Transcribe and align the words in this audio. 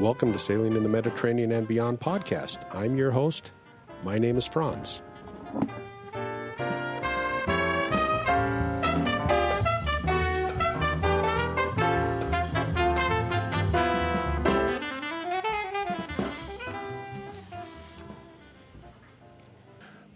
Welcome 0.00 0.32
to 0.32 0.38
Sailing 0.38 0.76
in 0.76 0.82
the 0.82 0.88
Mediterranean 0.88 1.52
and 1.52 1.68
Beyond 1.68 2.00
podcast. 2.00 2.64
I'm 2.74 2.96
your 2.96 3.10
host. 3.10 3.50
My 4.02 4.16
name 4.16 4.38
is 4.38 4.48
Franz. 4.48 5.02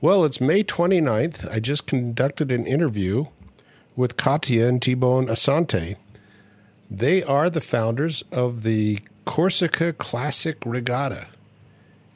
Well, 0.01 0.25
it's 0.25 0.41
May 0.41 0.65
29th. 0.65 1.47
I 1.53 1.61
just 1.61 1.87
conducted 1.87 2.51
an 2.51 2.67
interview 2.67 3.27
with 3.97 4.17
Katia 4.17 4.67
and 4.67 4.81
T-Bone 4.81 5.27
Asante. 5.27 5.97
They 6.99 7.25
are 7.25 7.51
the 7.51 7.61
founders 7.61 8.23
of 8.31 8.63
the 8.63 9.01
Corsica 9.25 9.93
Classic 9.93 10.57
Regatta. 10.65 11.27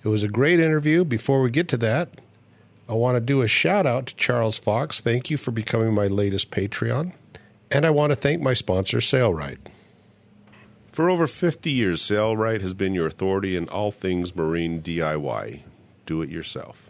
It 0.04 0.08
was 0.08 0.22
a 0.22 0.28
great 0.28 0.60
interview. 0.60 1.04
Before 1.04 1.42
we 1.42 1.50
get 1.50 1.66
to 1.70 1.76
that, 1.78 2.10
I 2.88 2.92
want 2.92 3.16
to 3.16 3.20
do 3.20 3.42
a 3.42 3.48
shout 3.48 3.86
out 3.86 4.06
to 4.06 4.14
Charles 4.14 4.56
Fox. 4.56 5.00
Thank 5.00 5.30
you 5.30 5.36
for 5.36 5.50
becoming 5.50 5.94
my 5.94 6.06
latest 6.06 6.52
Patreon. 6.52 7.12
And 7.72 7.84
I 7.84 7.90
want 7.90 8.12
to 8.12 8.16
thank 8.16 8.40
my 8.40 8.54
sponsor, 8.54 8.98
Sailrite. 8.98 9.58
For 10.92 11.10
over 11.10 11.26
50 11.26 11.72
years, 11.72 12.00
Sailrite 12.00 12.60
has 12.60 12.72
been 12.72 12.94
your 12.94 13.08
authority 13.08 13.56
in 13.56 13.68
all 13.68 13.90
things 13.90 14.36
marine 14.36 14.80
DIY. 14.80 15.62
Do 16.06 16.22
it 16.22 16.30
yourself. 16.30 16.87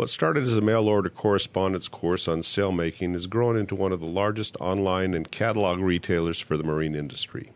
What 0.00 0.08
started 0.08 0.44
as 0.44 0.54
a 0.56 0.62
mail 0.62 0.88
order 0.88 1.10
correspondence 1.10 1.86
course 1.86 2.26
on 2.26 2.40
sailmaking 2.40 3.12
has 3.12 3.26
grown 3.26 3.58
into 3.58 3.74
one 3.74 3.92
of 3.92 4.00
the 4.00 4.06
largest 4.06 4.56
online 4.58 5.12
and 5.12 5.30
catalog 5.30 5.78
retailers 5.78 6.40
for 6.40 6.56
the 6.56 6.64
marine 6.64 6.94
industry. 6.94 7.52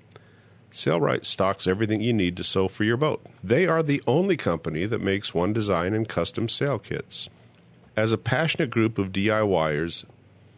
Sailrite 0.70 1.24
stocks 1.24 1.66
everything 1.66 2.02
you 2.02 2.12
need 2.12 2.36
to 2.36 2.44
sew 2.44 2.68
for 2.68 2.84
your 2.84 2.98
boat. 2.98 3.24
They 3.42 3.66
are 3.66 3.82
the 3.82 4.02
only 4.06 4.36
company 4.36 4.84
that 4.84 5.00
makes 5.00 5.32
one 5.32 5.54
design 5.54 5.94
and 5.94 6.06
custom 6.06 6.50
sail 6.50 6.78
kits. 6.78 7.30
As 7.96 8.12
a 8.12 8.18
passionate 8.18 8.68
group 8.68 8.98
of 8.98 9.10
DIYers, 9.10 10.04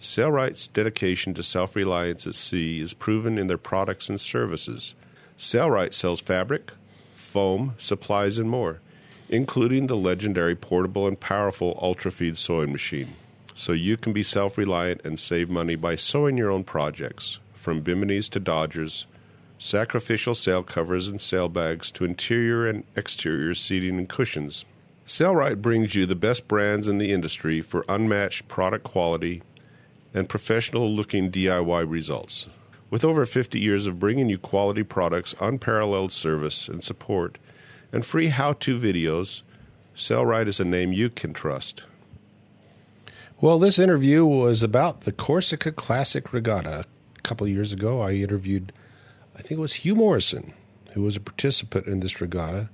Sailrite's 0.00 0.66
dedication 0.66 1.34
to 1.34 1.44
self 1.44 1.76
reliance 1.76 2.26
at 2.26 2.34
sea 2.34 2.80
is 2.80 2.94
proven 2.94 3.38
in 3.38 3.46
their 3.46 3.58
products 3.58 4.08
and 4.08 4.20
services. 4.20 4.96
Sailrite 5.38 5.94
sells 5.94 6.18
fabric, 6.18 6.72
foam, 7.14 7.76
supplies, 7.78 8.40
and 8.40 8.50
more, 8.50 8.80
including 9.28 9.86
the 9.86 9.96
legendary 9.96 10.54
portable 10.54 11.06
and 11.06 11.18
powerful 11.18 11.78
UltraFeed 11.82 12.36
sewing 12.36 12.72
machine. 12.72 13.14
So 13.54 13.72
you 13.72 13.96
can 13.96 14.12
be 14.12 14.22
self 14.22 14.58
reliant 14.58 15.00
and 15.04 15.18
save 15.18 15.48
money 15.48 15.76
by 15.76 15.96
sewing 15.96 16.36
your 16.36 16.50
own 16.50 16.64
projects, 16.64 17.38
from 17.54 17.82
biminis 17.82 18.28
to 18.30 18.40
Dodgers, 18.40 19.06
sacrificial 19.58 20.34
sail 20.34 20.62
covers 20.62 21.08
and 21.08 21.20
sail 21.20 21.48
bags 21.48 21.90
to 21.92 22.04
interior 22.04 22.66
and 22.66 22.84
exterior 22.94 23.54
seating 23.54 23.98
and 23.98 24.08
cushions. 24.08 24.64
Sailrite 25.06 25.62
brings 25.62 25.94
you 25.94 26.04
the 26.04 26.14
best 26.14 26.48
brands 26.48 26.88
in 26.88 26.98
the 26.98 27.12
industry 27.12 27.62
for 27.62 27.84
unmatched 27.88 28.48
product 28.48 28.84
quality 28.84 29.42
and 30.12 30.28
professional 30.28 30.90
looking 30.90 31.30
DIY 31.30 31.88
results. 31.88 32.46
With 32.90 33.04
over 33.04 33.24
50 33.24 33.58
years 33.58 33.86
of 33.86 33.98
bringing 33.98 34.28
you 34.28 34.38
quality 34.38 34.82
products, 34.82 35.34
unparalleled 35.40 36.12
service 36.12 36.68
and 36.68 36.82
support, 36.82 37.38
and 37.92 38.04
free 38.04 38.28
how 38.28 38.52
to 38.54 38.78
videos, 38.78 39.42
Sailrite 39.94 40.48
is 40.48 40.60
a 40.60 40.64
name 40.64 40.92
you 40.92 41.08
can 41.08 41.32
trust. 41.32 41.84
Well, 43.40 43.58
this 43.58 43.78
interview 43.78 44.24
was 44.24 44.62
about 44.62 45.02
the 45.02 45.12
Corsica 45.12 45.72
Classic 45.72 46.32
Regatta. 46.32 46.84
A 47.18 47.22
couple 47.22 47.46
of 47.46 47.52
years 47.52 47.72
ago, 47.72 48.00
I 48.00 48.12
interviewed, 48.12 48.72
I 49.34 49.42
think 49.42 49.52
it 49.52 49.60
was 49.60 49.74
Hugh 49.74 49.94
Morrison, 49.94 50.54
who 50.92 51.02
was 51.02 51.16
a 51.16 51.20
participant 51.20 51.86
in 51.86 52.00
this 52.00 52.20
regatta. 52.20 52.70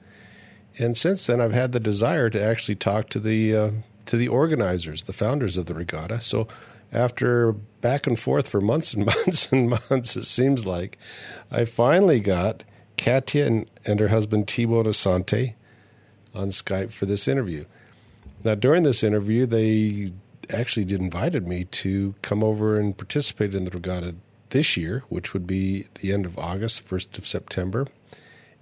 And 0.78 0.96
since 0.96 1.26
then, 1.26 1.40
I've 1.40 1.52
had 1.52 1.72
the 1.72 1.80
desire 1.80 2.30
to 2.30 2.42
actually 2.42 2.76
talk 2.76 3.08
to 3.10 3.18
the 3.18 3.56
uh, 3.56 3.70
to 4.06 4.16
the 4.16 4.28
organizers, 4.28 5.02
the 5.02 5.12
founders 5.12 5.56
of 5.56 5.66
the 5.66 5.74
regatta. 5.74 6.20
So, 6.22 6.48
after 6.92 7.52
back 7.52 8.06
and 8.06 8.18
forth 8.18 8.48
for 8.48 8.60
months 8.60 8.94
and 8.94 9.04
months 9.26 9.50
and 9.50 9.68
months, 9.68 10.16
it 10.16 10.24
seems 10.24 10.64
like 10.64 10.98
I 11.50 11.64
finally 11.64 12.20
got 12.20 12.64
Katia 13.02 13.46
and, 13.48 13.70
and 13.84 13.98
her 13.98 14.08
husband 14.08 14.46
T-Bone 14.46 14.84
Asante 14.84 15.54
on 16.36 16.48
Skype 16.48 16.92
for 16.92 17.04
this 17.04 17.26
interview. 17.26 17.64
Now, 18.44 18.54
during 18.54 18.84
this 18.84 19.02
interview, 19.02 19.44
they 19.44 20.12
actually 20.48 20.84
did 20.84 21.00
invited 21.00 21.48
me 21.48 21.64
to 21.64 22.14
come 22.22 22.44
over 22.44 22.78
and 22.78 22.96
participate 22.96 23.56
in 23.56 23.64
the 23.64 23.72
regatta 23.72 24.14
this 24.50 24.76
year, 24.76 25.02
which 25.08 25.34
would 25.34 25.48
be 25.48 25.86
the 26.00 26.12
end 26.12 26.24
of 26.24 26.38
August, 26.38 26.82
first 26.82 27.18
of 27.18 27.26
September. 27.26 27.88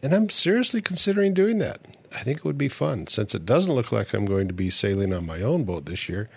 And 0.02 0.14
I'm 0.14 0.30
seriously 0.30 0.80
considering 0.80 1.34
doing 1.34 1.58
that. 1.58 1.80
I 2.10 2.22
think 2.22 2.38
it 2.38 2.44
would 2.46 2.56
be 2.56 2.68
fun. 2.68 3.08
Since 3.08 3.34
it 3.34 3.44
doesn't 3.44 3.74
look 3.74 3.92
like 3.92 4.14
I'm 4.14 4.24
going 4.24 4.48
to 4.48 4.54
be 4.54 4.70
sailing 4.70 5.12
on 5.12 5.26
my 5.26 5.42
own 5.42 5.64
boat 5.64 5.84
this 5.84 6.08
year, 6.08 6.30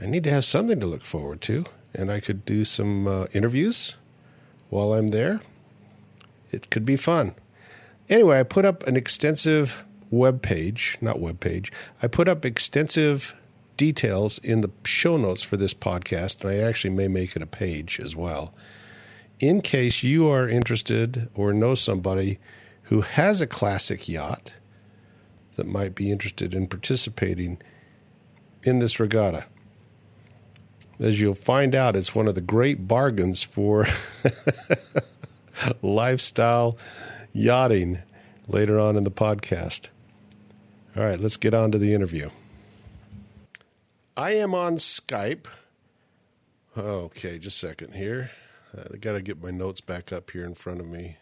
I 0.00 0.06
need 0.06 0.24
to 0.24 0.30
have 0.30 0.46
something 0.46 0.80
to 0.80 0.86
look 0.86 1.04
forward 1.04 1.42
to. 1.42 1.66
And 1.92 2.10
I 2.10 2.20
could 2.20 2.46
do 2.46 2.64
some 2.64 3.06
uh, 3.06 3.26
interviews 3.34 3.94
while 4.70 4.94
I'm 4.94 5.08
there. 5.08 5.42
It 6.50 6.70
could 6.70 6.84
be 6.84 6.96
fun. 6.96 7.34
Anyway, 8.08 8.40
I 8.40 8.42
put 8.42 8.64
up 8.64 8.86
an 8.86 8.96
extensive 8.96 9.84
web 10.10 10.40
page, 10.42 10.96
not 11.00 11.20
web 11.20 11.40
page. 11.40 11.70
I 12.02 12.06
put 12.06 12.28
up 12.28 12.44
extensive 12.44 13.34
details 13.76 14.38
in 14.38 14.62
the 14.62 14.70
show 14.84 15.16
notes 15.16 15.42
for 15.42 15.56
this 15.56 15.74
podcast, 15.74 16.42
and 16.42 16.50
I 16.50 16.56
actually 16.56 16.94
may 16.94 17.08
make 17.08 17.36
it 17.36 17.42
a 17.42 17.46
page 17.46 18.00
as 18.00 18.16
well. 18.16 18.54
In 19.38 19.60
case 19.60 20.02
you 20.02 20.28
are 20.28 20.48
interested 20.48 21.28
or 21.34 21.52
know 21.52 21.74
somebody 21.74 22.38
who 22.84 23.02
has 23.02 23.40
a 23.40 23.46
classic 23.46 24.08
yacht 24.08 24.52
that 25.56 25.66
might 25.66 25.94
be 25.94 26.10
interested 26.10 26.54
in 26.54 26.66
participating 26.66 27.60
in 28.62 28.78
this 28.78 28.98
regatta. 28.98 29.44
As 30.98 31.20
you'll 31.20 31.34
find 31.34 31.74
out, 31.74 31.96
it's 31.96 32.14
one 32.14 32.26
of 32.26 32.34
the 32.34 32.40
great 32.40 32.88
bargains 32.88 33.42
for 33.42 33.86
lifestyle 35.82 36.76
yachting 37.32 38.02
later 38.46 38.78
on 38.78 38.96
in 38.96 39.04
the 39.04 39.10
podcast. 39.10 39.88
All 40.96 41.04
right, 41.04 41.20
let's 41.20 41.36
get 41.36 41.54
on 41.54 41.70
to 41.72 41.78
the 41.78 41.94
interview. 41.94 42.30
I 44.16 44.32
am 44.32 44.54
on 44.54 44.76
Skype. 44.76 45.46
Okay, 46.76 47.38
just 47.38 47.62
a 47.62 47.66
second 47.68 47.94
here. 47.94 48.30
Uh, 48.76 48.84
I 48.94 48.96
got 48.96 49.12
to 49.12 49.22
get 49.22 49.42
my 49.42 49.50
notes 49.50 49.80
back 49.80 50.12
up 50.12 50.30
here 50.30 50.44
in 50.44 50.54
front 50.54 50.80
of 50.80 50.86
me. 50.86 51.16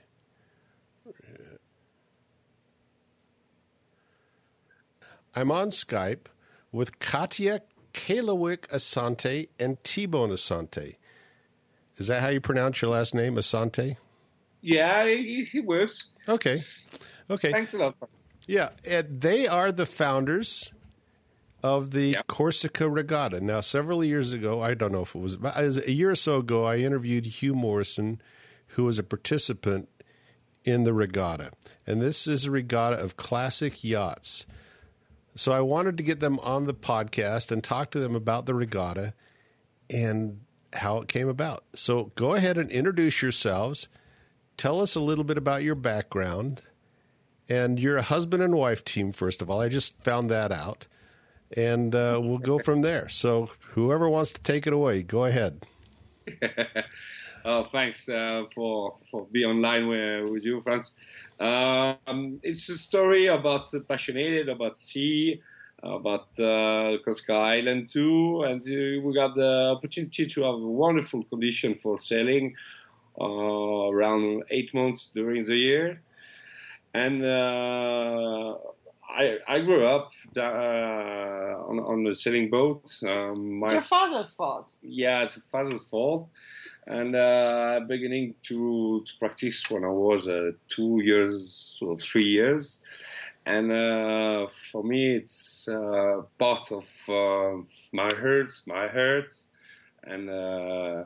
I'm 5.34 5.52
on 5.52 5.68
Skype 5.68 6.26
with 6.72 6.98
Katia 6.98 7.60
Kalawick 7.92 8.66
Asante 8.68 9.48
and 9.60 9.82
T-Bone 9.84 10.30
Asante. 10.30 10.96
Is 11.98 12.06
that 12.06 12.22
how 12.22 12.28
you 12.28 12.40
pronounce 12.40 12.80
your 12.80 12.90
last 12.90 13.14
name, 13.14 13.34
Asante? 13.34 13.96
Yeah, 14.66 15.04
it, 15.04 15.48
it 15.54 15.64
works. 15.64 16.08
Okay. 16.28 16.64
Okay. 17.30 17.52
Thanks 17.52 17.72
a 17.74 17.78
lot. 17.78 17.94
Yeah, 18.48 18.70
and 18.84 19.20
they 19.20 19.46
are 19.46 19.70
the 19.70 19.86
founders 19.86 20.72
of 21.62 21.92
the 21.92 22.10
yep. 22.10 22.26
Corsica 22.26 22.88
Regatta. 22.88 23.40
Now, 23.40 23.60
several 23.60 24.04
years 24.04 24.32
ago, 24.32 24.60
I 24.62 24.74
don't 24.74 24.90
know 24.90 25.02
if 25.02 25.14
it 25.14 25.20
was, 25.20 25.34
about, 25.34 25.56
a 25.58 25.92
year 25.92 26.10
or 26.10 26.16
so 26.16 26.38
ago, 26.38 26.64
I 26.64 26.78
interviewed 26.78 27.26
Hugh 27.26 27.54
Morrison, 27.54 28.20
who 28.68 28.84
was 28.84 28.98
a 28.98 29.04
participant 29.04 29.88
in 30.64 30.82
the 30.82 30.92
regatta. 30.92 31.52
And 31.86 32.02
this 32.02 32.26
is 32.26 32.46
a 32.46 32.50
regatta 32.50 32.96
of 32.96 33.16
classic 33.16 33.84
yachts. 33.84 34.46
So 35.36 35.52
I 35.52 35.60
wanted 35.60 35.96
to 35.98 36.02
get 36.02 36.18
them 36.18 36.40
on 36.40 36.66
the 36.66 36.74
podcast 36.74 37.52
and 37.52 37.62
talk 37.62 37.92
to 37.92 38.00
them 38.00 38.16
about 38.16 38.46
the 38.46 38.54
regatta 38.54 39.14
and 39.88 40.40
how 40.72 40.98
it 40.98 41.08
came 41.08 41.28
about. 41.28 41.64
So 41.74 42.10
go 42.16 42.34
ahead 42.34 42.58
and 42.58 42.70
introduce 42.70 43.22
yourselves. 43.22 43.86
Tell 44.56 44.80
us 44.80 44.94
a 44.94 45.00
little 45.00 45.24
bit 45.24 45.38
about 45.38 45.62
your 45.62 45.74
background. 45.74 46.62
And 47.48 47.78
you're 47.78 47.96
a 47.96 48.02
husband 48.02 48.42
and 48.42 48.56
wife 48.56 48.84
team, 48.84 49.12
first 49.12 49.40
of 49.40 49.48
all. 49.48 49.60
I 49.60 49.68
just 49.68 50.02
found 50.02 50.30
that 50.30 50.50
out 50.50 50.86
and 51.54 51.94
uh, 51.94 52.18
we'll 52.22 52.38
go 52.38 52.58
from 52.58 52.82
there. 52.82 53.08
So, 53.08 53.50
whoever 53.72 54.08
wants 54.08 54.32
to 54.32 54.40
take 54.40 54.66
it 54.66 54.72
away, 54.72 55.02
go 55.02 55.24
ahead. 55.24 55.64
oh, 57.44 57.68
thanks 57.70 58.08
uh, 58.08 58.44
for 58.54 58.96
for 59.10 59.26
being 59.30 59.50
online 59.50 59.88
with, 59.88 60.30
with 60.30 60.44
you, 60.44 60.60
Franz. 60.60 60.92
Um, 61.38 62.40
it's 62.42 62.68
a 62.68 62.78
story 62.78 63.26
about 63.26 63.70
the 63.70 63.80
passionate 63.80 64.48
about 64.48 64.76
sea, 64.76 65.42
about 65.82 66.28
uh, 66.40 66.96
Corsica 67.04 67.34
Island 67.34 67.88
too, 67.88 68.42
and 68.42 68.62
uh, 68.62 69.02
we 69.06 69.14
got 69.14 69.34
the 69.34 69.74
opportunity 69.76 70.26
to 70.26 70.42
have 70.42 70.54
a 70.54 70.58
wonderful 70.58 71.22
condition 71.24 71.78
for 71.82 71.98
sailing 71.98 72.54
uh, 73.20 73.90
around 73.90 74.44
eight 74.50 74.72
months 74.74 75.10
during 75.14 75.44
the 75.44 75.56
year, 75.56 76.02
and 76.94 77.24
uh, 77.24 78.54
I, 79.08 79.38
I 79.48 79.60
grew 79.60 79.86
up 79.86 80.10
uh, 80.36 80.40
on, 80.40 81.78
on 81.78 82.04
the 82.04 82.14
sailing 82.14 82.50
boat. 82.50 82.84
Um, 83.02 83.60
my, 83.60 83.66
it's 83.66 83.72
your 83.72 83.82
father's 83.82 84.32
fault. 84.32 84.72
Yeah, 84.82 85.22
it's 85.22 85.38
father's 85.50 85.82
fault. 85.90 86.28
and 86.86 87.16
uh, 87.16 87.80
beginning 87.88 88.34
to, 88.44 89.02
to 89.04 89.12
practice 89.18 89.68
when 89.70 89.84
I 89.84 89.88
was 89.88 90.28
uh, 90.28 90.52
two 90.68 91.00
years 91.02 91.78
or 91.82 91.96
three 91.96 92.24
years. 92.24 92.80
And 93.44 93.70
uh, 93.70 94.46
for 94.72 94.82
me, 94.82 95.16
it's 95.16 95.68
uh, 95.68 96.22
part 96.38 96.70
of 96.72 96.84
uh, 97.08 97.62
my 97.92 98.12
heart, 98.14 98.48
my 98.66 98.88
heart, 98.88 99.34
and 100.06 100.30
uh, 100.30 101.04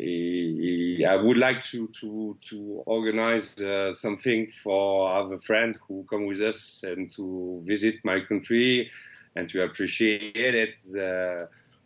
I 0.00 1.16
would 1.16 1.38
like 1.38 1.62
to 1.70 1.88
to 2.00 2.36
to 2.48 2.82
organize 2.86 3.54
something 3.92 4.48
for 4.62 5.12
other 5.12 5.38
friends 5.38 5.78
who 5.86 6.06
come 6.08 6.26
with 6.26 6.40
us 6.40 6.82
and 6.84 7.10
to 7.16 7.62
visit 7.66 7.96
my 8.04 8.20
country 8.20 8.90
and 9.36 9.48
to 9.50 9.62
appreciate 9.62 10.54
it, 10.54 10.74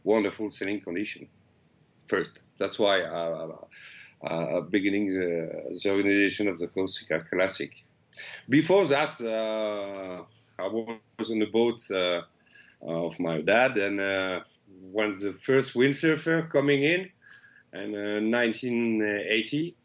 wonderful 0.04 0.50
sailing 0.50 0.80
condition 0.80 1.28
first. 2.08 2.40
That's 2.58 2.78
why 2.78 3.02
uh, 3.02 3.48
uh, 4.26 4.60
beginning 4.60 5.08
the, 5.08 5.78
the, 5.82 5.90
organization 5.90 6.48
of 6.48 6.58
the 6.58 6.68
Corsica 6.68 7.24
Classic. 7.30 7.72
Before 8.48 8.86
that, 8.86 9.20
uh, 9.20 10.62
I 10.62 10.66
was 10.68 11.30
on 11.30 11.38
the 11.38 11.46
boat 11.46 11.80
uh, 11.90 12.22
Uh, 12.84 13.06
of 13.06 13.20
my 13.20 13.40
dad, 13.40 13.76
and 13.76 14.00
uh, 14.00 14.40
when 14.90 15.12
the 15.12 15.32
first 15.46 15.74
windsurfer 15.74 16.50
coming 16.50 16.82
in, 16.82 17.08
in 17.72 17.94
uh, 17.94 18.18
1980, 18.20 19.76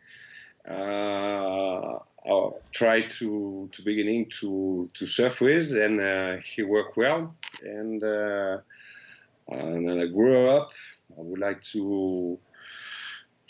uh, 0.68 0.74
I 0.74 2.50
tried 2.72 3.12
to 3.12 3.70
to 3.72 3.82
beginning 3.84 4.32
to 4.40 4.90
to 4.96 5.06
surf 5.06 5.42
with, 5.42 5.72
and 5.74 6.42
he 6.42 6.64
worked 6.64 6.98
well, 6.98 7.36
and 7.62 8.02
and 8.02 9.88
then 9.88 10.00
I 10.00 10.08
grew 10.08 10.50
up. 10.50 10.72
I 11.16 11.22
would 11.22 11.40
like 11.40 11.62
to 11.74 12.40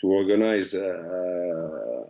to 0.00 0.06
organize 0.06 0.74
a, 0.74 2.04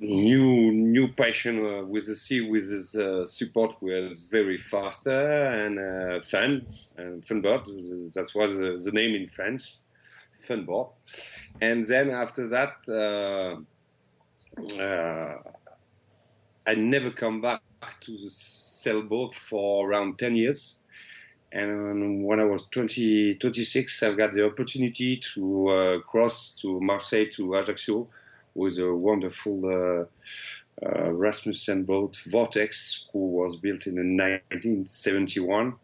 new 0.00 0.72
new 0.72 1.08
passion 1.08 1.64
uh, 1.66 1.84
with 1.84 2.06
the 2.06 2.16
sea 2.16 2.40
with 2.40 2.70
his 2.70 2.94
uh, 2.94 3.26
support 3.26 3.80
was 3.80 4.26
very 4.30 4.58
faster 4.58 5.44
and 5.64 5.78
uh, 5.78 6.20
fun 6.22 6.66
and 6.96 7.24
funboard 7.24 7.64
that 8.14 8.28
was 8.34 8.84
the, 8.84 8.92
name 8.92 9.14
in 9.14 9.28
French 9.28 9.76
funboard 10.46 10.90
and 11.60 11.84
then 11.84 12.10
after 12.10 12.48
that 12.48 12.74
uh, 12.88 13.60
uh, 14.80 15.36
I 16.66 16.74
never 16.74 17.10
come 17.10 17.40
back 17.40 17.60
to 18.02 18.12
the 18.12 18.30
sailboat 18.30 19.34
for 19.34 19.88
around 19.88 20.18
10 20.18 20.34
years. 20.34 20.76
And 21.52 22.24
when 22.24 22.40
I 22.40 22.44
was 22.44 22.66
20, 22.70 23.34
26, 23.34 24.02
I 24.02 24.12
got 24.14 24.32
the 24.32 24.46
opportunity 24.46 25.20
to 25.34 25.68
uh, 25.68 26.00
cross 26.00 26.52
to 26.62 26.80
Marseille 26.80 27.26
to 27.34 27.56
Ajaccio 27.56 28.08
with 28.54 28.78
a 28.78 28.94
wonderful 28.94 29.60
uh, 29.64 30.04
uh, 30.84 31.12
Rasmussen 31.12 31.84
boat, 31.84 32.20
Vortex, 32.30 33.06
who 33.12 33.28
was 33.30 33.56
built 33.56 33.86
in 33.86 33.94
1971. 33.94 35.74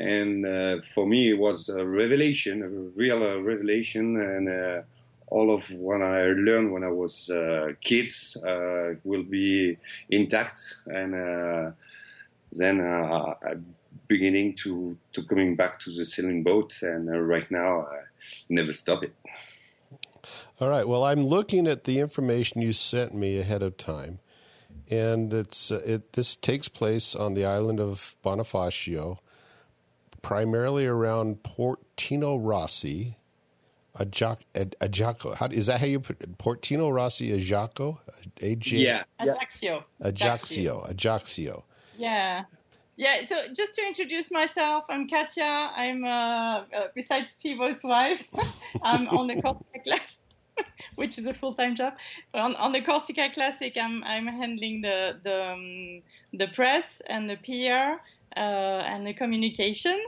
And 0.00 0.46
uh, 0.46 0.76
for 0.94 1.06
me, 1.06 1.30
it 1.30 1.38
was 1.38 1.68
a 1.68 1.84
revelation, 1.84 2.62
a 2.62 2.68
real 2.68 3.22
uh, 3.22 3.38
revelation. 3.38 4.20
And 4.20 4.48
uh, 4.48 4.82
all 5.26 5.54
of 5.54 5.64
what 5.70 6.00
I 6.00 6.26
learned 6.26 6.72
when 6.72 6.84
I 6.84 6.90
was 6.90 7.30
kids 7.82 8.36
will 9.04 9.24
be 9.24 9.76
intact. 10.08 10.76
And 10.86 11.74
then 12.52 12.80
I 12.80 13.34
beginning 14.08 14.54
to, 14.54 14.96
to 15.12 15.22
coming 15.24 15.54
back 15.54 15.78
to 15.80 15.94
the 15.94 16.04
sailing 16.04 16.42
boat, 16.42 16.74
and 16.82 17.08
uh, 17.08 17.18
right 17.18 17.48
now 17.50 17.82
I 17.82 18.00
never 18.48 18.72
stop 18.72 19.02
it. 19.04 19.14
All 20.60 20.68
right. 20.68 20.86
Well, 20.86 21.04
I'm 21.04 21.24
looking 21.24 21.66
at 21.66 21.84
the 21.84 22.00
information 22.00 22.60
you 22.60 22.72
sent 22.72 23.14
me 23.14 23.38
ahead 23.38 23.62
of 23.62 23.76
time, 23.76 24.18
and 24.90 25.32
it's 25.32 25.70
uh, 25.70 25.80
it. 25.84 26.14
This 26.14 26.34
takes 26.34 26.68
place 26.68 27.14
on 27.14 27.34
the 27.34 27.44
island 27.44 27.78
of 27.78 28.16
Bonifacio, 28.24 29.18
primarily 30.20 30.84
around 30.86 31.44
Portino 31.44 32.36
Rossi, 32.36 33.16
Ajaccio. 34.00 35.34
How 35.34 35.46
is 35.46 35.66
that? 35.66 35.80
How 35.80 35.86
you 35.86 36.00
put 36.00 36.20
it? 36.20 36.38
Portino 36.38 36.90
Rossi 36.90 37.32
Ajaccio? 37.32 38.00
A 38.40 38.56
J. 38.56 38.78
Yeah. 38.78 39.04
Ajaccio. 39.20 39.84
Ajaccio. 40.00 40.84
Ajaccio. 40.88 41.64
Yeah. 41.96 42.44
Yeah, 42.96 43.26
so 43.28 43.36
just 43.54 43.76
to 43.76 43.86
introduce 43.86 44.32
myself, 44.32 44.82
I'm 44.88 45.08
Katya. 45.08 45.44
I'm, 45.44 46.04
uh, 46.04 46.08
uh, 46.08 46.64
besides 46.96 47.32
Thibaut's 47.40 47.84
wife, 47.84 48.26
I'm 48.82 49.08
on 49.10 49.28
the 49.28 49.34
Corsica 49.40 49.78
Classic, 49.84 50.18
which 50.96 51.18
is 51.18 51.26
a 51.26 51.34
full-time 51.34 51.74
job. 51.74 51.94
On, 52.34 52.54
on, 52.56 52.72
the 52.72 52.80
Corsica 52.80 53.30
Classic, 53.32 53.76
I'm, 53.80 54.02
I'm 54.04 54.26
handling 54.26 54.82
the, 54.82 55.18
the, 55.22 55.52
um, 55.52 56.02
the 56.32 56.48
press 56.54 57.00
and 57.06 57.28
the 57.28 57.36
PR 57.36 58.00
uh, 58.36 58.40
and 58.40 59.06
the 59.06 59.14
communication. 59.14 60.00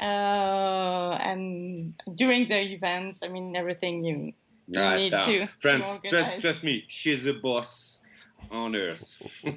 Uh, 0.00 1.18
and 1.20 1.94
during 2.14 2.48
the 2.48 2.60
events, 2.60 3.20
I 3.22 3.28
mean, 3.28 3.56
everything 3.56 4.04
you, 4.04 4.32
you 4.68 4.80
right, 4.80 4.96
need 4.96 5.10
to, 5.10 5.48
Friends, 5.60 5.98
to 6.04 6.08
trust, 6.08 6.40
trust 6.40 6.62
me, 6.62 6.84
she's 6.88 7.26
a 7.26 7.34
boss 7.34 7.98
on 8.50 8.76
earth. 8.76 9.14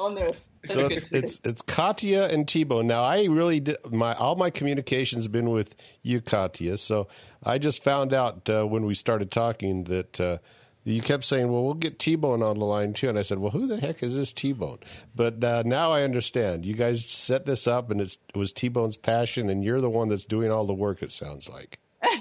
on 0.00 0.18
Earth. 0.18 0.40
So 0.64 0.86
it's 0.86 1.04
it's 1.12 1.40
it's 1.44 1.62
Katja 1.62 2.28
and 2.32 2.48
Thibaut. 2.48 2.84
Now 2.84 3.02
I 3.02 3.24
really 3.24 3.60
did 3.60 3.76
my 3.90 4.14
all 4.14 4.36
my 4.36 4.50
communications 4.50 5.24
have 5.24 5.32
been 5.32 5.50
with 5.50 5.74
you, 6.02 6.20
Katja. 6.20 6.76
So 6.78 7.08
I 7.42 7.58
just 7.58 7.82
found 7.82 8.12
out 8.12 8.48
uh, 8.48 8.64
when 8.64 8.84
we 8.84 8.94
started 8.94 9.30
talking 9.30 9.84
that 9.84 10.20
uh, 10.20 10.38
you 10.84 11.00
kept 11.00 11.24
saying, 11.24 11.50
"Well, 11.50 11.64
we'll 11.64 11.74
get 11.74 11.98
T-Bone 11.98 12.42
on 12.42 12.58
the 12.58 12.64
line 12.64 12.92
too," 12.92 13.08
and 13.08 13.18
I 13.18 13.22
said, 13.22 13.38
"Well, 13.38 13.50
who 13.50 13.66
the 13.66 13.78
heck 13.78 14.02
is 14.02 14.14
this 14.14 14.32
T-Bone?" 14.32 14.78
But 15.14 15.42
uh, 15.42 15.62
now 15.64 15.92
I 15.92 16.02
understand. 16.02 16.66
You 16.66 16.74
guys 16.74 17.04
set 17.06 17.46
this 17.46 17.66
up, 17.66 17.90
and 17.90 18.00
it 18.00 18.16
was 18.34 18.52
T-Bone's 18.52 18.96
passion, 18.96 19.48
and 19.48 19.64
you're 19.64 19.80
the 19.80 19.90
one 19.90 20.08
that's 20.08 20.24
doing 20.24 20.50
all 20.50 20.66
the 20.66 20.74
work. 20.74 21.02
It 21.02 21.12
sounds 21.12 21.48
like. 21.48 21.78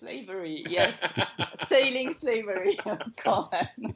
slavery, 0.00 0.64
yes, 0.68 0.98
sailing 1.68 2.12
slavery. 2.12 2.76
Come 3.16 3.48
on 3.52 3.94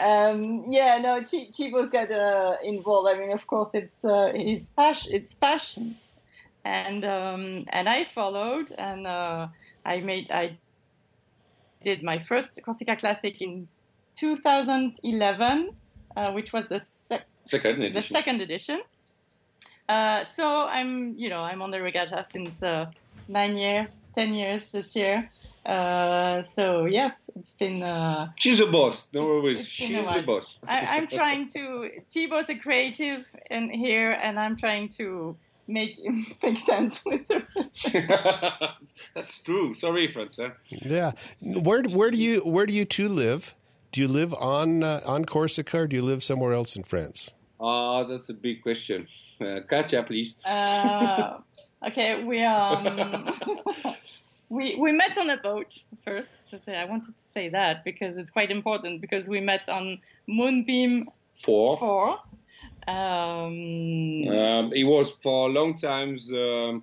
um, 0.00 0.64
yeah, 0.68 0.98
no, 0.98 1.22
Ch- 1.22 1.50
Chibo's 1.52 1.90
got 1.90 2.10
uh, 2.10 2.56
involved. 2.62 3.08
I 3.08 3.18
mean, 3.18 3.32
of 3.32 3.46
course, 3.46 3.70
it's 3.74 4.04
uh, 4.04 4.32
his 4.34 4.70
passion. 4.70 5.12
It's 5.14 5.34
passion, 5.34 5.96
and 6.64 7.04
um, 7.04 7.64
and 7.68 7.88
I 7.88 8.04
followed, 8.04 8.72
and 8.76 9.06
uh, 9.06 9.48
I 9.84 10.00
made 10.00 10.30
I 10.30 10.58
did 11.82 12.02
my 12.02 12.18
first 12.18 12.58
Corsica 12.64 12.96
Classic 12.96 13.40
in 13.40 13.68
2011, 14.16 15.70
uh, 16.16 16.32
which 16.32 16.52
was 16.52 16.66
the 16.68 16.80
sec- 16.80 17.26
second 17.46 17.82
edition. 17.82 17.94
The 17.94 18.02
second 18.02 18.40
edition. 18.40 18.80
Uh, 19.88 20.24
so 20.24 20.66
I'm, 20.66 21.14
you 21.16 21.30
know, 21.30 21.40
I'm 21.40 21.62
on 21.62 21.70
the 21.70 21.80
regatta 21.80 22.24
since 22.28 22.62
uh, 22.62 22.86
nine 23.28 23.56
years, 23.56 23.88
ten 24.14 24.34
years 24.34 24.66
this 24.66 24.94
year. 24.94 25.30
Uh, 25.68 26.44
so 26.44 26.86
yes, 26.86 27.28
it's 27.36 27.52
been. 27.52 27.82
Uh, 27.82 28.30
She's 28.36 28.58
a 28.58 28.66
boss. 28.66 29.06
Don't 29.06 29.26
worry, 29.26 29.62
she's 29.62 29.94
a, 29.94 30.00
a, 30.00 30.22
boss. 30.22 30.58
I, 30.66 30.96
am 30.96 31.06
trying 31.20 31.46
to. 31.50 31.90
Thibaut's 32.10 32.48
a 32.48 32.54
creative 32.54 33.26
in 33.50 33.68
here, 33.68 34.12
and 34.12 34.40
I'm 34.40 34.56
trying 34.56 34.88
to 35.00 35.36
make 35.66 35.98
make 36.42 36.58
sense 36.58 37.04
with 37.04 37.28
her. 37.28 37.46
That's 39.14 39.38
true. 39.40 39.74
Sorry, 39.74 40.10
Francois. 40.10 40.52
Yeah. 40.70 41.12
Where 41.42 41.82
where 41.82 42.10
do 42.10 42.16
you 42.16 42.40
where 42.40 42.64
do 42.64 42.72
you 42.72 42.86
two 42.86 43.10
live? 43.10 43.54
Do 43.92 44.00
you 44.00 44.08
live 44.08 44.32
on 44.32 44.82
uh, 44.82 45.02
on 45.04 45.26
Corsica, 45.26 45.80
or 45.80 45.86
do 45.86 45.96
you 45.96 46.02
live 46.02 46.24
somewhere 46.24 46.54
else 46.54 46.76
in 46.76 46.84
France? 46.84 47.34
Oh, 47.60 48.04
that's 48.04 48.30
a 48.30 48.34
big 48.34 48.62
question. 48.62 49.06
Uh, 49.38 49.60
Katja, 49.68 50.02
please. 50.02 50.34
Uh, 50.46 51.40
okay, 51.86 52.24
we 52.24 52.42
um 52.42 53.34
we 54.48 54.76
we 54.76 54.92
met 54.92 55.16
on 55.18 55.30
a 55.30 55.36
boat 55.36 55.78
first. 56.04 56.50
To 56.50 56.60
say, 56.62 56.76
I 56.76 56.84
wanted 56.84 57.16
to 57.16 57.22
say 57.22 57.48
that 57.50 57.84
because 57.84 58.16
it's 58.16 58.30
quite 58.30 58.50
important 58.50 59.00
because 59.00 59.28
we 59.28 59.40
met 59.40 59.68
on 59.68 59.98
Moonbeam 60.26 61.08
Four. 61.42 61.78
Four. 61.78 62.18
Um, 62.86 64.26
um, 64.28 64.72
it 64.72 64.84
was 64.84 65.12
for 65.22 65.48
a 65.48 65.52
long 65.52 65.76
time 65.76 66.16
the 66.16 66.80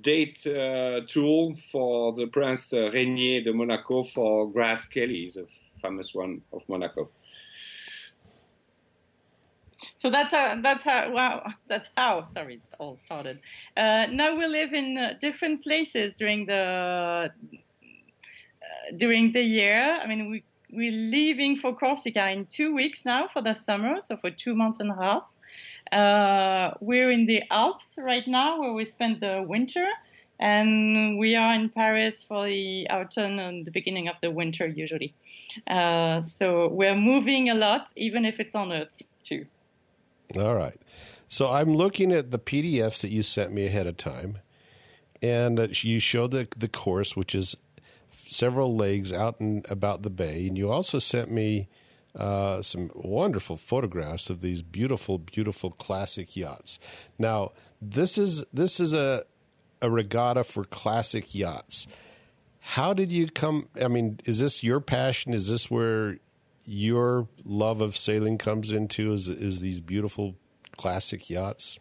date 0.00 0.44
uh, 0.46 1.00
tool 1.06 1.54
for 1.54 2.12
the 2.12 2.26
Prince 2.26 2.72
uh, 2.72 2.90
Rainier 2.92 3.42
de 3.44 3.52
Monaco 3.52 4.02
for 4.02 4.50
Grace 4.50 4.84
Kelly, 4.86 5.30
the 5.32 5.46
famous 5.80 6.12
one 6.12 6.42
of 6.52 6.62
Monaco 6.68 7.10
so 10.02 10.10
that's 10.10 10.32
how 10.32 10.60
that's 10.60 10.82
how 10.82 11.12
wow 11.12 11.46
that's 11.68 11.88
how 11.96 12.24
sorry 12.24 12.54
it 12.54 12.62
all 12.80 12.98
started. 13.04 13.38
Uh, 13.76 14.06
now 14.10 14.36
we 14.36 14.46
live 14.46 14.74
in 14.74 14.98
uh, 14.98 15.14
different 15.20 15.62
places 15.62 16.12
during 16.14 16.44
the 16.44 16.54
uh, 16.54 17.28
during 18.96 19.32
the 19.32 19.42
year. 19.42 20.00
I 20.02 20.08
mean 20.08 20.28
we 20.28 20.42
we're 20.72 20.90
leaving 20.90 21.56
for 21.56 21.72
Corsica 21.72 22.30
in 22.30 22.46
two 22.46 22.74
weeks 22.74 23.04
now 23.04 23.28
for 23.28 23.42
the 23.42 23.54
summer, 23.54 24.00
so 24.00 24.16
for 24.16 24.30
two 24.32 24.56
months 24.56 24.80
and 24.80 24.90
a 24.90 24.96
half. 24.96 25.22
Uh, 25.92 26.74
we're 26.80 27.12
in 27.12 27.26
the 27.26 27.44
Alps 27.52 27.94
right 27.96 28.26
now 28.26 28.60
where 28.60 28.72
we 28.72 28.84
spend 28.84 29.20
the 29.20 29.44
winter. 29.46 29.86
and 30.40 31.18
we 31.18 31.36
are 31.36 31.54
in 31.54 31.68
Paris 31.68 32.24
for 32.24 32.46
the 32.46 32.88
autumn 32.90 33.38
and 33.38 33.64
the 33.64 33.70
beginning 33.70 34.08
of 34.08 34.16
the 34.22 34.30
winter 34.30 34.66
usually. 34.66 35.14
Uh, 35.68 36.20
so 36.22 36.66
we're 36.68 36.96
moving 36.96 37.50
a 37.50 37.54
lot, 37.54 37.86
even 37.94 38.24
if 38.24 38.40
it's 38.40 38.56
on 38.56 38.72
Earth. 38.72 38.90
All 40.36 40.54
right. 40.54 40.80
So 41.28 41.50
I'm 41.50 41.74
looking 41.74 42.12
at 42.12 42.30
the 42.30 42.38
PDFs 42.38 43.00
that 43.00 43.10
you 43.10 43.22
sent 43.22 43.52
me 43.52 43.66
ahead 43.66 43.86
of 43.86 43.96
time, 43.96 44.38
and 45.22 45.58
you 45.82 45.98
showed 45.98 46.30
the 46.30 46.48
the 46.56 46.68
course, 46.68 47.16
which 47.16 47.34
is 47.34 47.56
several 48.10 48.76
legs 48.76 49.12
out 49.12 49.40
and 49.40 49.64
about 49.70 50.02
the 50.02 50.10
bay, 50.10 50.46
and 50.46 50.56
you 50.56 50.70
also 50.70 50.98
sent 50.98 51.30
me 51.30 51.68
uh, 52.16 52.60
some 52.60 52.90
wonderful 52.94 53.56
photographs 53.56 54.28
of 54.28 54.40
these 54.40 54.62
beautiful, 54.62 55.18
beautiful 55.18 55.70
classic 55.70 56.36
yachts. 56.36 56.78
Now, 57.18 57.52
this 57.80 58.18
is 58.18 58.44
this 58.52 58.80
is 58.80 58.92
a 58.92 59.24
a 59.80 59.90
regatta 59.90 60.44
for 60.44 60.64
classic 60.64 61.34
yachts. 61.34 61.86
How 62.60 62.92
did 62.92 63.10
you 63.10 63.28
come? 63.28 63.68
I 63.82 63.88
mean, 63.88 64.20
is 64.24 64.38
this 64.38 64.62
your 64.62 64.80
passion? 64.80 65.34
Is 65.34 65.48
this 65.48 65.70
where 65.70 66.18
your 66.64 67.28
love 67.44 67.80
of 67.80 67.96
sailing 67.96 68.38
comes 68.38 68.70
into? 68.70 69.12
Is 69.12 69.28
is 69.28 69.60
these 69.60 69.80
beautiful 69.80 70.36
classic 70.76 71.28
yachts? 71.28 71.78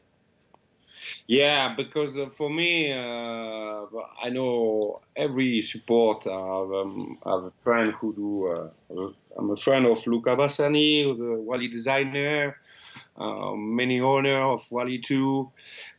Yeah, 1.27 1.73
because 1.75 2.17
uh, 2.17 2.27
for 2.29 2.50
me, 2.50 2.91
uh, 2.91 3.85
I 4.23 4.29
know 4.29 5.01
every 5.15 5.61
support. 5.61 6.23
Have, 6.23 6.33
um, 6.33 7.17
I 7.25 7.31
have 7.31 7.43
a 7.45 7.51
friend 7.63 7.93
who 7.93 8.13
do. 8.13 8.47
Uh, 8.47 9.09
I'm 9.38 9.50
a 9.50 9.57
friend 9.57 9.85
of 9.85 10.05
Luca 10.07 10.35
Bassani, 10.35 11.17
the 11.17 11.39
Wally 11.39 11.67
designer. 11.67 12.57
Uh, 13.17 13.53
many 13.55 14.00
owner 14.00 14.41
of 14.41 14.69
Wally 14.71 15.00
too. 15.00 15.51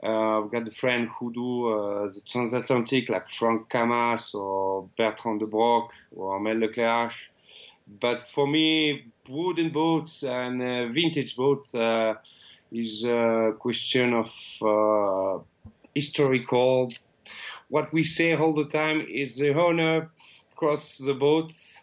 Uh, 0.03 0.41
I've 0.41 0.51
got 0.51 0.67
a 0.67 0.71
friend 0.71 1.09
who 1.19 1.33
do 1.33 1.69
uh, 1.69 2.09
the 2.09 2.21
transatlantic 2.27 3.09
like 3.09 3.29
Franck 3.29 3.69
Cammas 3.71 4.35
or 4.35 4.89
Bertrand 4.97 5.41
de 5.41 5.47
Broc 5.47 5.93
or 6.17 6.41
Mel 6.41 6.59
Leclerc. 6.59 7.13
But 7.87 8.29
for 8.29 8.47
me, 8.47 9.13
wooden 9.29 9.71
boats 9.71 10.23
and 10.23 10.63
uh, 10.63 10.89
vintage 10.89 11.37
boats 11.37 11.75
uh, 11.75 12.15
is 12.71 13.05
a 13.05 13.53
question 13.59 14.15
of 14.15 14.33
uh, 14.63 15.43
historical. 15.95 16.93
What 17.69 17.93
we 17.93 18.05
say 18.05 18.35
all 18.35 18.53
the 18.55 18.69
time 18.69 19.07
is 19.09 19.37
the 19.37 19.55
owner 19.55 20.11
cross 20.57 20.99
the 20.99 21.15
boats 21.15 21.83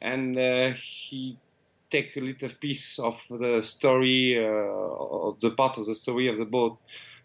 and 0.00 0.36
he 0.76 1.38
take 1.90 2.16
a 2.16 2.20
little 2.20 2.50
piece 2.60 2.98
of 2.98 3.20
the 3.30 3.62
story, 3.62 4.36
uh, 4.38 5.28
of 5.28 5.40
the 5.40 5.50
part 5.50 5.78
of 5.78 5.86
the 5.86 5.94
story 5.94 6.28
of 6.28 6.36
the 6.36 6.44
boat, 6.44 6.78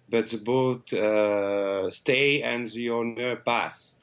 but 0.10 0.30
the 0.30 0.38
boat 0.38 0.92
uh, 0.94 1.90
stay 1.90 2.42
and 2.44 2.70
the 2.70 2.90
owner 2.90 3.36
pass. 3.38 3.99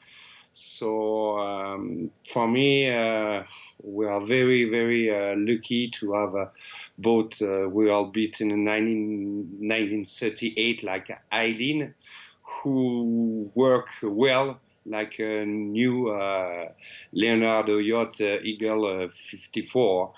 So 0.59 1.37
um, 1.37 2.09
for 2.27 2.47
me, 2.47 2.89
uh, 2.89 3.43
we 3.83 4.07
are 4.07 4.19
very, 4.19 4.67
very 4.67 5.07
uh, 5.07 5.35
lucky 5.37 5.91
to 5.99 6.13
have 6.13 6.33
a 6.33 6.51
boat 6.97 7.39
uh, 7.43 7.69
we 7.69 7.91
all 7.91 8.05
built 8.05 8.41
in 8.41 8.63
19, 8.63 9.59
1938, 9.59 10.83
like 10.83 11.15
Eilean, 11.31 11.93
who 12.41 13.51
work 13.53 13.85
well 14.01 14.59
like 14.87 15.19
a 15.19 15.45
new 15.45 16.09
uh, 16.09 16.69
Leonardo 17.11 17.77
yacht 17.77 18.19
Eagle 18.19 19.09
54. 19.11 20.13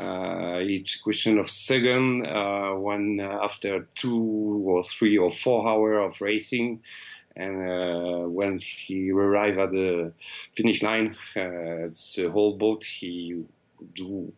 Uh, 0.00 0.58
it's 0.62 0.96
a 0.96 1.02
question 1.02 1.38
of 1.38 1.50
second 1.50 2.26
uh, 2.26 2.70
when 2.72 3.20
uh, 3.20 3.38
after 3.44 3.86
two 3.94 4.62
or 4.66 4.82
three 4.82 5.18
or 5.18 5.30
four 5.30 5.68
hours 5.68 6.14
of 6.14 6.20
racing 6.22 6.80
and 7.36 7.68
uh, 7.68 8.28
when 8.28 8.58
he 8.58 9.10
arrived 9.10 9.58
at 9.58 9.70
the 9.70 10.12
finish 10.56 10.82
line 10.82 11.16
uh, 11.36 11.88
the 12.16 12.30
whole 12.32 12.56
boat 12.56 12.84
he 12.84 13.44
do 13.94 14.32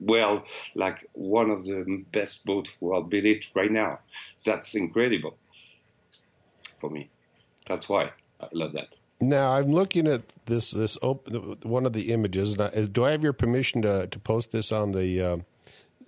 well 0.00 0.44
like 0.74 1.08
one 1.12 1.50
of 1.50 1.64
the 1.64 2.04
best 2.12 2.44
boats 2.44 2.70
are 2.82 3.02
built 3.02 3.24
it 3.24 3.46
right 3.54 3.70
now 3.72 3.98
that's 4.44 4.74
incredible 4.74 5.36
for 6.80 6.90
me 6.90 7.08
that's 7.66 7.88
why 7.88 8.10
i 8.40 8.48
love 8.52 8.72
that 8.72 8.88
now 9.20 9.52
I'm 9.52 9.72
looking 9.72 10.06
at 10.06 10.22
this 10.46 10.72
this 10.72 10.98
op- 11.00 11.28
one 11.64 11.86
of 11.86 11.92
the 11.92 12.12
images. 12.12 12.54
do 12.54 13.04
I 13.04 13.10
have 13.12 13.22
your 13.22 13.32
permission 13.32 13.82
to 13.82 14.06
to 14.06 14.18
post 14.18 14.50
this 14.50 14.72
on 14.72 14.92
the 14.92 15.20
uh, 15.20 15.36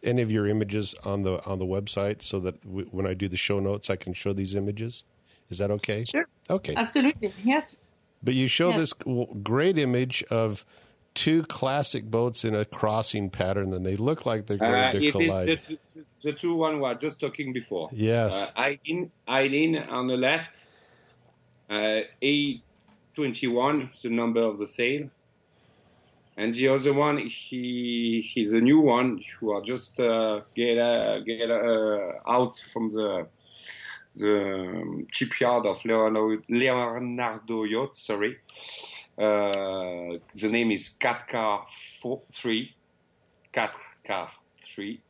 any 0.02 0.23
of 0.23 0.31
your 0.31 0.47
images 0.47 0.95
on 1.05 1.23
the 1.23 1.45
on 1.47 1.59
the 1.59 1.64
website 1.64 2.23
so 2.23 2.40
that 2.40 2.62
w- 2.64 2.88
when 2.90 3.07
I 3.07 3.14
do 3.14 3.28
the 3.28 3.37
show 3.37 3.61
notes 3.61 3.90
I 3.90 3.97
can 3.97 4.12
show 4.12 4.33
these 4.33 4.55
images? 4.55 5.05
Is 5.50 5.59
that 5.59 5.71
okay? 5.71 6.05
Sure. 6.05 6.26
Okay. 6.50 6.75
Absolutely. 6.75 7.33
Yes. 7.45 7.79
But 8.23 8.35
you 8.35 8.49
show 8.49 8.71
yes. 8.71 8.79
this 8.79 8.93
great 9.43 9.79
image 9.79 10.25
of 10.31 10.65
two 11.15 11.43
classic 11.45 12.05
boats 12.05 12.45
in 12.45 12.55
a 12.55 12.65
crossing 12.65 13.31
pattern, 13.31 13.73
and 13.73 13.85
they 13.85 13.97
look 13.97 14.26
like 14.26 14.47
they're 14.47 14.59
going 14.59 14.75
uh, 14.75 14.93
to 14.93 15.11
collide. 15.11 15.49
Is 15.49 15.59
the, 15.95 16.05
the, 16.23 16.33
two 16.33 16.55
one 16.55 16.75
we 16.76 16.81
were 16.83 16.95
just 16.95 17.19
talking 17.19 17.53
before. 17.53 17.88
Yes. 17.93 18.43
Uh, 18.43 18.62
Eilean, 18.62 19.11
Eilean 19.26 19.91
on 19.91 20.07
the 20.07 20.17
left, 20.17 20.69
uh, 21.71 22.00
21, 23.15 23.91
the 24.03 24.11
number 24.11 24.43
of 24.43 24.59
the 24.59 24.67
sail. 24.67 25.09
And 26.37 26.53
the 26.53 26.69
other 26.69 26.93
one, 26.93 27.17
he 27.17 28.21
he's 28.35 28.53
a 28.53 28.61
new 28.61 28.81
one 28.81 29.25
who 29.41 29.53
are 29.53 29.62
just 29.62 29.99
uh, 29.99 30.43
get 30.55 30.76
uh, 30.76 31.21
get 31.21 31.50
uh, 31.50 32.12
out 32.29 32.59
from 32.73 32.93
the 32.93 33.26
the 34.16 35.06
shipyard 35.12 35.66
of 35.66 35.85
Leonardo, 35.85 36.42
Leonardo 36.49 37.64
Yacht. 37.64 37.96
Sorry, 37.96 38.38
uh, 39.18 40.18
the 40.35 40.49
name 40.50 40.70
is 40.70 40.90
Three, 42.32 42.75
Cat 43.52 43.75
Car 44.04 44.30
Three, 44.64 45.00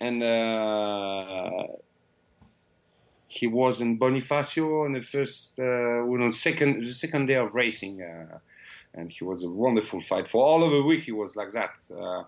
and 0.00 0.22
uh, 0.22 1.66
he 3.28 3.46
was 3.46 3.80
in 3.80 3.98
Bonifacio 3.98 4.84
on 4.84 4.94
the 4.94 5.02
first, 5.02 5.58
uh, 5.58 5.62
on 6.22 6.32
second, 6.32 6.82
the 6.82 6.92
second 6.92 7.26
day 7.26 7.34
of 7.34 7.54
racing, 7.54 8.02
uh, 8.02 8.38
and 8.94 9.10
he 9.10 9.24
was 9.24 9.44
a 9.44 9.48
wonderful 9.48 10.00
fight. 10.02 10.28
For 10.28 10.42
all 10.42 10.64
of 10.64 10.72
a 10.72 10.82
week, 10.82 11.04
he 11.04 11.12
was 11.12 11.36
like 11.36 11.52
that. 11.52 11.78
Uh, 11.90 12.24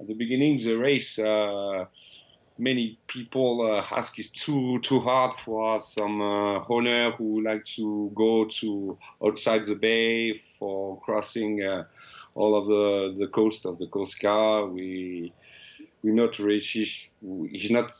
at 0.00 0.06
the 0.06 0.14
beginning, 0.14 0.58
the 0.58 0.74
race, 0.74 1.18
uh, 1.18 1.84
many 2.58 2.98
people 3.06 3.62
uh, 3.62 3.96
ask 3.96 4.18
is 4.18 4.30
too 4.30 4.80
too 4.80 5.00
hard 5.00 5.34
for 5.38 5.80
some 5.80 6.20
uh, 6.20 6.64
owner 6.68 7.12
who 7.12 7.42
like 7.42 7.64
to 7.64 8.10
go 8.14 8.46
to 8.46 8.98
outside 9.24 9.64
the 9.64 9.76
bay 9.76 10.34
for 10.58 11.00
crossing 11.00 11.62
uh, 11.62 11.84
all 12.34 12.54
of 12.56 12.66
the 12.66 13.14
the 13.18 13.28
coast 13.28 13.64
of 13.64 13.78
the 13.78 13.86
Guard. 14.20 14.72
We 14.72 15.32
we 16.02 16.10
not 16.12 16.38
race. 16.38 16.70
He's 16.70 17.70
not 17.70 17.90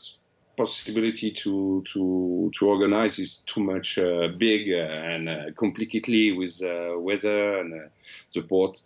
possibility 0.57 1.31
to 1.31 1.83
to 1.93 2.51
to 2.59 2.67
organize 2.67 3.17
is 3.17 3.43
too 3.45 3.61
much 3.61 3.97
uh, 3.97 4.27
big 4.37 4.67
and 4.69 5.29
uh, 5.29 5.51
complicatedly 5.55 6.37
with 6.37 6.61
uh, 6.61 6.99
weather 6.99 7.59
and 7.59 7.73
uh, 7.73 7.87
support. 8.29 8.81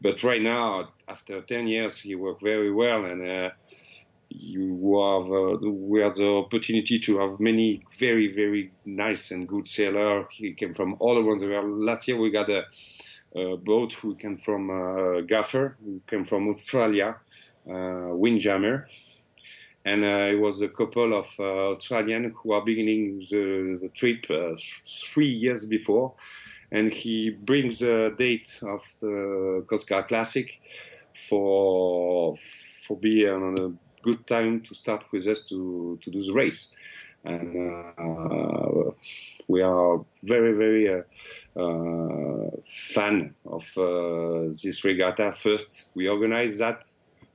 But 0.00 0.22
right 0.22 0.42
now, 0.42 0.90
after 1.08 1.40
10 1.40 1.66
years, 1.66 1.96
he 1.96 2.14
worked 2.14 2.42
very 2.42 2.70
well, 2.70 3.04
and 3.06 3.22
uh, 3.26 3.50
you 4.28 4.74
have 4.98 5.30
uh, 5.30 5.70
we 5.70 6.00
had 6.00 6.14
the 6.14 6.28
opportunity 6.28 6.98
to 6.98 7.18
have 7.18 7.40
many 7.40 7.84
very 7.98 8.32
very 8.32 8.72
nice 8.84 9.30
and 9.30 9.48
good 9.48 9.66
sailors. 9.66 10.26
He 10.30 10.54
came 10.54 10.74
from 10.74 10.96
all 11.00 11.18
around 11.18 11.40
the 11.40 11.48
world. 11.48 11.78
Last 11.78 12.08
year 12.08 12.16
we 12.16 12.30
got 12.30 12.50
a, 12.50 12.64
a 13.36 13.56
boat 13.56 13.92
who 13.92 14.14
came 14.16 14.38
from 14.38 15.26
Gaffer, 15.26 15.76
who 15.84 16.00
came 16.08 16.24
from 16.24 16.48
Australia, 16.48 17.16
Windjammer 17.66 18.88
and 19.84 20.02
uh, 20.02 20.32
it 20.32 20.40
was 20.40 20.62
a 20.62 20.68
couple 20.68 21.14
of 21.14 21.26
uh, 21.38 21.70
Australian 21.70 22.34
who 22.36 22.52
are 22.52 22.64
beginning 22.64 23.18
the, 23.30 23.78
the 23.82 23.88
trip 23.90 24.24
uh, 24.30 24.54
three 24.86 25.28
years 25.28 25.66
before, 25.66 26.14
and 26.72 26.92
he 26.92 27.30
brings 27.30 27.80
the 27.80 28.14
date 28.16 28.58
of 28.62 28.82
the 29.00 29.64
Corsica 29.68 30.04
Classic 30.04 30.60
for 31.28 32.36
for 32.86 32.98
be 32.98 33.28
on 33.28 33.58
a 33.58 33.83
good 34.04 34.26
time 34.26 34.60
to 34.62 34.74
start 34.74 35.04
with 35.12 35.26
us 35.26 35.40
to 35.50 35.98
to 36.02 36.10
do 36.10 36.22
the 36.22 36.32
race, 36.32 36.68
and 37.24 37.48
uh, 37.98 38.90
we 39.48 39.62
are 39.62 40.00
very 40.22 40.52
very. 40.52 40.94
Uh, 40.94 41.02
uh, 41.56 42.50
fan 42.96 43.32
of 43.46 43.64
this 44.60 44.82
regatta. 44.82 45.30
First, 45.30 45.90
we 45.94 46.08
organize 46.08 46.58
that 46.58 46.84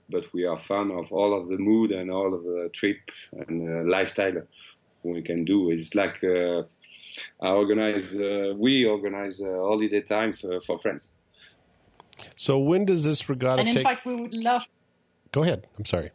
but 0.09 0.25
we 0.33 0.45
are 0.45 0.59
fan 0.59 0.91
of 0.91 1.11
all 1.11 1.39
of 1.39 1.47
the 1.47 1.57
mood 1.57 1.91
and 1.91 2.11
all 2.11 2.33
of 2.33 2.43
the 2.43 2.69
trip 2.73 2.97
and 3.47 3.69
uh, 3.69 3.89
lifestyle 3.89 4.41
we 5.03 5.21
can 5.21 5.45
do. 5.45 5.71
It's 5.71 5.95
like 5.95 6.23
uh, 6.23 6.63
I 7.41 7.49
organize, 7.49 8.13
uh, 8.19 8.53
we 8.55 8.85
organize 8.85 9.39
a 9.39 9.45
holiday 9.45 10.01
time 10.01 10.33
for, 10.33 10.59
for 10.61 10.79
friends. 10.79 11.11
So 12.35 12.59
when 12.59 12.85
does 12.85 13.03
this 13.03 13.29
regatta 13.29 13.61
and 13.61 13.69
in 13.69 13.75
take? 13.75 13.83
fact, 13.83 14.05
we 14.05 14.15
would 14.15 14.33
love. 14.33 14.67
Go 15.31 15.43
ahead. 15.43 15.67
I'm 15.77 15.85
sorry. 15.85 16.11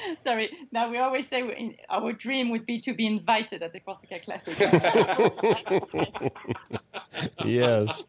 Sorry. 0.18 0.50
Now 0.72 0.90
we 0.90 0.98
always 0.98 1.26
say 1.26 1.42
we, 1.42 1.78
our 1.88 2.12
dream 2.12 2.50
would 2.50 2.66
be 2.66 2.78
to 2.80 2.92
be 2.92 3.06
invited 3.06 3.62
at 3.62 3.72
the 3.72 3.80
Corsica 3.80 4.20
Classic. 4.20 4.58
yes, 7.44 8.04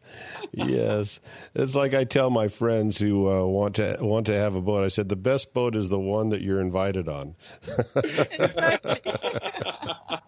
yes. 0.52 1.20
It's 1.54 1.74
like 1.74 1.94
I 1.94 2.04
tell 2.04 2.28
my 2.30 2.48
friends 2.48 2.98
who 2.98 3.30
uh, 3.30 3.44
want 3.44 3.76
to 3.76 3.96
want 4.00 4.26
to 4.26 4.34
have 4.34 4.54
a 4.54 4.60
boat. 4.60 4.84
I 4.84 4.88
said 4.88 5.08
the 5.08 5.16
best 5.16 5.54
boat 5.54 5.74
is 5.74 5.88
the 5.88 5.98
one 5.98 6.28
that 6.30 6.42
you're 6.42 6.60
invited 6.60 7.08
on. 7.08 7.36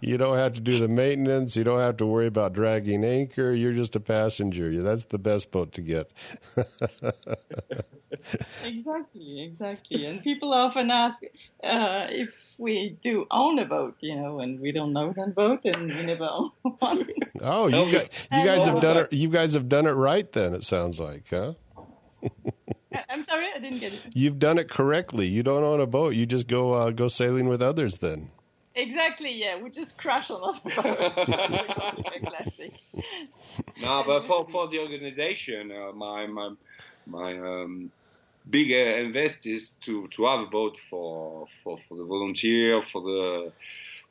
you 0.00 0.16
don't 0.18 0.36
have 0.36 0.54
to 0.54 0.60
do 0.60 0.78
the 0.78 0.88
maintenance. 0.88 1.56
You 1.56 1.64
don't 1.64 1.80
have 1.80 1.96
to 1.98 2.06
worry 2.06 2.26
about 2.26 2.52
dragging 2.52 3.04
anchor. 3.04 3.52
You're 3.52 3.72
just 3.72 3.96
a 3.96 4.00
passenger. 4.00 4.82
That's 4.82 5.04
the 5.06 5.18
best 5.18 5.50
boat 5.50 5.72
to 5.72 5.80
get. 5.80 6.10
exactly, 8.64 9.42
exactly. 9.42 10.06
And 10.06 10.22
people 10.22 10.52
often 10.52 10.90
ask 10.90 11.22
uh, 11.62 12.06
if 12.10 12.34
we 12.58 12.96
do 13.02 13.26
own 13.30 13.58
a 13.58 13.64
boat, 13.64 13.96
you 14.00 14.16
know, 14.16 14.40
and 14.40 14.60
we 14.60 14.72
don't 14.72 14.92
know 14.92 15.12
that 15.12 15.34
boat, 15.34 15.60
and 15.64 15.88
we 15.88 16.02
never 16.02 16.24
own 16.24 16.50
one. 16.78 17.08
Oh, 17.40 17.66
you, 17.68 17.92
got, 17.92 18.08
you 18.30 18.44
guys 18.44 18.66
have 18.66 18.80
done 18.80 18.96
it. 18.98 19.12
You 19.12 19.28
guys 19.28 19.54
have 19.54 19.68
done 19.68 19.86
it 19.86 19.92
right. 19.92 20.30
Then 20.30 20.54
it 20.54 20.64
sounds 20.64 21.00
like, 21.00 21.26
huh? 21.30 21.54
I'm 23.08 23.22
sorry, 23.22 23.46
I 23.54 23.58
didn't 23.58 23.80
get 23.80 23.92
it. 23.92 24.00
You've 24.12 24.38
done 24.38 24.58
it 24.58 24.68
correctly. 24.70 25.26
You 25.26 25.42
don't 25.42 25.64
own 25.64 25.80
a 25.80 25.86
boat. 25.86 26.14
You 26.14 26.26
just 26.26 26.46
go 26.46 26.72
uh, 26.74 26.90
go 26.90 27.08
sailing 27.08 27.48
with 27.48 27.62
others. 27.62 27.98
Then. 27.98 28.30
Exactly. 28.74 29.32
Yeah, 29.32 29.60
we 29.60 29.70
just 29.70 29.98
crash 29.98 30.30
on 30.30 30.42
other 30.42 30.82
boats. 30.82 31.24
Classic. 32.26 32.72
No, 33.80 34.02
but 34.06 34.26
for, 34.26 34.48
for 34.48 34.68
the 34.68 34.78
organization, 34.78 35.70
uh, 35.72 35.92
my 35.92 36.26
my 36.26 36.54
my 37.06 37.38
um, 37.38 37.90
big 38.48 38.72
uh, 38.72 39.00
invest 39.00 39.46
is 39.46 39.70
to, 39.82 40.08
to 40.08 40.24
have 40.26 40.40
a 40.40 40.46
boat 40.46 40.76
for, 40.88 41.46
for, 41.62 41.78
for 41.88 41.96
the 41.96 42.04
volunteer, 42.04 42.82
for 42.82 43.02
the 43.02 43.52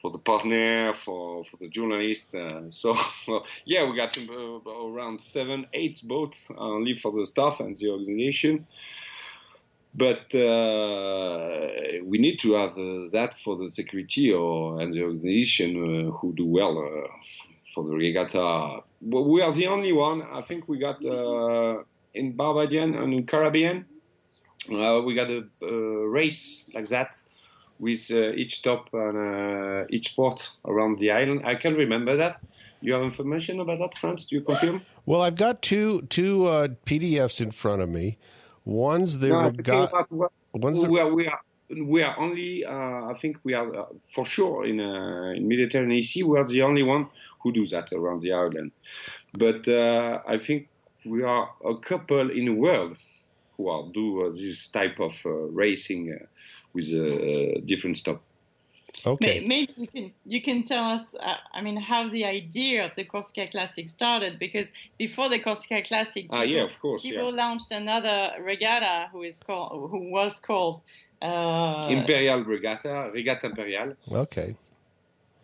for 0.01 0.11
the 0.11 0.17
partner, 0.17 0.93
for 0.93 1.45
for 1.45 1.57
the 1.57 1.67
journalist. 1.69 2.33
Uh, 2.33 2.69
so 2.69 2.95
yeah, 3.65 3.87
we 3.87 3.95
got 3.95 4.17
uh, 4.17 4.69
around 4.69 5.21
seven, 5.21 5.67
eight 5.73 6.01
boats 6.03 6.49
only 6.57 6.95
for 6.95 7.11
the 7.11 7.25
staff 7.25 7.59
and 7.59 7.75
the 7.75 7.89
organization. 7.89 8.65
But 9.93 10.33
uh, 10.33 11.67
we 12.03 12.17
need 12.17 12.39
to 12.39 12.53
have 12.53 12.71
uh, 12.71 13.09
that 13.11 13.37
for 13.43 13.57
the 13.57 13.69
security 13.69 14.31
or 14.31 14.81
and 14.81 14.93
the 14.93 15.03
organization 15.03 16.07
uh, 16.07 16.11
who 16.11 16.33
do 16.33 16.45
well 16.45 16.77
uh, 16.77 17.07
for 17.73 17.83
the 17.83 17.93
regatta. 17.93 18.79
Well, 19.01 19.25
we 19.25 19.41
are 19.41 19.51
the 19.51 19.67
only 19.67 19.91
one. 19.91 20.21
I 20.21 20.41
think 20.41 20.69
we 20.69 20.79
got 20.79 21.01
in 22.13 22.33
Barbadian 22.33 22.95
and 22.95 23.13
in 23.13 23.25
Caribbean. 23.25 23.85
we 24.69 25.15
got 25.15 25.29
a, 25.29 25.43
a 25.61 26.07
race 26.07 26.69
like 26.73 26.87
that 26.89 27.17
with 27.81 28.11
uh, 28.11 28.31
each 28.33 28.59
stop 28.59 28.89
and 28.93 29.17
uh, 29.17 29.87
each 29.89 30.15
port 30.15 30.49
around 30.65 30.99
the 30.99 31.11
island. 31.11 31.41
I 31.43 31.55
can 31.55 31.73
remember 31.73 32.15
that. 32.15 32.39
You 32.79 32.93
have 32.93 33.01
information 33.01 33.59
about 33.59 33.79
that, 33.79 33.97
Franz? 33.97 34.25
Do 34.25 34.35
you 34.35 34.41
confirm? 34.41 34.83
Well, 35.05 35.21
I've 35.21 35.35
got 35.35 35.61
two 35.61 36.03
two 36.03 36.45
uh, 36.45 36.67
PDFs 36.85 37.41
in 37.41 37.51
front 37.51 37.81
of 37.81 37.89
me. 37.89 38.17
One's 38.65 39.17
the 39.17 39.29
no. 39.29 40.29
One's 40.53 40.81
the... 40.81 40.89
We, 40.89 40.99
are, 40.99 41.13
we 41.13 41.27
are 41.27 41.39
we 41.69 42.03
are 42.03 42.17
only. 42.19 42.65
Uh, 42.65 43.09
I 43.09 43.15
think 43.19 43.37
we 43.43 43.53
are 43.53 43.67
uh, 43.75 43.85
for 44.13 44.25
sure 44.25 44.65
in 44.65 44.79
uh, 44.79 45.33
in 45.35 45.47
Mediterranean 45.47 46.01
Sea. 46.01 46.23
We 46.23 46.37
are 46.37 46.45
the 46.45 46.61
only 46.61 46.83
one 46.83 47.07
who 47.41 47.51
do 47.51 47.65
that 47.67 47.91
around 47.93 48.21
the 48.21 48.33
island. 48.33 48.71
But 49.33 49.67
I 49.67 50.37
think 50.37 50.67
we 51.05 51.23
are 51.23 51.49
a 51.65 51.75
couple 51.77 52.29
in 52.29 52.45
the 52.45 52.53
world 52.53 52.97
who 53.55 53.69
are 53.69 53.89
do 53.93 54.31
this 54.35 54.67
type 54.67 54.99
of 54.99 55.13
racing 55.23 56.19
with 56.73 56.85
a 56.87 57.61
different 57.65 57.97
stop. 57.97 58.21
Okay. 59.05 59.45
Maybe 59.45 59.73
you 59.77 59.87
can 59.87 60.11
you 60.25 60.41
can 60.41 60.63
tell 60.63 60.85
us. 60.85 61.15
Uh, 61.15 61.35
I 61.53 61.61
mean, 61.61 61.77
how 61.77 62.09
the 62.09 62.25
idea 62.25 62.85
of 62.85 62.95
the 62.95 63.03
Corsica 63.03 63.47
Classic 63.47 63.89
started 63.89 64.37
because 64.37 64.71
before 64.97 65.29
the 65.29 65.39
Corsica 65.39 65.81
Classic, 65.81 66.27
ah, 66.29 66.41
yeah, 66.41 66.63
of 66.63 66.79
course, 66.79 67.03
yeah. 67.03 67.21
launched 67.21 67.71
another 67.71 68.31
regatta 68.41 69.09
who 69.11 69.23
is 69.23 69.39
called 69.39 69.89
who 69.89 70.11
was 70.11 70.39
called 70.39 70.81
uh, 71.21 71.87
Imperial 71.87 72.43
Regatta, 72.43 73.11
Regatta 73.13 73.47
Imperial. 73.47 73.95
Okay. 74.11 74.55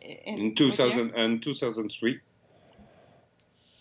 In, 0.02 0.38
in 0.38 0.56
2000 0.56 1.12
and 1.16 1.42
2003. 1.44 2.20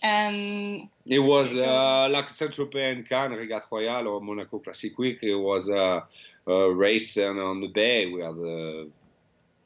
And 0.03 0.89
it 1.07 1.19
was 1.19 1.53
uh, 1.55 2.09
like 2.11 2.31
Saint-Tropez 2.31 2.93
and 2.93 3.09
Cannes, 3.09 3.37
Regatta 3.37 3.67
Royale 3.71 4.09
or 4.09 4.21
Monaco 4.21 4.59
Classic 4.59 4.97
Week. 4.99 5.19
It 5.23 5.35
was 5.35 5.69
a, 5.69 6.05
uh, 6.49 6.69
race 6.69 7.17
on 7.17 7.61
the 7.61 7.69
bay. 7.69 8.07
We 8.07 8.23
are 8.23 8.33
the, 8.33 8.91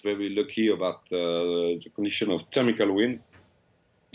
very 0.03 0.31
lucky 0.31 0.69
about 0.69 1.01
uh, 1.13 1.79
the 1.83 1.91
condition 1.95 2.31
of 2.31 2.45
thermal 2.53 2.95
wind. 2.95 3.21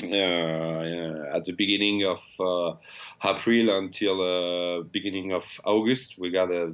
Uh, 0.04 1.34
at 1.34 1.45
the 1.45 1.54
beginning 1.54 2.04
of 2.04 2.19
uh, 2.38 2.76
April 3.24 3.78
until 3.78 4.19
uh, 4.19 4.84
beginning 4.84 5.32
of 5.32 5.45
August, 5.63 6.15
we 6.17 6.30
got 6.32 6.52
a 6.52 6.74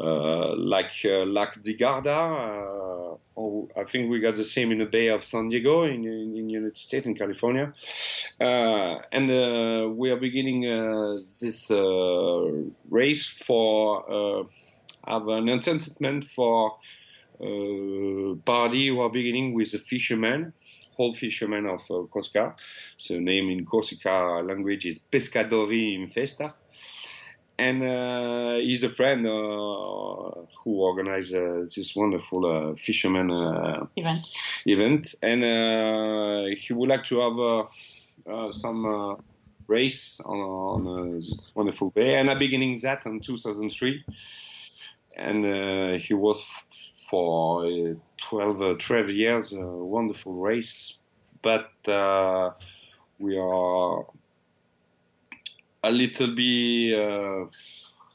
uh, 0.00 0.56
like 0.56 0.92
Lac 1.04 1.62
di 1.62 1.74
Garda. 1.74 3.18
Oh, 3.36 3.68
I 3.76 3.84
think 3.84 4.10
we 4.10 4.20
got 4.20 4.34
the 4.34 4.44
same 4.44 4.72
in 4.72 4.78
the 4.78 4.86
Bay 4.86 5.08
of 5.08 5.24
San 5.24 5.50
Diego 5.50 5.84
in, 5.84 6.06
in, 6.06 6.36
in 6.36 6.48
United 6.48 6.78
States 6.78 7.06
in 7.06 7.14
California, 7.14 7.74
and 8.38 9.28
we 9.96 10.10
are 10.10 10.16
beginning 10.16 10.62
this 11.40 11.70
race 12.88 13.28
for 13.28 14.48
have 15.06 15.28
an 15.28 15.48
entertainment 15.48 16.24
for 16.34 16.76
party 18.44 18.88
who 18.88 19.00
are 19.00 19.10
beginning 19.10 19.54
with 19.54 19.72
the 19.72 19.78
fishermen, 19.78 20.52
whole 21.00 21.14
fishermen 21.14 21.66
of 21.66 21.80
uh, 21.90 22.06
Corsica. 22.12 22.54
So 22.98 23.14
the 23.14 23.20
name 23.20 23.48
in 23.50 23.64
Corsica 23.64 24.42
language 24.44 24.84
is 24.86 25.00
Pescatori 25.10 25.94
in 25.94 26.10
Festa. 26.10 26.54
And 27.58 27.82
uh, 27.82 28.54
he's 28.56 28.84
a 28.84 28.88
friend 28.88 29.26
uh, 29.26 29.30
who 30.58 30.80
organized 30.90 31.34
uh, 31.34 31.66
this 31.74 31.94
wonderful 31.94 32.42
uh, 32.46 32.74
fisherman 32.74 33.30
uh, 33.30 33.86
event. 33.96 34.26
event. 34.64 35.14
And 35.22 35.40
he 36.56 36.72
would 36.72 36.88
like 36.88 37.04
to 37.04 37.16
have 37.20 38.54
some 38.54 39.16
race 39.66 40.20
on, 40.24 40.38
on 40.38 41.14
this 41.14 41.34
wonderful 41.54 41.90
bay. 41.90 42.18
And 42.18 42.30
I'm 42.30 42.38
beginning 42.38 42.78
that 42.82 43.06
in 43.06 43.20
2003 43.20 44.04
and 45.16 45.44
uh, 45.44 45.98
he 45.98 46.14
was 46.14 46.44
for 47.10 47.66
uh, 47.66 47.94
12, 48.18 48.62
uh, 48.62 48.74
12 48.78 49.08
years 49.10 49.52
a 49.52 49.60
wonderful 49.60 50.34
race. 50.34 50.98
But 51.42 51.70
we 53.18 53.36
are 53.36 54.06
a 55.82 55.90
little 55.90 56.34
bit, 56.34 57.50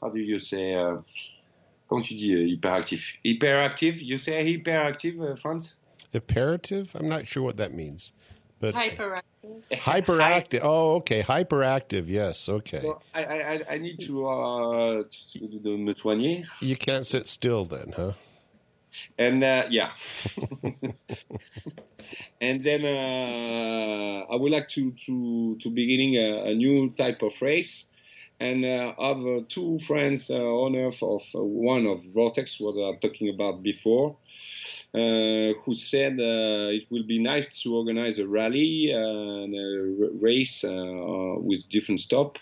how 0.00 0.08
do 0.08 0.18
you 0.18 0.38
say, 0.38 0.74
comment 1.88 2.06
tu 2.06 2.14
dis 2.14 2.56
hyperactif? 2.56 3.02
Hyperactive? 3.24 4.00
You 4.00 4.18
say 4.18 4.44
hyperactive, 4.44 5.20
uh, 5.20 5.36
Franz? 5.36 5.74
Hyperative? 6.14 6.94
I'm 6.94 7.08
not 7.08 7.26
sure 7.26 7.42
what 7.42 7.56
that 7.58 7.74
means. 7.74 8.12
But 8.58 8.74
hyperactive. 8.74 9.22
Hyperactive. 9.72 10.60
Oh, 10.62 10.94
okay. 10.96 11.22
Hyperactive. 11.22 12.08
Yes. 12.08 12.48
Okay. 12.48 12.82
Well, 12.84 13.02
I, 13.14 13.22
I, 13.24 13.60
I 13.70 13.78
need 13.78 14.00
to, 14.00 14.26
uh, 14.26 15.02
to 15.34 15.76
me 15.76 15.92
soigner. 15.94 16.46
You 16.60 16.76
can't 16.76 17.06
sit 17.06 17.26
still 17.26 17.64
then, 17.64 17.92
huh? 17.94 18.12
And 19.18 19.42
uh, 19.44 19.64
yeah. 19.70 19.90
and 22.40 22.62
then 22.62 22.84
uh, 22.84 24.26
I 24.32 24.36
would 24.36 24.52
like 24.52 24.68
to 24.70 24.92
to 24.92 25.56
to 25.60 25.70
beginning 25.70 26.16
a, 26.16 26.50
a 26.50 26.54
new 26.54 26.90
type 26.90 27.22
of 27.22 27.32
race. 27.40 27.86
And 28.38 28.66
uh, 28.66 28.92
have 29.00 29.26
uh, 29.26 29.40
two 29.48 29.78
friends, 29.78 30.28
uh, 30.28 30.34
of, 30.34 31.22
uh, 31.34 31.42
one 31.42 31.86
of 31.86 32.04
Vortex, 32.12 32.60
what 32.60 32.72
I 32.72 32.90
was 32.90 32.98
talking 33.00 33.30
about 33.30 33.62
before, 33.62 34.18
uh, 34.92 35.54
who 35.64 35.74
said 35.74 36.16
it 36.18 36.86
will 36.90 37.06
be 37.06 37.18
nice 37.18 37.62
to 37.62 37.74
organize 37.74 38.18
a 38.18 38.28
rally 38.28 38.90
and 38.92 39.54
a 39.54 40.10
race 40.20 40.62
with 40.64 41.66
different 41.70 42.00
stop. 42.00 42.38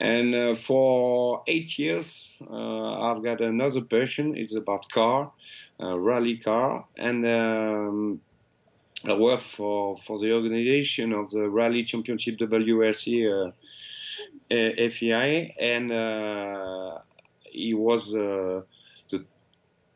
And 0.00 0.56
for 0.56 1.42
eight 1.48 1.76
years, 1.76 2.28
I've 2.40 3.22
got 3.24 3.40
another 3.40 3.80
passion. 3.80 4.36
It's 4.36 4.54
about 4.54 4.88
car, 4.90 5.32
rally 5.80 6.36
car, 6.36 6.84
and 6.96 7.26
um, 7.26 8.20
I 9.04 9.14
work 9.14 9.42
for, 9.42 9.96
for 9.98 10.18
the 10.18 10.32
organization 10.32 11.12
of 11.12 11.30
the 11.30 11.48
Rally 11.48 11.84
Championship 11.84 12.38
WRC 12.38 13.48
uh, 14.50 14.90
FEI, 14.90 15.54
and 15.60 15.92
uh, 15.92 16.98
he 17.42 17.74
was 17.74 18.14
uh, 18.14 18.62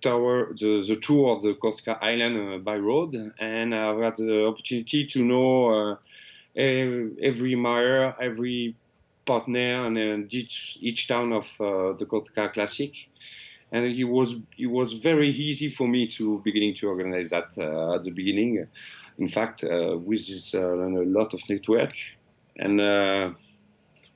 tower, 0.03 0.53
the, 0.55 0.85
the 0.87 0.97
tour 0.97 1.35
of 1.35 1.43
the 1.43 1.55
Corsica 1.55 1.99
Island 2.03 2.55
uh, 2.55 2.59
by 2.59 2.77
road, 2.77 3.15
and 3.39 3.75
I've 3.75 4.01
had 4.01 4.17
the 4.17 4.47
opportunity 4.47 5.07
to 5.07 5.25
know 5.25 5.71
uh, 5.71 5.97
every 6.55 7.55
mayor, 7.55 8.15
every 8.21 8.77
partner, 9.25 9.87
and 9.87 10.33
each 10.33 10.79
each 10.81 11.09
town 11.09 11.33
of 11.33 11.47
uh, 11.61 11.93
the 11.93 12.07
Corsica 12.07 12.49
Classic. 12.49 12.93
and 13.73 13.87
it 13.87 14.05
was 14.05 14.37
it 14.59 14.67
was 14.67 14.93
very 14.93 15.29
easy 15.29 15.71
for 15.71 15.89
me 15.89 16.07
to 16.07 16.41
beginning 16.45 16.75
to 16.75 16.89
organize 16.89 17.31
that 17.31 17.57
uh, 17.59 17.95
at 17.97 18.05
the 18.05 18.11
beginning. 18.11 18.67
In 19.19 19.29
fact, 19.29 19.65
uh, 19.65 19.97
with 19.99 20.27
this 20.27 20.55
uh, 20.55 20.61
a 20.61 21.05
lot 21.05 21.35
of 21.35 21.41
network, 21.49 21.95
and 22.57 22.81
uh, 22.81 23.31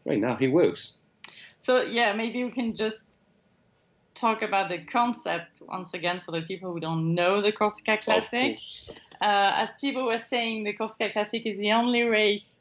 right 0.05 0.21
now 0.21 0.37
it 0.39 0.49
works. 0.49 0.93
So 1.61 1.83
yeah, 1.83 2.13
maybe 2.13 2.45
we 2.45 2.51
can 2.51 2.75
just 2.75 3.03
talk 4.15 4.43
about 4.43 4.69
the 4.69 4.79
concept 4.79 5.63
once 5.69 5.95
again 5.95 6.21
for 6.25 6.33
the 6.33 6.43
people 6.43 6.73
who 6.73 6.81
don't 6.81 7.15
know 7.15 7.43
the 7.43 7.53
Corsica 7.53 7.99
Classic. 7.99 8.59
Uh, 9.21 9.53
as 9.57 9.73
Thibaut 9.81 10.05
was 10.05 10.25
saying, 10.25 10.65
the 10.65 10.75
Corsica 10.75 11.11
Classic 11.11 11.43
is 11.47 11.59
the 11.59 11.73
only 11.73 12.03
race 12.03 12.61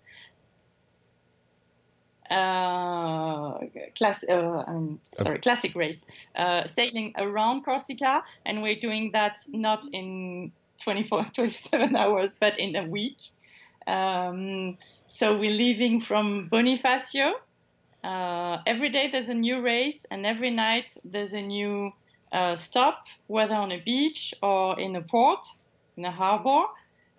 uh, 2.29 3.59
class, 3.95 4.23
uh, 4.27 4.63
um, 4.67 4.99
sorry, 5.21 5.39
classic 5.39 5.75
race, 5.75 6.05
uh, 6.35 6.65
sailing 6.65 7.13
around 7.17 7.63
Corsica, 7.63 8.23
and 8.45 8.61
we're 8.61 8.79
doing 8.79 9.11
that 9.13 9.39
not 9.47 9.87
in 9.93 10.51
24, 10.83 11.27
27 11.33 11.95
hours, 11.95 12.37
but 12.39 12.59
in 12.59 12.75
a 12.75 12.85
week. 12.85 13.17
Um, 13.87 14.77
so 15.07 15.37
we're 15.37 15.51
leaving 15.51 15.99
from 16.01 16.49
Bonifacio. 16.51 17.33
Uh, 18.03 18.57
every 18.67 18.89
day 18.89 19.09
there's 19.11 19.29
a 19.29 19.33
new 19.33 19.61
race, 19.61 20.05
and 20.11 20.25
every 20.25 20.51
night 20.51 20.95
there's 21.03 21.33
a 21.33 21.41
new 21.41 21.91
uh, 22.31 22.55
stop, 22.55 23.05
whether 23.27 23.55
on 23.55 23.71
a 23.71 23.79
beach 23.79 24.33
or 24.41 24.79
in 24.79 24.95
a 24.95 25.01
port, 25.01 25.47
in 25.97 26.05
a 26.05 26.11
harbor. 26.11 26.65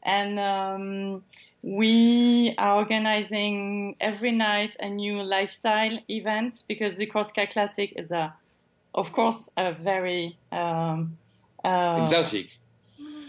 And 0.03 0.39
um, 0.39 1.25
we 1.67 2.55
are 2.59 2.77
organizing 2.77 3.97
every 4.01 4.31
night 4.31 4.77
a 4.79 4.89
new 4.89 5.21
lifestyle 5.21 5.99
event 6.09 6.63
because 6.69 6.97
the 6.97 7.07
Corsica 7.07 7.49
Classic 7.49 7.93
is 7.97 8.13
a, 8.13 8.33
of 8.95 9.13
course, 9.13 9.49
a 9.57 9.73
very 9.73 10.39
um, 10.53 11.19
uh, 11.65 11.99
exotic, 12.03 12.47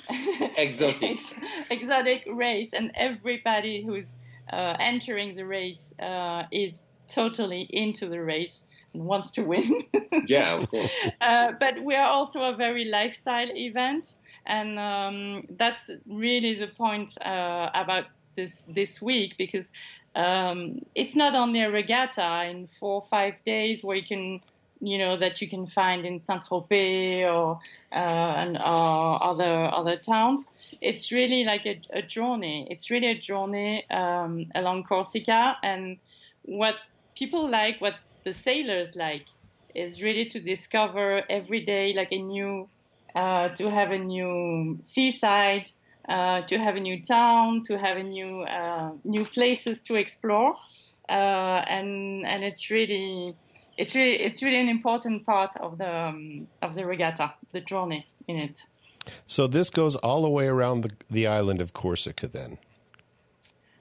exotic, 0.56 1.04
ex- 1.04 1.34
exotic 1.72 2.28
race, 2.32 2.74
and 2.74 2.92
everybody 2.94 3.84
who's 3.84 4.16
uh, 4.54 4.76
entering 4.80 5.36
the 5.36 5.44
race 5.44 5.92
uh, 6.00 6.44
is 6.52 6.86
totally 7.08 7.62
into 7.72 8.08
the 8.08 8.22
race 8.22 8.64
and 8.94 9.04
wants 9.04 9.32
to 9.32 9.42
win. 9.42 9.82
yeah, 10.28 10.62
of 10.62 10.70
course. 10.70 10.92
Uh, 11.22 11.54
but 11.60 11.84
we 11.84 11.96
are 11.96 12.06
also 12.06 12.42
a 12.44 12.56
very 12.56 12.86
lifestyle 12.86 13.50
event. 13.56 14.14
And 14.46 14.80
um, 14.80 15.44
that's 15.58 15.90
really 16.08 16.56
the 16.56 16.68
point 16.68 17.18
uh, 17.26 17.70
about 17.74 18.06
this 18.38 18.64
this 18.70 19.02
week 19.02 19.34
because 19.38 19.70
um, 20.16 20.80
it's 20.96 21.16
not 21.16 21.36
only 21.36 21.62
a 21.62 21.70
regatta 21.70 22.46
in 22.50 22.68
four 22.68 22.96
or 22.96 23.02
five 23.02 23.44
days 23.44 23.84
where 23.84 23.98
you 23.98 24.08
can 24.08 24.42
you 24.80 24.98
know 24.98 25.18
that 25.18 25.42
you 25.42 25.50
can 25.50 25.66
find 25.68 26.06
in 26.06 26.20
Saint 26.20 26.44
Tropez 26.46 27.24
or 27.26 27.60
uh, 27.92 28.34
and 28.38 28.58
uh, 28.58 29.16
other 29.16 29.70
other 29.74 29.98
towns. 29.98 30.48
It's 30.82 31.12
really 31.12 31.44
like 31.44 31.66
a, 31.66 31.82
a 31.94 32.02
journey. 32.02 32.68
It's 32.70 32.90
really 32.90 33.08
a 33.08 33.18
journey 33.18 33.90
um, 33.90 34.46
along 34.56 34.84
Corsica, 34.84 35.58
and 35.64 35.98
what 36.44 36.76
people 37.16 37.50
like, 37.50 37.82
what 37.82 37.96
the 38.24 38.34
sailors 38.34 38.96
like, 38.96 39.26
is 39.74 40.02
really 40.04 40.26
to 40.26 40.40
discover 40.40 41.24
every 41.30 41.66
day 41.66 41.94
like 41.94 42.12
a 42.12 42.22
new, 42.22 42.70
uh, 43.16 43.50
to 43.50 43.70
have 43.70 43.92
a 43.92 43.98
new 43.98 44.80
seaside, 44.84 45.72
uh, 46.08 46.42
to 46.42 46.58
have 46.58 46.76
a 46.76 46.80
new 46.80 47.02
town, 47.02 47.64
to 47.64 47.78
have 47.78 47.98
a 47.98 48.04
new 48.04 48.42
uh, 48.44 48.92
new 49.04 49.26
places 49.26 49.82
to 49.82 49.94
explore, 49.94 50.56
uh, 51.10 51.12
and 51.68 52.26
and 52.26 52.44
it's 52.44 52.70
really 52.70 53.36
it's 53.78 53.94
really 53.96 54.20
it's 54.22 54.42
really 54.42 54.60
an 54.60 54.70
important 54.70 55.26
part 55.26 55.56
of 55.58 55.78
the 55.78 55.96
um, 55.96 56.48
of 56.62 56.76
the 56.76 56.86
regatta, 56.86 57.34
the 57.52 57.62
journey 57.62 58.08
in 58.28 58.38
it. 58.38 58.66
So 59.26 59.48
this 59.48 59.70
goes 59.70 59.96
all 59.98 60.22
the 60.22 60.30
way 60.30 60.48
around 60.48 60.84
the 60.84 60.92
the 61.10 61.28
island 61.28 61.62
of 61.62 61.74
Corsica, 61.74 62.28
then. 62.28 62.58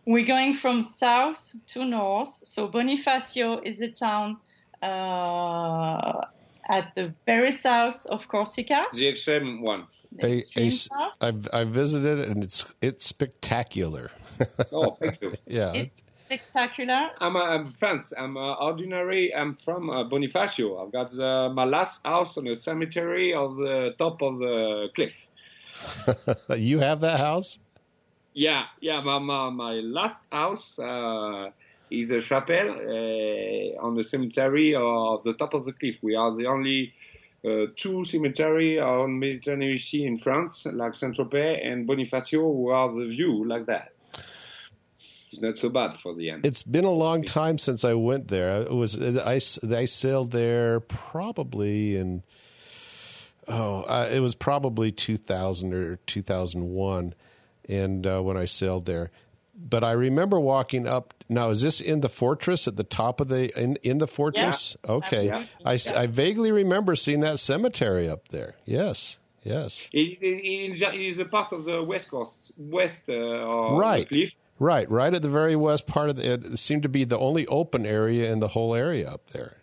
We're 0.04 0.26
going 0.26 0.54
from 0.54 0.84
south 0.84 1.54
to 1.68 1.84
north. 1.84 2.32
So 2.44 2.68
Bonifacio 2.68 3.60
is 3.64 3.80
a 3.80 3.88
town 3.88 4.36
uh, 4.80 6.20
at 6.68 6.94
the 6.94 7.12
very 7.26 7.50
south 7.50 8.06
of 8.06 8.28
Corsica. 8.28 8.86
The 8.92 9.08
extreme 9.08 9.62
one 9.62 9.86
a, 10.22 10.42
a, 10.57 10.70
I've 11.20 11.48
I 11.52 11.64
visited 11.64 12.18
it 12.20 12.29
and 12.29 12.42
it's 12.42 12.64
it's 12.81 13.07
spectacular. 13.07 14.11
oh, 14.72 14.96
thank 15.00 15.20
you. 15.20 15.35
yeah. 15.46 15.72
It's 15.72 16.02
spectacular. 16.26 17.11
I'm, 17.20 17.37
uh, 17.37 17.44
I'm 17.44 17.64
France. 17.64 18.12
I'm 18.16 18.37
uh, 18.37 18.55
ordinary. 18.55 19.35
I'm 19.35 19.55
from 19.55 19.90
uh, 19.90 20.05
Bonifacio. 20.05 20.85
I've 20.85 20.92
got 20.92 21.18
uh, 21.18 21.48
my 21.50 21.64
last 21.64 22.05
house 22.05 22.37
on 22.37 22.46
a 22.48 22.55
cemetery 22.55 23.33
of 23.33 23.57
the 23.57 23.94
top 23.98 24.22
of 24.22 24.38
the 24.38 24.88
cliff. 24.94 25.14
you 26.57 26.79
have 26.81 27.00
that 27.00 27.18
house? 27.18 27.59
Yeah, 28.35 28.64
yeah. 28.81 29.00
My 29.00 29.18
my, 29.18 29.50
my 29.50 29.72
last 29.74 30.22
house 30.31 30.79
uh, 30.79 31.50
is 31.90 32.11
a 32.11 32.20
chapel 32.20 32.70
uh, 32.70 33.85
on 33.85 33.94
the 33.96 34.05
cemetery 34.05 34.74
of 34.74 35.22
the 35.22 35.35
top 35.35 35.55
of 35.55 35.64
the 35.64 35.72
cliff. 35.72 35.96
We 36.02 36.14
are 36.16 36.35
the 36.35 36.46
only 36.46 36.92
uh, 37.44 37.66
two 37.77 38.05
cemeteries 38.05 38.81
on 38.81 39.18
Mediterranean 39.18 39.79
Sea 39.79 40.07
in 40.07 40.18
France, 40.18 40.66
like 40.66 40.94
Saint-Tropez 40.94 41.66
and 41.66 41.88
Bonifacio, 41.88 42.40
who 42.40 42.68
are 42.68 42.92
the 42.92 43.07
view 43.07 43.46
like 43.46 43.66
that. 43.66 43.92
It's 45.33 45.42
not 45.42 45.57
so 45.57 45.68
bad 45.68 45.99
for 46.01 46.14
the 46.14 46.31
end. 46.31 46.46
It's 46.46 46.62
been 46.62 46.85
a 46.85 46.90
long 46.90 47.22
time 47.22 47.59
since 47.59 47.85
I 47.85 47.94
went 47.94 48.29
there. 48.29 48.62
It 48.62 48.72
was 48.72 49.01
I, 49.18 49.35
I 49.35 49.85
sailed 49.85 50.31
there 50.31 50.81
probably 50.81 51.96
in 51.96 52.22
oh 53.49 53.83
uh, 53.83 54.09
it 54.11 54.20
was 54.20 54.35
probably 54.35 54.92
2000 54.92 55.75
or 55.75 55.96
2001 56.07 57.14
and 57.68 58.07
uh, 58.07 58.20
when 58.20 58.37
I 58.37 58.44
sailed 58.44 58.87
there 58.87 59.11
but 59.57 59.83
I 59.83 59.92
remember 59.92 60.38
walking 60.38 60.87
up. 60.87 61.14
Now, 61.28 61.50
is 61.50 61.62
this 61.62 61.80
in 61.80 62.00
the 62.00 62.08
fortress 62.08 62.68
at 62.68 62.76
the 62.76 62.84
top 62.84 63.20
of 63.20 63.28
the 63.28 63.56
in 63.60 63.76
in 63.82 63.98
the 63.98 64.06
fortress? 64.06 64.76
Yeah. 64.84 64.90
Okay, 64.92 65.26
yeah. 65.26 65.44
I, 65.64 65.78
I 65.94 66.06
vaguely 66.06 66.52
remember 66.52 66.94
seeing 66.96 67.20
that 67.20 67.40
cemetery 67.40 68.08
up 68.08 68.28
there. 68.28 68.54
Yes, 68.64 69.18
yes. 69.42 69.88
It, 69.92 70.18
it, 70.20 70.80
it 70.80 70.94
is 70.94 71.18
a 71.18 71.24
part 71.24 71.52
of 71.52 71.64
the 71.64 71.82
west 71.82 72.10
coast, 72.10 72.52
west 72.56 73.08
uh, 73.08 73.72
right. 73.72 74.08
cliff. 74.08 74.34
Right, 74.58 74.90
right 74.90 75.12
at 75.12 75.20
the 75.20 75.28
very 75.28 75.54
west 75.54 75.86
part 75.86 76.08
of 76.08 76.16
the, 76.16 76.32
it 76.32 76.58
seemed 76.58 76.82
to 76.84 76.88
be 76.88 77.04
the 77.04 77.18
only 77.18 77.46
open 77.46 77.84
area 77.84 78.32
in 78.32 78.40
the 78.40 78.48
whole 78.48 78.74
area 78.74 79.06
up 79.06 79.30
there. 79.32 79.58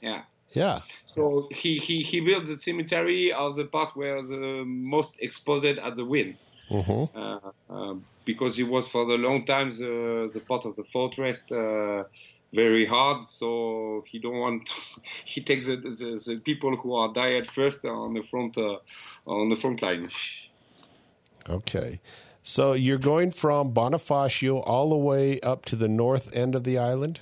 Yeah. 0.00 0.22
Yeah. 0.52 0.80
So 1.06 1.48
he, 1.50 1.76
he, 1.76 2.02
he 2.02 2.20
built 2.20 2.46
the 2.46 2.56
cemetery 2.56 3.30
of 3.30 3.56
the 3.56 3.64
part 3.64 3.94
where 3.94 4.22
the 4.22 4.64
most 4.64 5.18
exposed 5.20 5.66
at 5.66 5.96
the 5.96 6.04
wind. 6.06 6.36
Mm-hmm. 6.72 7.18
Uh, 7.18 7.50
um, 7.68 8.04
because 8.24 8.58
it 8.58 8.68
was 8.68 8.88
for 8.88 9.04
the 9.04 9.14
long 9.14 9.44
time 9.44 9.70
the, 9.76 10.30
the 10.32 10.40
part 10.40 10.64
of 10.64 10.74
the 10.76 10.84
fortress 10.84 11.40
uh, 11.52 12.04
very 12.54 12.86
hard. 12.86 13.24
So 13.26 14.04
he 14.06 14.18
don't 14.18 14.38
want. 14.38 14.66
To, 14.66 14.74
he 15.24 15.40
takes 15.42 15.66
the, 15.66 15.76
the, 15.76 16.22
the, 16.26 16.40
people 16.44 16.76
who 16.76 16.94
are 16.94 17.12
died 17.12 17.50
first 17.50 17.84
on 17.84 18.14
the 18.14 18.22
front 18.22 18.56
uh, 18.56 18.78
on 19.26 19.48
the 19.50 19.56
front 19.56 19.82
line. 19.82 20.08
Okay. 21.48 22.00
So 22.42 22.72
you're 22.72 22.98
going 22.98 23.30
from 23.30 23.72
Bonifacio 23.72 24.66
all 24.66 24.90
the 24.90 24.96
way 24.96 25.38
up 25.40 25.64
to 25.66 25.76
the 25.76 25.88
north 25.88 26.34
end 26.34 26.56
of 26.56 26.64
the 26.64 26.76
island? 26.76 27.20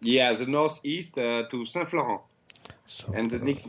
Yeah, 0.00 0.32
the 0.32 0.46
northeast 0.46 1.18
uh, 1.18 1.42
to 1.50 1.64
Saint 1.66 1.90
Florent. 1.90 2.22
And 3.14 3.28
the, 3.28 3.38
nick, 3.40 3.64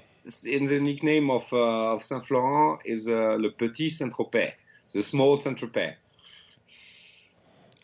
in 0.45 0.65
the 0.65 0.80
nickname 0.80 1.30
of, 1.30 1.52
uh, 1.52 1.93
of 1.93 2.04
Saint 2.04 2.26
Florent 2.26 2.82
is 2.86 3.10
uh, 3.10 3.36
Le 3.38 3.50
Petit 3.50 3.89
Saint 3.89 4.13
Tropez, 4.13 4.54
the 4.93 5.04
small 5.04 5.39
Saint 5.39 5.58
Tropez. 5.60 5.95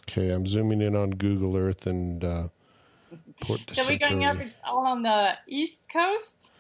Okay, 0.04 0.30
I'm 0.30 0.46
zooming 0.46 0.82
in 0.82 0.96
on 0.96 1.12
Google 1.12 1.58
Earth 1.58 1.88
and 1.88 2.24
uh, 2.24 2.48
Port 3.42 3.62
So 3.74 3.86
we're 3.88 3.98
going 3.98 4.24
up, 4.24 4.38
all 4.64 4.86
on 4.86 5.04
the 5.04 5.38
east 5.48 5.88
coast? 5.92 6.52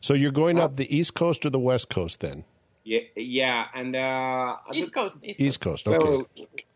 So 0.00 0.14
you're 0.14 0.30
going 0.30 0.58
up 0.58 0.76
the 0.76 0.96
east 0.96 1.14
coast 1.14 1.44
or 1.44 1.50
the 1.50 1.58
west 1.58 1.90
coast 1.90 2.20
then? 2.20 2.44
Yeah, 2.84 3.00
yeah, 3.16 3.66
and 3.74 3.96
uh, 3.96 4.56
east 4.72 4.94
coast. 4.94 5.18
East, 5.24 5.40
east 5.40 5.60
coast. 5.60 5.88
okay. 5.88 5.98
Well, 5.98 6.26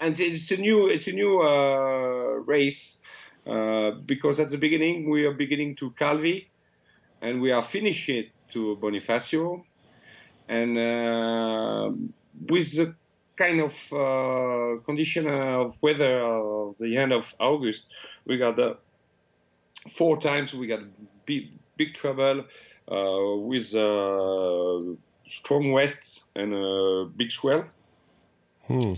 and 0.00 0.18
it's 0.18 0.50
a 0.50 0.56
new, 0.56 0.88
it's 0.88 1.06
a 1.06 1.12
new 1.12 1.40
uh, 1.40 2.42
race 2.44 2.98
uh, 3.46 3.92
because 3.92 4.40
at 4.40 4.50
the 4.50 4.58
beginning 4.58 5.08
we 5.08 5.24
are 5.26 5.32
beginning 5.32 5.76
to 5.76 5.92
Calvi, 5.92 6.50
and 7.22 7.40
we 7.40 7.52
are 7.52 7.62
finishing 7.62 8.24
to 8.52 8.76
Bonifacio, 8.82 9.62
and 10.48 10.76
uh, 10.76 11.92
with 12.48 12.74
the 12.76 12.94
kind 13.36 13.60
of 13.60 13.72
uh, 13.92 14.82
condition 14.84 15.26
of 15.28 15.80
weather 15.82 16.20
of 16.20 16.76
the 16.78 16.96
end 16.96 17.12
of 17.12 17.32
August, 17.38 17.86
we 18.26 18.36
got 18.36 18.58
uh, 18.58 18.74
four 19.96 20.20
times 20.20 20.52
we 20.52 20.66
got 20.66 20.80
big, 21.26 21.50
big 21.76 21.94
trouble 21.94 22.44
uh, 22.90 23.36
with 23.36 23.74
uh, 23.74 24.80
strong 25.26 25.72
wests 25.72 26.24
and 26.34 26.54
a 26.54 27.06
big 27.16 27.30
swell. 27.30 27.64
Hmm. 28.66 28.94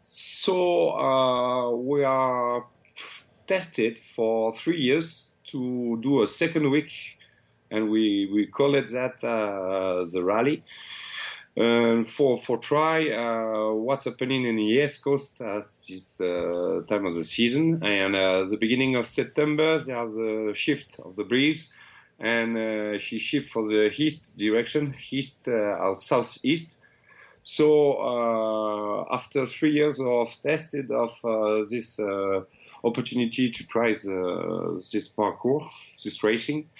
So 0.00 0.90
uh, 0.90 1.70
we 1.76 2.04
are 2.04 2.64
tested 3.46 3.98
for 4.14 4.54
three 4.54 4.80
years 4.80 5.32
to 5.44 5.98
do 6.02 6.22
a 6.22 6.26
second 6.26 6.70
week 6.70 6.90
and 7.70 7.90
we 7.90 8.30
we 8.32 8.46
call 8.46 8.74
it 8.74 8.88
that 8.92 9.22
uh, 9.24 10.04
the 10.12 10.22
rally. 10.22 10.62
Um, 11.54 12.06
for 12.06 12.38
for 12.38 12.56
try 12.56 13.10
uh, 13.10 13.74
what's 13.74 14.06
happening 14.06 14.46
in 14.46 14.56
the 14.56 14.62
East 14.62 15.04
Coast 15.04 15.42
at 15.42 15.64
this 15.86 16.18
uh, 16.18 16.80
time 16.88 17.04
of 17.04 17.14
the 17.14 17.26
season. 17.26 17.84
And 17.84 18.16
uh, 18.16 18.44
the 18.44 18.56
beginning 18.56 18.96
of 18.96 19.06
September 19.06 19.78
there's 19.78 20.16
a 20.16 20.54
shift 20.54 20.98
of 21.04 21.14
the 21.14 21.24
breeze. 21.24 21.68
And 22.18 22.56
uh, 22.56 22.98
he 22.98 23.18
shift 23.18 23.50
for 23.50 23.68
the 23.68 23.90
east 23.94 24.38
direction 24.38 24.94
east 25.10 25.46
uh, 25.46 25.52
or 25.52 25.94
southeast. 25.94 26.78
So 27.42 27.98
uh, 27.98 29.14
after 29.14 29.44
three 29.44 29.74
years 29.74 30.00
of 30.00 30.34
tested 30.40 30.90
of 30.90 31.10
this 31.68 32.00
opportunity 32.82 33.50
to 33.50 33.66
try 33.66 33.92
the, 33.92 34.82
this 34.90 35.08
parkour 35.08 35.68
this 36.02 36.24
racing 36.24 36.70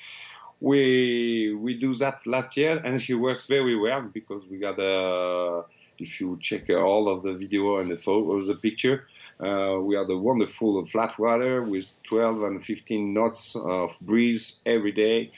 we 0.62 1.54
we 1.54 1.74
do 1.74 1.92
that 1.94 2.24
last 2.24 2.56
year, 2.56 2.80
and 2.84 3.00
she 3.00 3.14
works 3.14 3.46
very 3.46 3.76
well 3.76 4.02
because 4.02 4.46
we 4.46 4.58
got 4.58 4.78
a. 4.78 5.64
If 5.98 6.20
you 6.20 6.38
check 6.40 6.70
all 6.70 7.08
of 7.08 7.22
the 7.22 7.34
video 7.34 7.78
and 7.78 7.90
the 7.90 7.96
photo, 7.96 8.32
of 8.38 8.46
the 8.46 8.54
picture, 8.54 9.06
uh, 9.38 9.78
we 9.80 9.94
have 9.94 10.08
the 10.08 10.16
wonderful 10.16 10.84
flat 10.86 11.16
water 11.18 11.62
with 11.62 11.92
12 12.04 12.42
and 12.42 12.64
15 12.64 13.14
knots 13.14 13.54
of 13.54 13.90
breeze 14.00 14.56
every 14.64 14.92
day, 14.92 15.30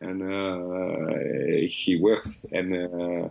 and 0.00 0.22
uh, 0.22 1.66
he 1.68 1.98
works 2.00 2.46
and. 2.52 2.74
Uh, 2.74 3.28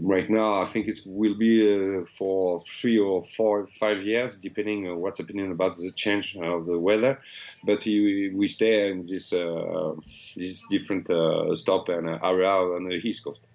right 0.00 0.28
now, 0.28 0.62
I 0.62 0.66
think 0.66 0.88
it 0.88 1.00
will 1.06 1.34
be 1.34 1.62
uh, 1.62 2.04
for 2.18 2.62
three 2.66 2.98
or 2.98 3.22
four, 3.36 3.66
five 3.78 4.02
years, 4.02 4.36
depending 4.36 4.88
on 4.88 4.98
what's 4.98 5.18
happening 5.18 5.50
about 5.50 5.76
the 5.76 5.90
change 5.92 6.36
of 6.36 6.66
the 6.66 6.78
weather. 6.78 7.20
But 7.64 7.82
he, 7.82 8.30
we 8.34 8.48
stay 8.48 8.90
in 8.90 9.06
this 9.06 9.32
uh, 9.32 9.94
this 10.36 10.64
different 10.70 11.08
uh, 11.10 11.54
stop 11.54 11.88
and 11.88 12.08
area 12.08 12.48
on 12.48 12.88
the 12.88 12.94
east 12.94 13.24
coast. 13.24 13.46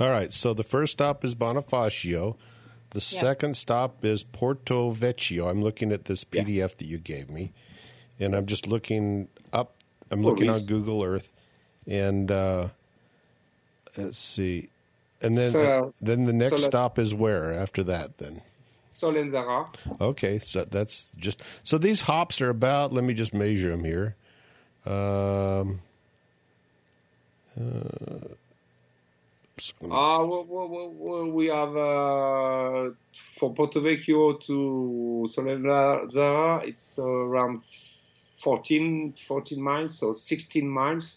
All 0.00 0.10
right. 0.10 0.32
So 0.32 0.54
the 0.54 0.62
first 0.62 0.92
stop 0.92 1.24
is 1.24 1.34
Bonifacio. 1.34 2.36
The 2.90 2.98
yes. 2.98 3.04
second 3.04 3.56
stop 3.56 4.04
is 4.04 4.22
Porto 4.22 4.92
Vecchio. 4.92 5.50
I'm 5.50 5.62
looking 5.62 5.92
at 5.92 6.06
this 6.06 6.24
PDF 6.24 6.56
yeah. 6.56 6.66
that 6.66 6.84
you 6.86 6.98
gave 6.98 7.30
me, 7.30 7.52
and 8.18 8.34
I'm 8.34 8.46
just 8.46 8.66
looking 8.66 9.28
up. 9.52 9.74
I'm 10.10 10.22
looking 10.22 10.48
on 10.48 10.66
Google 10.66 11.02
Earth, 11.02 11.30
and 11.86 12.30
uh, 12.30 12.68
let's 13.96 14.18
see 14.18 14.68
and 15.22 15.36
then 15.36 15.52
so, 15.52 15.94
then 16.00 16.24
the 16.26 16.32
next 16.32 16.62
stop 16.62 16.98
is 16.98 17.14
where 17.14 17.52
after 17.54 17.82
that 17.84 18.18
then? 18.18 18.42
Solenzara. 18.92 19.66
Okay, 20.00 20.38
so 20.38 20.64
that's 20.64 21.12
just 21.18 21.42
so 21.62 21.78
these 21.78 22.02
hops 22.02 22.40
are 22.40 22.50
about. 22.50 22.92
Let 22.92 23.04
me 23.04 23.14
just 23.14 23.34
measure 23.34 23.70
them 23.70 23.84
here. 23.84 24.16
Um, 24.86 25.80
uh, 27.58 28.34
uh, 29.90 30.24
we, 30.24 31.30
we 31.30 31.46
have 31.46 31.76
uh, 31.76 32.90
for 33.38 33.54
Porto 33.54 33.80
Vecchio 33.80 34.38
to 34.42 35.26
Solenzara, 35.28 36.64
it's 36.64 36.98
around 36.98 37.62
14, 38.42 39.14
14 39.26 39.62
miles, 39.62 39.98
so 39.98 40.12
16 40.12 40.68
miles. 40.68 41.16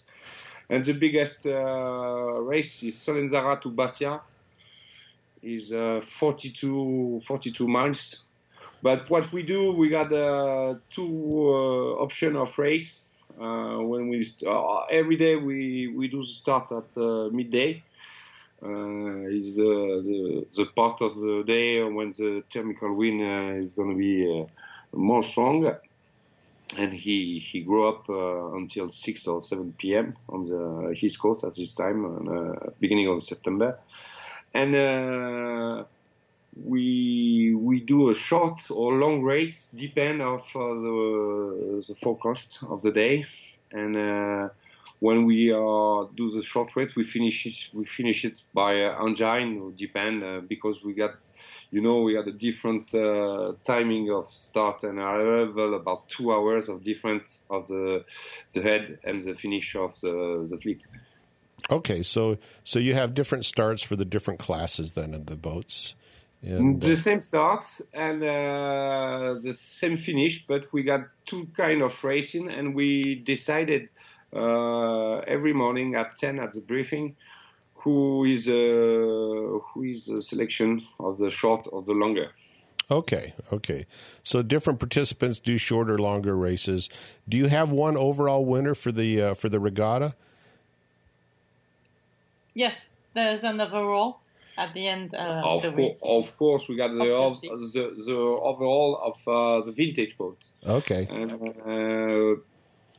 And 0.69 0.83
the 0.83 0.93
biggest 0.93 1.45
uh, 1.47 2.41
race 2.41 2.83
is 2.83 2.95
Solenzara 2.95 3.59
to 3.61 3.69
Bastia, 3.69 4.21
is 5.41 5.73
uh, 5.73 6.01
42, 6.05 7.21
42 7.25 7.67
miles. 7.67 8.23
But 8.81 9.09
what 9.09 9.31
we 9.31 9.43
do, 9.43 9.73
we 9.73 9.89
got 9.89 10.13
uh, 10.13 10.75
two 10.89 11.49
uh, 11.49 12.03
option 12.03 12.35
of 12.35 12.57
race. 12.57 13.01
Uh, 13.39 13.77
when 13.77 14.09
we 14.09 14.27
uh, 14.45 14.79
every 14.91 15.15
day 15.15 15.35
we, 15.35 15.87
we 15.95 16.07
do 16.07 16.23
start 16.23 16.71
at 16.71 16.95
midday. 17.31 17.81
is 18.61 19.55
the, 19.55 20.45
the 20.55 20.65
part 20.75 21.01
of 21.01 21.15
the 21.15 21.43
day 21.47 21.81
when 21.83 22.09
the 22.09 22.43
thermal 22.51 22.93
wind 22.95 23.21
is 23.61 23.71
going 23.73 23.89
to 23.89 23.97
be 23.97 24.45
more 24.93 25.23
strong 25.23 25.73
and 26.77 26.93
he 26.93 27.39
he 27.39 27.61
grew 27.61 27.87
up 27.87 28.09
uh, 28.09 28.53
until 28.55 28.87
6 28.87 29.27
or 29.27 29.41
7 29.41 29.73
p.m. 29.77 30.15
on 30.29 30.43
the 30.43 30.95
East 31.01 31.19
Coast 31.19 31.43
at 31.43 31.55
this 31.55 31.73
time, 31.73 32.05
uh, 32.05 32.69
beginning 32.79 33.07
of 33.07 33.23
September, 33.23 33.79
and 34.53 34.75
uh, 34.75 35.83
we 36.55 37.55
we 37.55 37.79
do 37.81 38.09
a 38.09 38.13
short 38.15 38.59
or 38.69 38.93
long 38.93 39.21
race, 39.23 39.67
depend 39.75 40.21
of 40.21 40.41
uh, 40.55 40.59
the 40.59 41.83
the 41.87 41.95
forecast 42.03 42.59
of 42.69 42.81
the 42.81 42.91
day, 42.91 43.25
and 43.71 43.95
uh, 43.97 44.49
when 44.99 45.25
we 45.25 45.47
do 45.47 46.29
the 46.31 46.43
short 46.43 46.75
race, 46.75 46.95
we 46.95 47.03
finish 47.03 47.45
it 47.45 47.57
we 47.73 47.85
finish 47.85 48.25
it 48.25 48.39
by 48.53 48.75
engine, 49.05 49.59
or 49.59 49.71
depend 49.71 50.47
because 50.47 50.83
we 50.83 50.93
got 50.93 51.11
you 51.71 51.81
know, 51.81 52.01
we 52.01 52.15
had 52.15 52.27
a 52.27 52.31
different 52.31 52.93
uh, 52.93 53.53
timing 53.63 54.11
of 54.11 54.25
start 54.25 54.83
and 54.83 54.97
arrival, 54.97 55.75
about 55.75 56.09
two 56.09 56.31
hours 56.31 56.67
of 56.67 56.83
difference 56.83 57.41
of 57.49 57.67
the 57.67 58.03
the 58.53 58.61
head 58.61 58.99
and 59.03 59.23
the 59.23 59.35
finish 59.35 59.75
of 59.75 59.99
the 60.01 60.47
the 60.49 60.57
fleet. 60.57 60.85
Okay, 61.69 62.01
so 62.01 62.37
so 62.63 62.79
you 62.79 62.93
have 62.95 63.13
different 63.13 63.45
starts 63.45 63.83
for 63.83 63.95
the 63.95 64.05
different 64.05 64.39
classes 64.39 64.93
then 64.93 65.13
in 65.13 65.25
the 65.25 65.35
boats. 65.35 65.95
And, 66.41 66.79
the 66.79 66.93
uh, 66.93 66.95
same 66.95 67.19
starts 67.19 67.81
and 67.93 68.23
uh, 68.23 69.35
the 69.41 69.53
same 69.53 69.97
finish, 69.97 70.45
but 70.47 70.71
we 70.71 70.83
got 70.83 71.01
two 71.25 71.47
kind 71.55 71.81
of 71.81 72.01
racing, 72.01 72.49
and 72.49 72.73
we 72.73 73.15
decided 73.15 73.89
uh, 74.33 75.17
every 75.19 75.53
morning 75.53 75.95
at 75.95 76.15
ten 76.15 76.39
at 76.39 76.53
the 76.53 76.61
briefing 76.61 77.15
who 77.81 78.25
is 78.25 78.47
uh, 78.47 78.51
who 78.51 79.83
is 79.83 80.05
the 80.05 80.21
selection 80.21 80.85
of 80.99 81.17
the 81.17 81.29
short 81.29 81.67
or 81.71 81.81
the 81.81 81.93
longer. 81.93 82.31
Okay, 82.91 83.33
okay. 83.53 83.85
So 84.23 84.41
different 84.41 84.79
participants 84.79 85.39
do 85.39 85.57
shorter, 85.57 85.97
longer 85.97 86.35
races. 86.35 86.89
Do 87.27 87.37
you 87.37 87.47
have 87.47 87.69
one 87.71 87.95
overall 87.95 88.43
winner 88.45 88.75
for 88.75 88.91
the 88.91 89.21
uh, 89.21 89.33
for 89.33 89.47
the 89.47 89.59
regatta? 89.59 90.15
Yes, 92.53 92.75
there's 93.13 93.43
an 93.43 93.61
overall 93.61 94.19
at 94.57 94.73
the 94.73 94.87
end 94.87 95.13
uh, 95.13 95.41
of, 95.45 95.61
the 95.61 95.71
week. 95.71 95.97
of 96.01 96.35
course, 96.37 96.67
we 96.67 96.75
got 96.75 96.91
the, 96.91 96.97
the, 96.97 98.03
the 98.05 98.17
overall 98.17 98.99
of 99.01 99.27
uh, 99.27 99.65
the 99.65 99.71
vintage 99.71 100.17
boat. 100.17 100.37
Okay. 100.65 101.07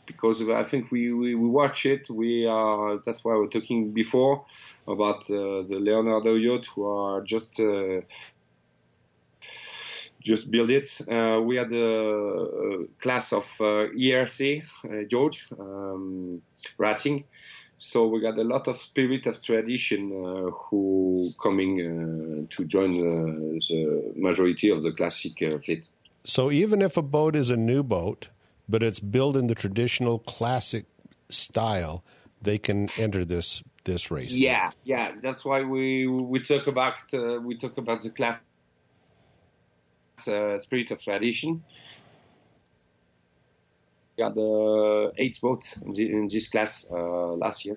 Uh, 0.01 0.07
because 0.07 0.43
I 0.43 0.65
think 0.65 0.91
we, 0.91 1.13
we, 1.13 1.35
we 1.35 1.49
watch 1.49 1.87
it. 1.87 2.09
We 2.11 2.47
are 2.47 2.99
that's 3.05 3.25
why 3.25 3.35
we're 3.35 3.47
talking 3.47 3.93
before 3.93 4.45
about 4.87 5.23
uh, 5.31 5.63
the 5.63 5.79
Leonardo 5.81 6.35
yacht 6.35 6.67
who 6.75 6.87
are 6.87 7.23
just 7.23 7.61
uh, 7.61 8.01
just 10.23 10.51
build 10.51 10.71
it. 10.71 11.01
Uh, 11.09 11.41
we 11.43 11.57
had 11.57 11.73
a, 11.73 12.85
class 13.01 13.33
of 13.33 13.45
uh, 13.61 13.89
ERC 13.97 14.63
uh, 14.85 15.05
George 15.09 15.49
um, 15.59 16.43
Rating. 16.79 17.25
So 17.79 18.07
we 18.09 18.21
got 18.21 18.39
a 18.39 18.45
lot 18.45 18.69
of 18.69 18.77
spirit 18.77 19.27
of 19.27 19.43
tradition 19.43 20.13
uh, 20.13 20.51
who 20.51 21.31
coming 21.43 22.47
to 22.51 22.65
join 22.67 22.93
the 22.93 24.13
majority 24.17 24.69
of 24.69 24.83
the 24.83 24.93
classic 24.93 25.39
fleet. 25.39 25.89
So 26.25 26.51
even 26.51 26.83
if 26.83 26.99
a 26.99 27.03
boat 27.03 27.35
is 27.35 27.49
a 27.49 27.57
new 27.57 27.83
boat, 27.83 28.29
but 28.71 28.83
it's 28.83 29.01
built 29.01 29.37
in 29.37 29.49
the 29.49 29.55
traditional 29.55 30.21
classic 30.21 30.85
style, 31.29 32.05
they 32.41 32.59
can 32.59 32.89
enter 32.97 33.25
this 33.25 33.63
this 33.85 34.11
race. 34.11 34.37
Yeah, 34.37 34.71
yeah. 34.85 35.13
That's 35.21 35.45
why 35.45 35.63
we 35.63 36.07
we 36.07 36.41
talk 36.41 36.67
about 36.67 36.95
uh, 37.13 37.41
we 37.41 37.57
talk 37.57 37.77
about 37.79 38.03
the 38.03 38.11
class 38.11 38.43
uh, 40.27 40.59
spirit 40.59 40.91
of 40.91 41.03
tradition. 41.03 41.65
We 44.17 44.23
got 44.23 44.35
the 44.35 45.13
eight 45.19 45.39
boats 45.41 45.77
in 45.83 46.29
this 46.29 46.49
class 46.49 46.87
uh, 46.91 47.33
last 47.33 47.65
year 47.65 47.77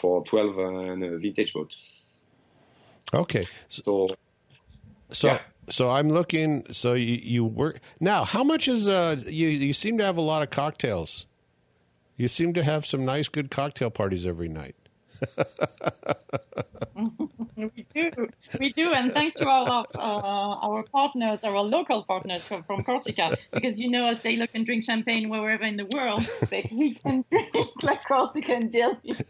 for 0.00 0.22
twelve 0.24 0.58
and 0.58 1.02
a 1.02 1.18
vintage 1.18 1.54
boat. 1.54 1.74
Okay, 3.12 3.44
so 3.68 4.08
so. 5.10 5.28
Yeah. 5.28 5.40
So 5.70 5.90
I'm 5.90 6.08
looking. 6.08 6.64
So 6.72 6.94
you, 6.94 7.20
you 7.22 7.44
work 7.44 7.80
now. 8.00 8.24
How 8.24 8.44
much 8.44 8.68
is 8.68 8.88
uh? 8.88 9.16
You 9.26 9.48
you 9.48 9.72
seem 9.72 9.98
to 9.98 10.04
have 10.04 10.16
a 10.16 10.22
lot 10.22 10.42
of 10.42 10.50
cocktails. 10.50 11.26
You 12.16 12.28
seem 12.28 12.52
to 12.54 12.62
have 12.62 12.86
some 12.86 13.04
nice, 13.04 13.28
good 13.28 13.50
cocktail 13.50 13.90
parties 13.90 14.26
every 14.26 14.48
night. 14.48 14.76
we 16.94 17.84
do, 17.94 18.28
we 18.58 18.72
do, 18.72 18.92
and 18.92 19.12
thanks 19.12 19.34
to 19.34 19.48
all 19.48 19.68
of 19.68 19.86
uh, 19.94 19.98
our 19.98 20.82
partners, 20.84 21.40
our 21.44 21.60
local 21.60 22.04
partners 22.04 22.46
from, 22.46 22.62
from 22.64 22.84
Corsica, 22.84 23.36
because 23.52 23.80
you 23.80 23.90
know 23.90 24.08
a 24.08 24.16
sailor 24.16 24.46
can 24.46 24.64
drink 24.64 24.84
champagne 24.84 25.28
wherever 25.28 25.64
in 25.64 25.76
the 25.76 25.86
world, 25.86 26.28
but 26.50 26.70
we 26.70 26.94
can 26.94 27.24
drink 27.30 27.82
like 27.82 28.04
Corsican 28.04 28.70
jellies. 28.70 29.22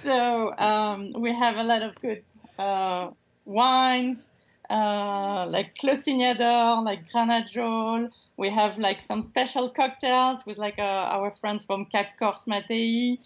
So 0.00 0.56
um, 0.56 1.12
we 1.18 1.34
have 1.34 1.56
a 1.56 1.64
lot 1.64 1.82
of 1.82 1.94
good 2.00 2.22
uh, 2.58 3.10
wines, 3.44 4.30
uh, 4.70 5.46
like 5.48 5.76
Clos 5.76 6.04
Signadore, 6.04 6.84
like 6.84 7.10
Granajol. 7.10 8.10
We 8.36 8.50
have 8.50 8.78
like 8.78 9.00
some 9.00 9.20
special 9.20 9.68
cocktails 9.68 10.46
with 10.46 10.58
like 10.58 10.78
uh, 10.78 11.10
our 11.16 11.32
friends 11.32 11.64
from 11.64 11.86
Cap 11.86 12.18
Corse 12.18 12.46
Mattei. 12.46 13.18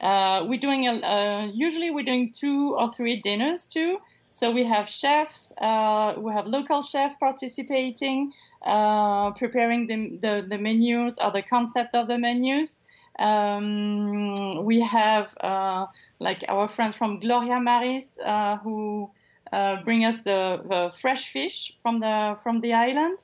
Uh, 0.00 0.44
we're 0.48 0.60
doing 0.60 0.86
a, 0.86 0.92
uh, 0.92 1.46
usually 1.52 1.90
we're 1.90 2.04
doing 2.04 2.32
two 2.32 2.74
or 2.76 2.92
three 2.92 3.20
dinners 3.20 3.66
too. 3.66 3.98
So 4.30 4.50
we 4.50 4.64
have 4.64 4.88
chefs, 4.88 5.52
uh, 5.58 6.14
we 6.16 6.32
have 6.32 6.46
local 6.46 6.82
chefs 6.82 7.16
participating, 7.20 8.32
preparing 8.62 9.86
the, 9.88 10.18
the, 10.22 10.46
the 10.48 10.56
menus 10.56 11.18
or 11.18 11.30
the 11.32 11.42
concept 11.42 11.94
of 11.94 12.08
the 12.08 12.16
menus. 12.16 12.76
Um, 13.18 14.64
we 14.64 14.80
have 14.80 15.36
uh, 15.40 15.86
like 16.18 16.44
our 16.48 16.66
friends 16.68 16.96
from 16.96 17.20
Gloria 17.20 17.60
Maris 17.60 18.18
uh, 18.24 18.56
who 18.58 19.10
uh, 19.52 19.82
bring 19.84 20.04
us 20.04 20.16
the, 20.24 20.60
the, 20.68 20.90
fresh 20.98 21.30
fish 21.30 21.76
from 21.82 22.00
the 22.00 22.36
from 22.42 22.60
the 22.60 22.72
island. 22.72 23.18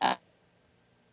Uh, 0.00 0.14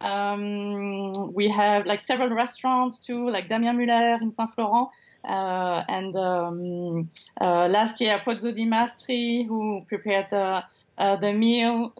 um, 0.01 1.33
we 1.33 1.49
have 1.49 1.85
like 1.85 2.01
several 2.01 2.29
restaurants 2.29 2.99
too, 2.99 3.29
like 3.29 3.49
Damien 3.49 3.77
Muller 3.77 4.17
in 4.21 4.31
Saint 4.31 4.53
Florent. 4.53 4.89
Uh, 5.27 5.83
and 5.89 6.15
um, 6.15 7.09
uh, 7.41 7.67
last 7.67 7.99
year, 7.99 8.21
Pozzo 8.25 8.55
di 8.55 8.65
Mastri, 8.65 9.45
who 9.47 9.85
prepared 9.87 10.27
the 10.31 10.63
the 10.97 11.31
meal 11.31 11.93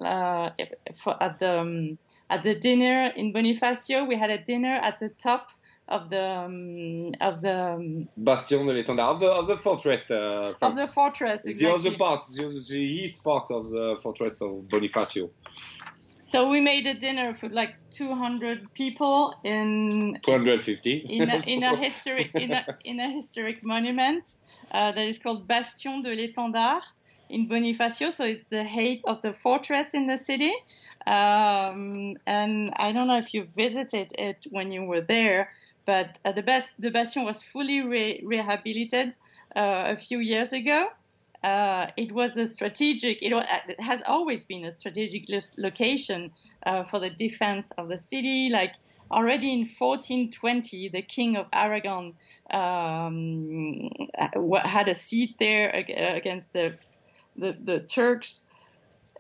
for, 1.02 1.24
at 1.24 1.40
the 1.40 1.60
um, 1.60 1.98
at 2.30 2.44
the 2.44 2.56
dinner 2.56 3.08
in 3.16 3.34
Bonifacio. 3.34 4.08
We 4.08 4.18
had 4.18 4.30
a 4.30 4.38
dinner 4.38 4.76
at 4.82 5.00
the 5.00 5.10
top 5.10 5.50
of 5.90 6.10
the 6.10 6.24
um, 6.24 7.12
of 7.20 7.42
the 7.42 7.74
um, 7.74 8.08
bastion 8.18 8.66
de 8.66 8.74
l'étendard 8.74 9.10
of 9.10 9.20
the 9.20 9.28
of 9.28 9.48
the 9.48 9.58
fortress 9.58 10.04
uh, 10.10 10.54
of 10.62 10.76
the 10.76 10.88
fortress 10.88 11.46
exactly. 11.46 11.66
the 11.66 11.90
other 11.90 11.98
part 11.98 12.26
the, 12.36 12.66
the 12.70 12.80
east 12.80 13.24
part 13.24 13.50
of 13.52 13.70
the 13.70 13.98
fortress 14.02 14.34
of 14.42 14.52
Bonifacio 14.70 15.30
so 16.20 16.48
we 16.48 16.62
made 16.62 16.86
a 16.86 16.94
dinner 16.94 17.34
for 17.34 17.50
like 17.50 17.76
200 17.92 18.74
people 18.76 19.34
in 19.44 20.20
250 20.24 20.98
in 21.10 21.30
a, 21.30 21.38
in 21.48 21.64
a 21.64 21.76
historic 21.84 22.30
in 22.36 22.52
a, 22.52 22.66
in 22.86 23.00
a 23.00 23.10
historic 23.12 23.64
monument 23.64 24.24
uh, 24.72 24.92
that 24.92 25.08
is 25.08 25.18
called 25.18 25.48
Bastion 25.48 26.02
de 26.02 26.10
l'Étendard 26.10 26.84
in 27.30 27.48
Bonifacio. 27.48 28.12
So 28.12 28.26
it's 28.26 28.48
the 28.48 28.68
height 28.68 29.02
of 29.06 29.22
the 29.22 29.34
fortress 29.34 29.94
in 29.94 30.08
the 30.08 30.18
city. 30.18 30.54
Um, 31.08 32.16
and 32.28 32.74
I 32.76 32.92
don't 32.92 33.08
know 33.08 33.18
if 33.18 33.34
you 33.34 33.48
visited 33.56 34.12
it 34.18 34.46
when 34.50 34.72
you 34.72 34.84
were 34.84 35.02
there, 35.02 35.52
but 35.90 36.20
uh, 36.24 36.32
the 36.32 36.44
best 36.44 36.72
the 36.78 36.92
bastion 36.92 37.24
was 37.26 37.42
fully 37.42 37.82
re- 37.82 38.22
rehabilitated 38.24 39.16
uh, 39.56 39.96
a 39.96 39.98
few 39.98 40.20
years 40.20 40.54
ago. 40.54 40.90
Uh, 41.44 41.88
it 41.98 42.12
was 42.12 42.38
a 42.38 42.48
strategic. 42.48 43.24
It, 43.24 43.32
it, 43.34 43.82
has 43.82 44.04
always 44.06 44.46
been 44.46 44.66
a 44.66 44.72
strategic 44.72 45.24
location 45.58 46.32
uh, 46.68 46.84
for 46.84 47.00
the 47.00 47.10
defense 47.10 47.72
of 47.80 47.88
the 47.88 47.98
city. 47.98 48.50
Like 48.50 48.76
already 49.10 49.52
in 49.52 49.62
1420, 49.62 50.90
the 50.90 51.02
king 51.02 51.38
of 51.38 51.48
Aragon 51.54 52.14
um, 52.52 53.90
had 54.64 54.88
a 54.90 54.94
seat 54.94 55.38
there 55.40 55.72
against 55.72 56.54
the 56.54 56.76
the, 57.36 57.58
the 57.64 57.80
Turks, 57.80 58.44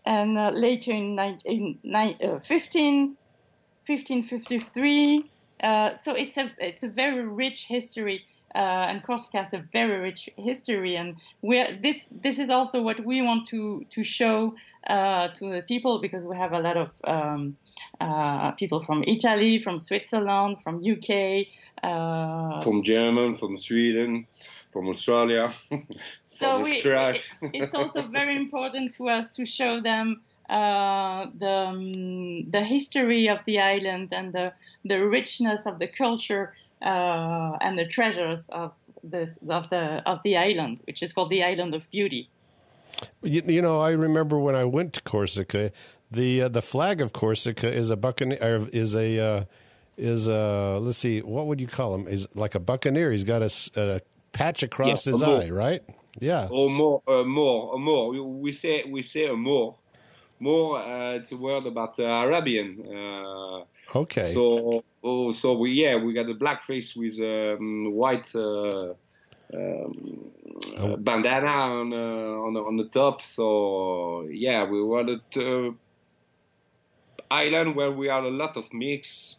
and 0.05 0.38
uh, 0.38 0.51
later 0.53 0.91
in, 0.91 1.15
19, 1.15 1.79
in 1.84 2.39
15, 2.43 3.17
1553. 3.88 5.32
Uh, 5.62 5.95
so 5.98 6.13
it's 6.13 6.38
a 6.38 6.52
it's 6.60 6.84
a 6.84 6.88
very 6.88 7.26
rich 7.28 7.65
history, 7.65 8.26
uh, 8.56 8.58
and 8.89 9.04
Corsica 9.04 9.39
has 9.39 9.54
a 9.54 9.63
very 9.74 10.00
rich 10.00 10.30
history, 10.38 10.95
and 10.95 11.15
we 11.41 11.63
this 11.82 12.08
this 12.12 12.39
is 12.39 12.50
also 12.50 12.82
what 12.82 13.04
we 13.06 13.22
want 13.22 13.48
to 13.48 13.86
to 13.89 14.04
show 14.04 14.56
uh, 14.88 15.28
to 15.30 15.50
the 15.52 15.62
people 15.62 16.00
because 16.00 16.24
we 16.24 16.36
have 16.36 16.54
a 16.54 16.60
lot 16.60 16.78
of 16.78 16.91
um, 17.04 17.58
uh, 18.00 18.52
people 18.52 18.84
from 18.84 19.04
Italy, 19.06 19.60
from 19.60 19.80
Switzerland, 19.80 20.58
from 20.63 20.78
UK, 20.78 21.48
uh, 21.84 22.62
from 22.63 22.84
German, 22.84 23.36
from 23.36 23.58
Sweden, 23.58 24.26
from 24.72 24.88
Australia. 24.88 25.54
so 26.24 26.62
we, 26.62 26.78
it, 26.78 27.22
it's 27.41 27.74
also 27.74 28.08
very 28.08 28.36
important 28.36 28.93
to 28.95 29.10
us 29.10 29.28
to 29.36 29.45
show 29.45 29.82
them 29.82 30.22
uh, 30.50 31.28
the 31.38 31.50
um, 31.50 32.50
the 32.50 32.64
history 32.64 33.30
of 33.30 33.40
the 33.46 33.60
island 33.60 34.10
and 34.12 34.34
the 34.34 34.54
the 34.84 34.98
richness 34.98 35.66
of 35.66 35.80
the 35.80 35.88
culture 35.88 36.56
uh, 36.82 37.58
and 37.62 37.78
the 37.78 37.86
treasures 37.86 38.48
of 38.50 38.74
the 39.04 39.30
of 39.48 39.70
the 39.70 40.02
of 40.06 40.20
the 40.24 40.38
island, 40.38 40.80
which 40.88 41.04
is 41.04 41.14
called 41.14 41.30
the 41.30 41.44
Island 41.44 41.74
of 41.74 41.90
Beauty. 41.92 42.30
You, 43.22 43.44
you 43.46 43.62
know, 43.62 43.80
I 43.80 43.92
remember 43.92 44.40
when 44.40 44.56
I 44.56 44.66
went 44.66 44.94
to 44.94 45.02
Corsica, 45.02 45.72
the 46.12 46.44
uh, 46.44 46.48
the 46.50 46.62
flag 46.62 47.02
of 47.02 47.14
Corsica 47.14 47.72
is 47.72 47.92
a 47.92 47.96
buccaneer 47.96 48.68
is 48.74 48.96
a 48.96 49.20
uh, 49.20 49.44
is 49.98 50.28
a 50.28 50.80
let's 50.82 50.98
see 50.98 51.22
what 51.22 51.46
would 51.48 51.62
you 51.62 51.68
call 51.68 51.94
him 51.94 52.08
is 52.08 52.28
like 52.34 52.56
a 52.56 52.60
buccaneer. 52.60 53.12
He's 53.12 53.24
got 53.24 53.42
a, 53.42 53.52
a 53.76 54.02
patch 54.32 54.64
across 54.64 55.06
yeah, 55.06 55.14
his 55.14 55.22
eye, 55.22 55.50
right? 55.50 55.84
Yeah. 56.20 56.48
Or 56.50 56.70
more, 56.70 57.02
uh, 57.08 57.24
more, 57.24 57.74
or 57.74 57.80
more. 57.80 58.12
We 58.12 58.52
say 58.52 58.84
we 58.84 59.04
say 59.04 59.26
a 59.28 59.36
more 59.36 59.76
more 60.39 60.80
uh, 60.80 61.13
it's 61.13 61.32
a 61.32 61.38
word 61.38 61.65
about 61.65 61.99
uh, 61.99 62.04
Arabian. 62.04 62.84
Uh, 62.86 63.63
okay. 63.95 64.34
So 64.34 64.84
oh, 65.04 65.32
so 65.32 65.58
we 65.58 65.71
yeah 65.71 65.95
we 65.95 66.13
got 66.13 66.30
a 66.30 66.34
black 66.34 66.63
face 66.63 66.95
with 66.95 67.19
um, 67.19 67.91
white 67.93 68.34
uh, 68.36 68.93
um, 69.54 70.32
oh. 70.78 70.97
bandana 70.97 71.47
on 71.47 71.93
uh, 71.93 72.45
on 72.45 72.54
the, 72.54 72.60
on 72.62 72.78
the 72.78 72.86
top. 72.86 73.21
So 73.21 74.28
yeah, 74.30 74.63
we 74.63 74.84
were 74.84 75.04
the 75.04 75.75
island 77.32 77.75
where 77.75 77.91
we 77.91 78.10
are 78.10 78.23
a 78.23 78.32
lot 78.32 78.58
of 78.58 78.71
mix. 78.73 79.36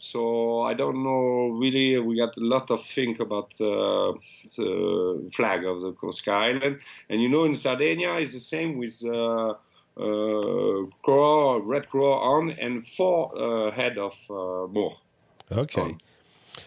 So 0.00 0.62
I 0.62 0.74
don't 0.74 1.02
know 1.02 1.48
really. 1.58 1.98
We 1.98 2.18
got 2.18 2.36
a 2.36 2.44
lot 2.44 2.70
of 2.70 2.84
think 2.86 3.18
about 3.18 3.52
uh, 3.60 4.12
the 4.56 5.28
flag 5.34 5.64
of 5.64 5.80
the 5.80 5.92
Corsica 5.92 6.30
Island, 6.30 6.78
and 7.08 7.20
you 7.20 7.28
know 7.28 7.44
in 7.44 7.56
Sardinia 7.56 8.14
it's 8.20 8.32
the 8.32 8.38
same 8.38 8.78
with 8.78 9.02
uh, 9.04 9.10
uh, 9.10 9.54
crow, 9.98 11.60
red 11.60 11.88
crow 11.88 12.12
on, 12.12 12.50
and 12.52 12.86
four 12.86 13.32
uh, 13.36 13.70
head 13.70 13.98
of 13.98 14.12
uh, 14.30 14.66
boar. 14.66 14.96
Okay. 15.50 15.80
Um, 15.80 15.98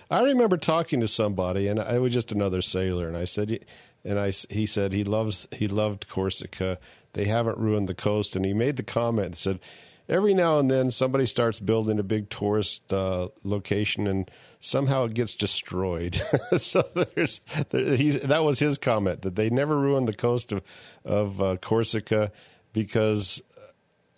I 0.09 0.23
remember 0.23 0.57
talking 0.57 1.01
to 1.01 1.07
somebody, 1.07 1.67
and 1.67 1.79
I 1.79 1.99
was 1.99 2.13
just 2.13 2.31
another 2.31 2.61
sailor, 2.61 3.07
and 3.07 3.17
I 3.17 3.25
said, 3.25 3.65
and 4.03 4.19
I 4.19 4.31
he 4.49 4.65
said 4.65 4.93
he 4.93 5.03
loves 5.03 5.47
he 5.51 5.67
loved 5.67 6.07
Corsica. 6.07 6.79
They 7.13 7.25
haven't 7.25 7.57
ruined 7.57 7.89
the 7.89 7.93
coast, 7.93 8.35
and 8.35 8.45
he 8.45 8.53
made 8.53 8.77
the 8.77 8.83
comment 8.83 9.27
and 9.27 9.37
said, 9.37 9.59
every 10.11 10.33
now 10.33 10.59
and 10.59 10.69
then 10.69 10.91
somebody 10.91 11.25
starts 11.25 11.59
building 11.59 11.97
a 11.97 12.03
big 12.03 12.29
tourist 12.29 12.91
uh, 12.93 13.29
location, 13.43 14.05
and 14.05 14.29
somehow 14.59 15.05
it 15.05 15.13
gets 15.13 15.33
destroyed. 15.33 16.21
so 16.57 16.83
there's 17.15 17.41
there, 17.69 17.95
that 17.95 18.43
was 18.43 18.59
his 18.59 18.77
comment 18.77 19.23
that 19.23 19.35
they 19.35 19.49
never 19.49 19.79
ruined 19.79 20.07
the 20.07 20.13
coast 20.13 20.51
of 20.51 20.61
of 21.03 21.41
uh, 21.41 21.57
Corsica 21.57 22.31
because 22.73 23.41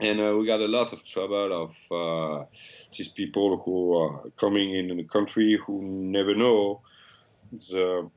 And 0.00 0.38
we 0.38 0.46
got 0.46 0.60
a 0.60 0.66
lot 0.66 0.92
of 0.94 1.04
trouble 1.04 1.70
of 1.90 2.48
these 2.96 3.08
people 3.08 3.58
who 3.58 3.94
are 3.96 4.30
coming 4.40 4.74
in 4.74 4.96
the 4.96 5.04
country 5.04 5.58
who 5.66 5.82
never 5.82 6.34
know 6.34 6.80
the 7.52 8.10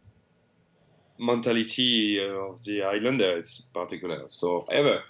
mentality 1.18 2.20
of 2.20 2.64
the 2.64 2.84
islanders 2.84 3.64
in 3.64 3.82
particular. 3.82 4.26
So 4.28 4.66
ever 4.72 5.02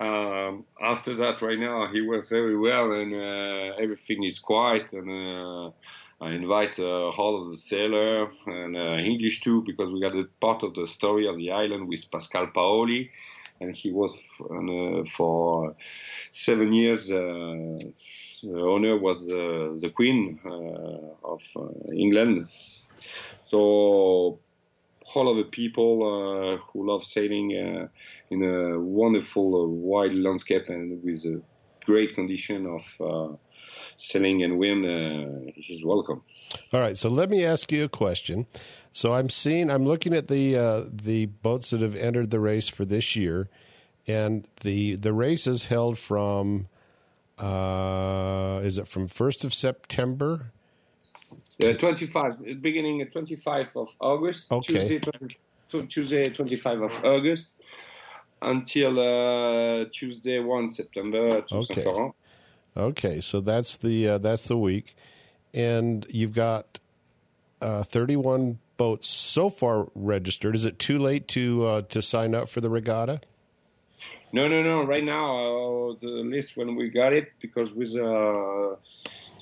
um, 0.00 0.64
after 0.80 1.14
that, 1.16 1.42
right 1.42 1.58
now, 1.58 1.88
he 1.92 2.00
was 2.00 2.28
very 2.28 2.56
well, 2.56 2.92
and 2.92 3.12
uh, 3.12 3.82
everything 3.82 4.22
is 4.24 4.38
quiet. 4.38 4.92
And 4.92 5.10
uh, 5.10 5.70
I 6.20 6.30
invite 6.30 6.78
uh, 6.78 7.08
all 7.10 7.42
of 7.42 7.50
the 7.50 7.56
sailor 7.56 8.30
and 8.46 8.76
uh, 8.76 8.96
English 8.98 9.40
too, 9.40 9.62
because 9.66 9.92
we 9.92 10.00
got 10.00 10.14
a 10.14 10.28
part 10.40 10.62
of 10.62 10.74
the 10.74 10.86
story 10.86 11.26
of 11.26 11.36
the 11.36 11.50
island 11.50 11.88
with 11.88 12.08
Pascal 12.12 12.46
Paoli, 12.46 13.10
and 13.60 13.74
he 13.74 13.90
was 13.90 14.14
uh, 14.40 15.04
for 15.16 15.74
seven 16.30 16.72
years. 16.72 17.10
Uh, 17.10 17.78
the 18.40 18.60
owner 18.60 18.96
was 18.96 19.26
the 19.26 19.92
Queen 19.96 20.38
of 21.24 21.42
England. 21.92 22.46
So 23.46 24.38
all 25.14 25.28
of 25.28 25.36
the 25.36 25.50
people 25.50 26.02
uh, 26.02 26.56
who 26.66 26.86
love 26.90 27.04
sailing 27.04 27.52
uh, 27.52 27.88
in 28.30 28.42
a 28.42 28.78
wonderful 28.78 29.62
uh, 29.62 29.66
wide 29.66 30.14
landscape 30.14 30.68
and 30.68 31.02
with 31.02 31.24
a 31.24 31.40
great 31.84 32.14
condition 32.14 32.66
of 32.66 33.38
sailing 33.96 34.42
and 34.42 34.58
wind 34.58 34.84
is 35.56 35.82
welcome. 35.84 36.22
All 36.72 36.80
right, 36.80 36.96
so 36.96 37.08
let 37.08 37.30
me 37.30 37.44
ask 37.44 37.72
you 37.72 37.84
a 37.84 37.88
question. 37.88 38.46
So 38.92 39.14
I'm 39.14 39.28
seeing, 39.28 39.70
I'm 39.70 39.86
looking 39.86 40.14
at 40.14 40.28
the 40.28 40.88
the 40.90 41.26
boats 41.26 41.70
that 41.70 41.80
have 41.80 41.96
entered 41.96 42.30
the 42.30 42.40
race 42.40 42.68
for 42.68 42.84
this 42.84 43.16
year, 43.16 43.48
and 44.06 44.46
the 44.60 44.96
the 44.96 45.12
race 45.12 45.46
is 45.46 45.66
held 45.66 45.98
from, 45.98 46.68
uh, 47.38 48.60
is 48.62 48.78
it 48.78 48.88
from 48.88 49.08
first 49.08 49.44
of 49.44 49.54
September? 49.54 50.52
Uh, 51.60 51.72
25, 51.72 52.62
beginning 52.62 53.00
at 53.00 53.10
25 53.10 53.76
of 53.76 53.88
August, 54.00 54.52
Okay. 54.52 54.74
Tuesday, 54.74 54.98
20, 55.00 55.86
Tuesday 55.88 56.30
25 56.30 56.82
of 56.82 57.04
August, 57.04 57.60
until 58.42 59.00
uh, 59.00 59.84
Tuesday 59.92 60.38
1 60.38 60.70
September 60.70 61.44
Okay. 61.50 61.84
Okay, 62.76 63.20
so 63.20 63.40
that's 63.40 63.76
the 63.76 64.08
uh, 64.08 64.18
that's 64.18 64.44
the 64.44 64.56
week, 64.56 64.94
and 65.52 66.06
you've 66.10 66.34
got 66.34 66.78
uh, 67.60 67.82
31 67.82 68.60
boats 68.76 69.08
so 69.08 69.50
far 69.50 69.88
registered. 69.96 70.54
Is 70.54 70.64
it 70.64 70.78
too 70.78 70.98
late 70.98 71.26
to 71.28 71.66
uh, 71.66 71.82
to 71.88 72.00
sign 72.00 72.36
up 72.36 72.48
for 72.48 72.60
the 72.60 72.70
regatta? 72.70 73.20
No, 74.32 74.46
no, 74.46 74.62
no. 74.62 74.84
Right 74.84 75.02
now, 75.02 75.90
uh, 75.90 75.94
the 76.00 76.06
list 76.06 76.56
when 76.56 76.76
we 76.76 76.88
got 76.88 77.12
it, 77.12 77.32
because 77.40 77.72
with 77.72 77.96
uh, 77.96 78.76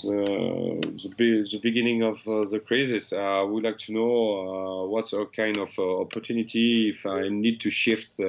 the 0.02 0.80
the, 1.16 1.48
the 1.50 1.60
beginning 1.62 2.02
of 2.02 2.16
uh, 2.26 2.44
the 2.48 2.60
crisis, 2.60 3.12
uh, 3.12 3.44
we'd 3.48 3.64
like 3.64 3.78
to 3.78 3.92
know 3.92 4.04
uh, 4.04 4.86
what's 4.86 5.12
a 5.12 5.26
kind 5.26 5.58
of 5.58 5.78
opportunity 5.78 6.90
if 6.90 7.06
I 7.06 7.28
need 7.28 7.60
to 7.60 7.70
shift 7.70 8.20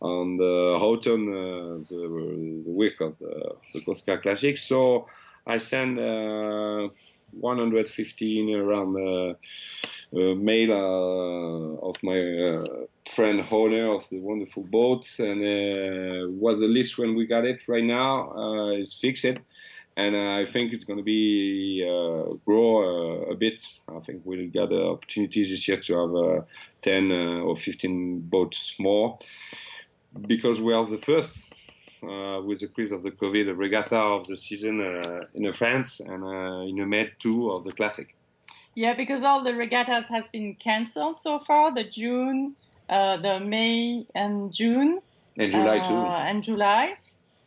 on 0.00 0.36
the 0.36 0.76
autumn, 0.80 1.26
the, 1.26 1.84
the 1.90 2.62
week 2.66 3.00
of 3.00 3.18
the, 3.18 3.56
the 3.74 3.80
Corsica 3.80 4.18
Classic. 4.18 4.56
So 4.56 5.08
I 5.46 5.58
send 5.58 5.98
uh, 5.98 6.88
115 7.32 8.54
around. 8.54 9.34
Uh, 10.10 10.34
mail 10.34 10.72
uh, 10.72 11.86
of 11.86 11.96
my 12.02 12.18
uh, 12.18 12.64
friend 13.14 13.44
owner 13.50 13.92
of 13.92 14.08
the 14.08 14.18
wonderful 14.18 14.62
boat 14.62 15.06
and 15.18 15.42
uh, 15.42 16.30
was 16.30 16.60
the 16.60 16.66
list 16.66 16.96
when 16.96 17.14
we 17.14 17.26
got 17.26 17.44
it 17.44 17.60
right 17.68 17.84
now 17.84 18.70
is 18.70 18.94
fixed 18.94 19.26
and 19.98 20.14
uh, 20.14 20.36
I 20.36 20.46
think 20.46 20.72
it's 20.72 20.84
going 20.84 20.98
to 20.98 21.02
be 21.02 21.84
uh, 21.84 22.36
grow 22.46 23.26
uh, 23.26 23.32
a 23.32 23.34
bit. 23.34 23.66
I 23.88 23.98
think 23.98 24.22
we'll 24.24 24.48
get 24.48 24.68
the 24.68 24.82
opportunities 24.84 25.48
this 25.50 25.66
year 25.66 25.76
to 25.76 25.94
have 26.00 26.14
uh, 26.14 26.44
10 26.82 27.10
uh, 27.10 27.14
or 27.42 27.56
15 27.56 28.20
boats 28.20 28.76
more 28.78 29.18
because 30.28 30.60
we 30.60 30.72
are 30.72 30.86
the 30.86 30.98
first 30.98 31.46
uh, 32.04 32.40
with 32.44 32.60
the 32.60 32.68
cruise 32.68 32.92
of 32.92 33.02
the 33.02 33.10
COVID 33.10 33.58
regatta 33.58 33.98
of 33.98 34.28
the 34.28 34.36
season 34.36 34.80
uh, 34.80 35.24
in 35.34 35.52
France 35.52 35.98
and 35.98 36.22
uh, 36.22 36.60
in 36.68 36.76
the 36.76 36.86
Med 36.86 37.10
2 37.18 37.50
of 37.50 37.64
the 37.64 37.72
Classic. 37.72 38.14
Yeah, 38.76 38.94
because 38.94 39.24
all 39.24 39.42
the 39.42 39.54
regattas 39.54 40.06
has 40.08 40.24
been 40.32 40.54
cancelled 40.54 41.18
so 41.18 41.40
far. 41.40 41.74
The 41.74 41.82
June, 41.82 42.54
uh, 42.88 43.16
the 43.16 43.40
May 43.40 44.06
and 44.14 44.52
June, 44.54 45.00
And 45.36 45.50
July 45.50 45.78
uh, 45.78 45.88
too. 45.88 46.22
and 46.22 46.44
July. 46.44 46.94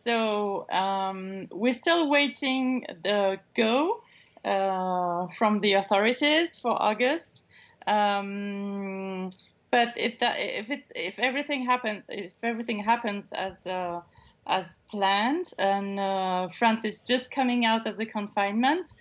So 0.04 0.68
um, 0.70 1.48
we're 1.52 1.74
still 1.74 2.10
waiting 2.10 2.86
the 3.04 3.40
go 3.56 4.02
uh, 4.44 5.28
from 5.38 5.60
the 5.60 5.74
authorities 5.74 6.58
for 6.58 6.72
August. 6.82 7.44
Um, 7.86 9.32
but 9.70 9.94
if 9.96 10.20
that, 10.20 10.38
if 10.40 10.70
it's 10.70 10.92
if 10.96 11.18
everything 11.20 11.66
happens 11.66 12.04
if 12.10 12.34
everything 12.44 12.80
happens 12.80 13.32
as 13.32 13.66
uh, 13.66 14.02
as 14.48 14.80
planned 14.90 15.54
and 15.58 16.00
uh, 16.00 16.50
France 16.50 16.84
is 16.84 17.00
just 17.00 17.32
coming 17.32 17.66
out 17.66 17.86
of 17.86 17.96
the 17.98 18.06
confinement, 18.06 18.92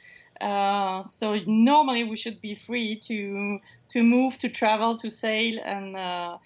uh, 0.41 1.03
so 1.03 1.39
normally 1.47 2.05
we 2.05 2.17
should 2.17 2.41
be 2.41 2.55
free 2.55 2.97
to 3.01 3.59
to 3.91 4.03
move, 4.03 4.39
to 4.39 4.49
travel, 4.49 4.97
to 4.97 5.11
sail, 5.11 5.59
and 5.65 5.97
uh, 5.97 6.39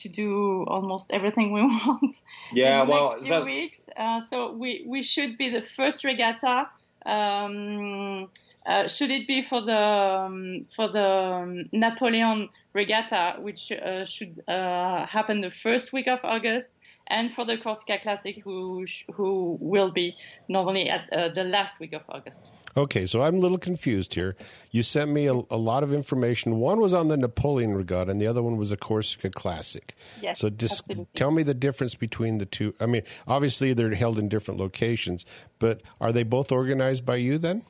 to 0.00 0.08
do 0.08 0.64
almost 0.68 1.10
everything 1.10 1.52
we 1.52 1.62
want 1.86 2.16
Yeah, 2.52 2.82
in 2.82 2.88
the 2.88 2.92
well, 2.94 3.08
next 3.10 3.22
few 3.22 3.30
that- 3.30 3.44
weeks. 3.44 3.88
Uh, 3.96 4.20
so 4.20 4.52
we, 4.52 4.84
we 4.86 5.02
should 5.02 5.36
be 5.38 5.48
the 5.48 5.62
first 5.62 6.04
regatta. 6.04 6.68
Um, 7.06 8.28
uh, 8.66 8.86
should 8.86 9.10
it 9.10 9.26
be 9.26 9.42
for 9.42 9.60
the 9.62 9.76
um, 9.76 10.66
for 10.76 10.88
the 10.88 11.06
um, 11.06 11.64
Napoleon 11.72 12.48
regatta, 12.74 13.40
which 13.40 13.72
uh, 13.72 14.04
should 14.04 14.38
uh, 14.46 15.06
happen 15.06 15.40
the 15.40 15.50
first 15.50 15.92
week 15.94 16.06
of 16.08 16.18
August, 16.22 16.70
and 17.10 17.32
for 17.32 17.44
the 17.44 17.56
Corsica 17.58 17.98
Classic, 17.98 18.40
who 18.42 18.86
who 19.12 19.58
will 19.60 19.90
be 19.90 20.16
normally 20.48 20.88
at 20.88 21.12
uh, 21.12 21.28
the 21.28 21.44
last 21.44 21.80
week 21.80 21.92
of 21.92 22.02
August. 22.08 22.50
Okay, 22.76 23.04
so 23.06 23.22
I'm 23.22 23.34
a 23.34 23.38
little 23.38 23.58
confused 23.58 24.14
here. 24.14 24.36
You 24.70 24.82
sent 24.84 25.10
me 25.10 25.26
a, 25.26 25.32
a 25.32 25.56
lot 25.56 25.82
of 25.82 25.92
information. 25.92 26.60
One 26.60 26.80
was 26.80 26.94
on 26.94 27.08
the 27.08 27.16
Napoleon 27.16 27.74
Regatta, 27.74 28.10
and 28.12 28.20
the 28.20 28.28
other 28.28 28.42
one 28.42 28.56
was 28.56 28.70
a 28.70 28.76
Corsica 28.76 29.28
Classic. 29.30 29.94
Yes, 30.22 30.38
So 30.38 30.50
just 30.50 30.82
absolutely. 30.82 31.08
tell 31.16 31.32
me 31.32 31.42
the 31.42 31.54
difference 31.54 31.96
between 31.96 32.38
the 32.38 32.46
two. 32.46 32.74
I 32.80 32.86
mean, 32.86 33.02
obviously 33.26 33.72
they're 33.72 33.92
held 33.94 34.18
in 34.20 34.28
different 34.28 34.60
locations, 34.60 35.26
but 35.58 35.82
are 36.00 36.12
they 36.12 36.22
both 36.22 36.52
organized 36.52 37.04
by 37.04 37.16
you 37.16 37.38
then? 37.38 37.64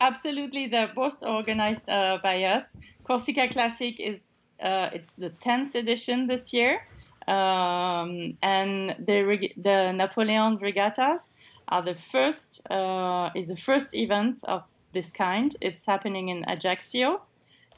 Absolutely, 0.00 0.68
they're 0.68 0.92
both 0.94 1.22
organized 1.22 1.88
uh, 1.88 2.18
by 2.22 2.44
us. 2.44 2.76
Corsica 3.04 3.48
Classic 3.48 3.98
is 4.00 4.32
uh, 4.62 4.90
it's 4.92 5.14
the 5.14 5.30
10th 5.44 5.74
edition 5.74 6.26
this 6.26 6.52
year, 6.52 6.80
um, 7.28 8.36
and 8.42 8.96
the 9.08 9.22
reg- 9.22 9.54
the 9.56 9.92
Napoleon 9.92 10.56
regattas 10.56 11.28
are 11.68 11.82
the 11.82 11.94
first 11.94 12.60
uh, 12.70 13.30
is 13.34 13.48
the 13.48 13.56
first 13.56 13.94
event 13.94 14.40
of 14.44 14.62
this 14.94 15.12
kind. 15.12 15.54
It's 15.60 15.84
happening 15.86 16.28
in 16.30 16.44
Ajaccio. 16.48 17.20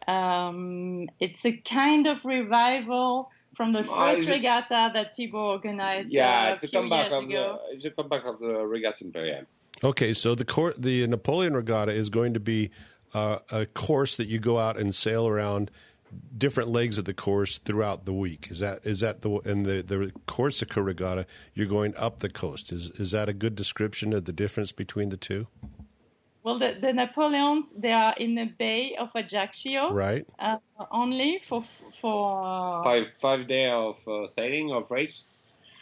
Um, 0.09 1.09
it's 1.21 1.45
a 1.45 1.53
kind 1.53 2.07
of 2.07 2.25
revival 2.25 3.31
from 3.57 3.73
the 3.73 3.81
Uh, 3.81 3.97
first 3.99 4.23
is 4.23 4.29
it- 4.29 4.33
regatta 4.33 4.91
that 4.95 5.15
Thibaut 5.15 5.51
organized 5.57 6.11
Yeah, 6.13 6.51
uh, 6.51 6.53
it's 6.55 6.63
a 6.63 6.67
a 6.67 6.69
few 6.69 6.79
comeback 6.81 7.11
years 7.11 7.15
of 7.15 7.25
ago. 7.25 7.59
the 7.69 7.75
it's 7.77 7.85
a 7.85 7.91
comeback 7.91 8.25
of 8.25 8.39
the 8.39 8.55
Regatta 8.75 9.05
Imperiale. 9.05 9.47
Okay, 9.83 10.15
so 10.15 10.35
the 10.35 10.45
cor- 10.45 10.75
the 10.79 11.07
Napoleon 11.07 11.55
Regatta 11.55 11.93
is 11.93 12.09
going 12.11 12.35
to 12.35 12.41
be 12.41 12.71
uh, 13.13 13.39
a 13.51 13.67
course 13.67 14.15
that 14.17 14.29
you 14.29 14.39
go 14.39 14.59
out 14.59 14.79
and 14.79 14.95
sail 14.95 15.27
around 15.27 15.71
different 16.37 16.71
legs 16.71 16.99
of 16.99 17.05
the 17.05 17.15
course 17.15 17.59
throughout 17.59 18.05
the 18.05 18.13
week. 18.13 18.49
Is 18.51 18.59
that 18.61 18.81
is 18.85 19.01
that 19.01 19.23
the 19.23 19.31
and 19.45 19.65
the 19.67 19.83
the 19.83 20.13
Corsica 20.27 20.83
Regatta 20.83 21.27
you're 21.55 21.67
going 21.67 21.95
up 21.97 22.19
the 22.21 22.29
coast? 22.31 22.73
Is 22.73 22.91
is 22.93 23.11
that 23.13 23.29
a 23.29 23.33
good 23.33 23.55
description 23.55 24.13
of 24.13 24.25
the 24.25 24.33
difference 24.33 24.73
between 24.73 25.09
the 25.11 25.17
two? 25.17 25.47
Well, 26.43 26.59
the, 26.59 26.75
the 26.81 26.93
Napoleons 26.95 27.71
they 27.77 27.93
are 27.93 28.15
in 28.17 28.35
the 28.35 28.47
Bay 28.47 28.97
of 28.99 29.11
Ajaccio. 29.15 29.93
Right. 29.93 30.27
uh, 30.39 30.57
only 30.91 31.39
for 31.45 31.61
for 32.01 32.43
uh, 32.43 32.83
Five 32.83 33.11
five 33.21 33.47
day 33.47 33.69
of 33.69 33.97
uh, 34.09 34.27
sailing 34.27 34.73
of 34.73 34.91
race. 34.91 35.25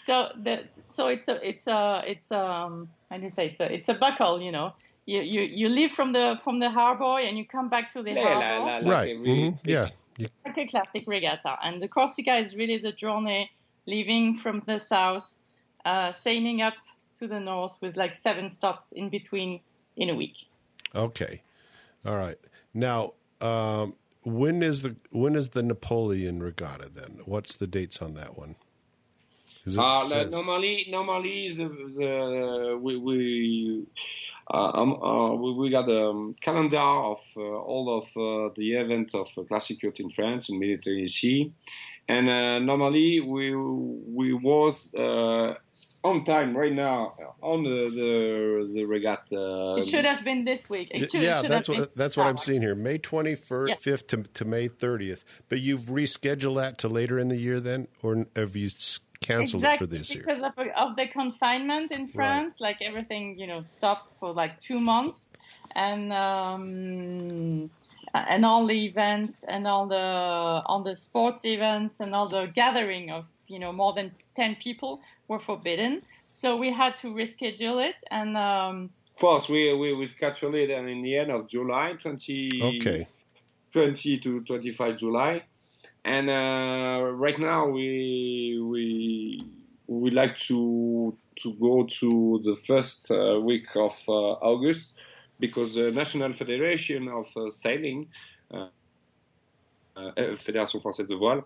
so 0.04 0.32
the 0.42 0.64
so 0.88 1.08
it's 1.08 1.28
a 1.28 1.36
it's 1.46 1.66
a 1.68 2.02
it's 2.06 2.32
um 2.32 2.88
how 3.10 3.16
do 3.18 3.22
you 3.24 3.30
say 3.30 3.46
it's 3.50 3.60
a, 3.60 3.72
it's 3.72 3.88
a 3.88 3.94
buckle 3.94 4.40
you 4.40 4.50
know 4.50 4.72
you, 5.06 5.20
you 5.20 5.40
you 5.42 5.68
leave 5.68 5.92
from 5.92 6.12
the 6.12 6.38
from 6.42 6.58
the 6.60 6.70
harbor 6.70 7.18
and 7.20 7.38
you 7.38 7.44
come 7.46 7.68
back 7.68 7.92
to 7.92 8.02
the 8.02 8.12
Yeah, 8.12 8.24
harbor 8.24 8.58
la- 8.58 8.66
la- 8.66 8.78
like 8.78 8.86
right. 8.96 9.16
a 9.16 9.18
really 9.20 9.50
mhm, 9.52 9.58
Yeah. 9.64 9.88
You- 10.18 10.28
like 10.44 10.58
a 10.58 10.66
classic 10.66 11.04
regatta 11.06 11.56
and 11.64 11.80
the 11.82 11.88
Corsica 11.88 12.36
is 12.36 12.54
really 12.54 12.76
the 12.78 12.92
journey 12.92 13.50
leaving 13.86 14.34
from 14.34 14.62
the 14.66 14.78
south 14.78 15.38
uh, 15.86 16.12
sailing 16.12 16.60
up 16.60 16.74
to 17.18 17.26
the 17.26 17.40
north 17.40 17.76
with 17.80 17.96
like 17.96 18.14
seven 18.14 18.50
stops 18.50 18.92
in 18.92 19.08
between 19.08 19.60
in 19.96 20.10
a 20.10 20.14
week 20.14 20.36
Okay. 20.94 21.40
All 22.06 22.16
right. 22.16 22.38
Now, 22.72 23.12
um, 23.42 23.94
when 24.22 24.62
is 24.62 24.80
the 24.82 24.96
when 25.10 25.34
is 25.36 25.50
the 25.50 25.62
Napoleon 25.62 26.42
Regatta 26.42 26.88
then? 26.88 27.20
What's 27.26 27.56
the 27.56 27.66
dates 27.66 28.00
on 28.00 28.14
that 28.14 28.38
one? 28.38 28.56
it 29.66 29.76
Uh, 29.78 30.00
says- 30.04 30.32
normally, 30.32 30.86
normally 30.88 31.52
the, 31.52 31.68
the 31.68 32.78
we 32.80 32.96
we 32.96 33.86
um, 34.50 35.02
uh, 35.02 35.34
we, 35.34 35.52
we 35.54 35.70
got 35.70 35.88
a 35.88 36.08
um, 36.10 36.34
calendar 36.40 36.78
of 36.78 37.18
uh, 37.36 37.40
all 37.40 37.98
of 37.98 38.04
uh, 38.16 38.52
the 38.56 38.72
events 38.74 39.14
of 39.14 39.28
uh, 39.36 39.42
Classic 39.42 39.82
Yacht 39.82 40.00
in 40.00 40.10
France 40.10 40.48
in 40.48 40.58
Mediterranean 40.58 41.08
Sea, 41.08 41.52
and 42.08 42.28
uh, 42.28 42.58
normally 42.58 43.20
we 43.20 43.54
we 43.54 44.32
was 44.32 44.92
uh, 44.94 45.54
on 46.04 46.24
time 46.24 46.56
right 46.56 46.72
now 46.72 47.14
on 47.42 47.62
the 47.64 47.90
the, 47.94 48.72
the 48.74 48.84
regatta. 48.84 49.76
it 49.78 49.86
should 49.86 50.04
have 50.04 50.24
been 50.24 50.44
this 50.44 50.70
week 50.70 50.88
it 50.92 51.10
should, 51.10 51.22
yeah, 51.22 51.42
should 51.42 51.50
that's 51.50 51.66
have 51.66 51.76
what 51.76 51.94
been 51.94 51.98
that's 51.98 52.16
what 52.16 52.26
I'm 52.26 52.34
now. 52.36 52.40
seeing 52.40 52.62
here. 52.62 52.74
May 52.74 52.98
25th 52.98 53.68
Yeah. 53.68 53.74
5th 53.74 54.06
to, 54.08 54.22
to 54.22 54.44
May 54.44 54.68
30th. 54.68 55.24
But 55.48 55.60
you've 55.60 55.82
rescheduled 55.82 56.56
that 56.56 56.78
to 56.78 56.88
later 56.88 57.18
in 57.18 57.28
the 57.28 57.36
year 57.36 57.60
then 57.60 57.88
or 58.02 58.26
have 58.36 58.56
you 58.56 58.66
s- 58.66 59.00
canceled 59.20 59.62
exactly 59.62 59.86
for 59.86 59.90
this 59.90 60.14
year? 60.14 60.24
because 60.24 60.42
of, 60.42 60.52
of 60.76 60.96
the 60.96 61.06
confinement 61.06 61.92
in 61.92 62.06
France. 62.06 62.54
Like 62.60 62.78
everything, 62.80 63.38
you 63.38 63.46
know, 63.46 63.62
stopped 63.64 64.14
for 64.18 64.32
like 64.32 64.60
two 64.60 64.80
months, 64.80 65.30
and 65.74 66.12
um, 66.12 67.70
and 68.14 68.44
all 68.44 68.66
the 68.66 68.84
events 68.84 69.44
and 69.44 69.66
all 69.66 69.86
the 69.86 69.96
all 70.66 70.82
the 70.82 70.96
sports 70.96 71.44
events 71.44 72.00
and 72.00 72.14
all 72.14 72.28
the 72.28 72.46
gathering 72.54 73.10
of 73.10 73.26
you 73.46 73.58
know 73.58 73.72
more 73.72 73.92
than 73.92 74.12
10 74.36 74.56
people 74.56 75.00
were 75.28 75.38
forbidden 75.38 76.02
so 76.30 76.56
we 76.56 76.70
had 76.72 76.96
to 76.98 77.08
reschedule 77.08 77.86
it 77.86 77.96
and 78.10 78.36
um, 78.36 78.90
first 79.14 79.48
we 79.48 79.72
we, 79.74 79.94
we 79.94 80.06
scheduled 80.06 80.54
it 80.54 80.70
and 80.70 80.88
in 80.88 81.00
the 81.00 81.16
end 81.16 81.30
of 81.30 81.48
july 81.48 81.92
20 81.94 82.60
Okay. 82.62 83.06
20 83.72 84.18
to 84.18 84.40
25 84.40 84.96
July. 84.96 85.42
And 86.08 86.30
uh, 86.30 87.12
right 87.24 87.38
now 87.38 87.68
we 87.68 88.58
we 88.72 89.44
we 89.88 90.10
like 90.10 90.36
to 90.48 91.14
to 91.42 91.52
go 91.60 91.86
to 92.00 92.40
the 92.42 92.56
first 92.56 93.10
uh, 93.10 93.38
week 93.40 93.66
of 93.76 93.94
uh, 94.08 94.12
August 94.52 94.94
because 95.38 95.74
the 95.74 95.90
National 95.90 96.32
Federation 96.32 97.08
of 97.08 97.26
uh, 97.36 97.50
Sailing, 97.50 98.08
uh, 98.54 98.68
uh, 99.96 100.12
Fédération 100.46 100.80
Française 100.80 101.06
de 101.06 101.14
Voile, 101.16 101.44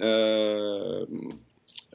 uh, 0.00 1.04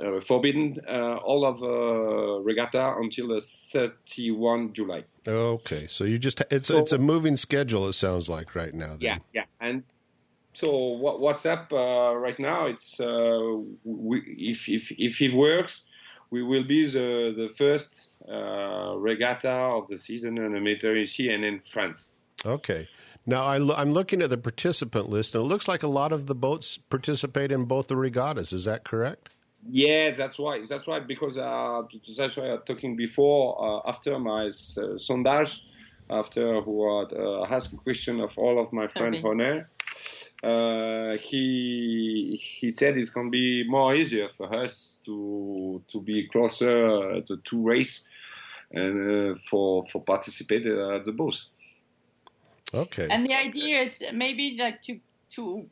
uh, 0.04 0.20
forbidden 0.22 0.78
uh, 0.88 1.16
all 1.24 1.46
of 1.46 1.64
uh, 1.64 2.42
regatta 2.44 2.96
until 3.00 3.30
the 3.30 3.42
31 3.42 4.74
July. 4.74 5.04
Okay. 5.26 5.88
So 5.88 6.04
you 6.04 6.18
just 6.20 6.42
it's 6.52 6.68
So- 6.68 6.80
it's 6.80 6.92
a 6.92 6.98
moving 6.98 7.38
schedule. 7.38 7.88
It 7.88 7.94
sounds 7.94 8.28
like 8.28 8.56
right 8.56 8.74
now. 8.74 8.98
Then. 8.98 9.02
Yeah, 9.02 9.18
yeah. 9.34 9.46
And 9.62 9.84
so 10.60 10.76
what, 10.76 11.22
what's 11.22 11.45
up 11.45 11.72
uh, 11.72 12.14
right 12.16 12.38
now? 12.38 12.66
It's 12.66 12.99
uh, 12.99 13.39
we, 13.84 14.22
if 14.38 14.68
if 14.68 14.91
if 14.97 15.22
it 15.22 15.34
works, 15.34 15.82
we 16.32 16.43
will 16.43 16.66
be 16.66 16.86
the 16.86 17.34
the 17.36 17.49
first 17.55 18.10
uh, 18.30 18.95
regatta 18.97 19.49
of 19.49 19.88
the 19.88 19.97
season 19.97 20.38
in 20.38 20.51
the 20.53 20.60
Mediterranean 20.60 21.36
and 21.36 21.45
in 21.45 21.60
France. 21.62 22.14
Okay. 22.45 22.88
Now 23.26 23.45
I 23.45 23.57
lo- 23.57 23.76
I'm 23.78 23.93
looking 23.93 24.22
at 24.22 24.30
the 24.30 24.38
participant 24.38 25.10
list, 25.10 25.34
and 25.34 25.43
it 25.43 25.47
looks 25.47 25.68
like 25.68 25.84
a 25.84 25.88
lot 25.88 26.12
of 26.12 26.28
the 26.28 26.36
boats 26.36 26.78
participate 26.78 27.51
in 27.51 27.66
both 27.66 27.88
the 27.88 27.95
regattas. 27.95 28.51
Is 28.51 28.66
that 28.66 28.84
correct? 28.84 29.30
Yeah, 29.70 30.12
that's 30.12 30.38
why. 30.38 30.62
That's 30.68 30.88
why 30.88 30.99
because 30.99 31.38
uh, 31.38 31.84
that's 32.18 32.36
why 32.36 32.51
I'm 32.51 32.64
talking 32.66 32.97
before 32.97 33.43
uh, 33.64 33.89
after 33.89 34.20
my 34.20 34.47
uh, 34.47 34.97
sondage, 35.05 35.62
after 36.10 36.62
who 36.62 36.99
had 36.99 37.14
uh, 37.14 37.43
asked 37.43 37.74
a 37.74 37.78
question 37.78 38.20
of 38.20 38.32
all 38.38 38.62
of 38.62 38.74
my 38.74 38.88
friends 38.88 39.24
on 39.24 39.38
there. 39.38 39.70
Uh, 40.42 41.18
he 41.18 42.40
he 42.42 42.72
said 42.72 42.98
it's 42.98 43.10
gonna 43.10 43.30
be 43.30 43.66
more 43.68 43.94
easier 43.94 44.30
for 44.30 44.54
us 44.54 44.98
to 45.04 45.84
to 45.92 46.00
be 46.02 46.28
closer 46.30 46.88
uh, 46.88 47.22
to 47.22 47.38
two 47.44 47.62
race 47.62 48.02
and 48.72 49.36
uh, 49.36 49.40
for 49.50 49.86
for 49.88 50.02
participate 50.02 50.66
uh, 50.66 50.96
at 50.96 51.06
the 51.06 51.12
both. 51.12 51.40
Okay. 52.74 53.08
and 53.10 53.26
the 53.26 53.34
idea 53.34 53.82
is 53.82 54.04
maybe 54.14 54.56
like 54.58 54.82
to 54.84 55.00
to 55.36 55.66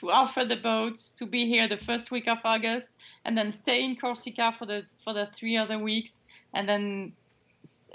to 0.00 0.10
offer 0.10 0.44
the 0.44 0.56
boats 0.56 1.12
to 1.18 1.26
be 1.26 1.46
here 1.46 1.68
the 1.68 1.76
first 1.76 2.10
week 2.10 2.28
of 2.28 2.38
August 2.44 2.90
and 3.24 3.36
then 3.36 3.52
stay 3.52 3.84
in 3.84 3.96
Corsica 3.96 4.54
for 4.58 4.64
the 4.64 4.84
for 5.02 5.12
the 5.12 5.26
three 5.34 5.56
other 5.56 5.78
weeks 5.78 6.22
and 6.54 6.68
then 6.68 7.12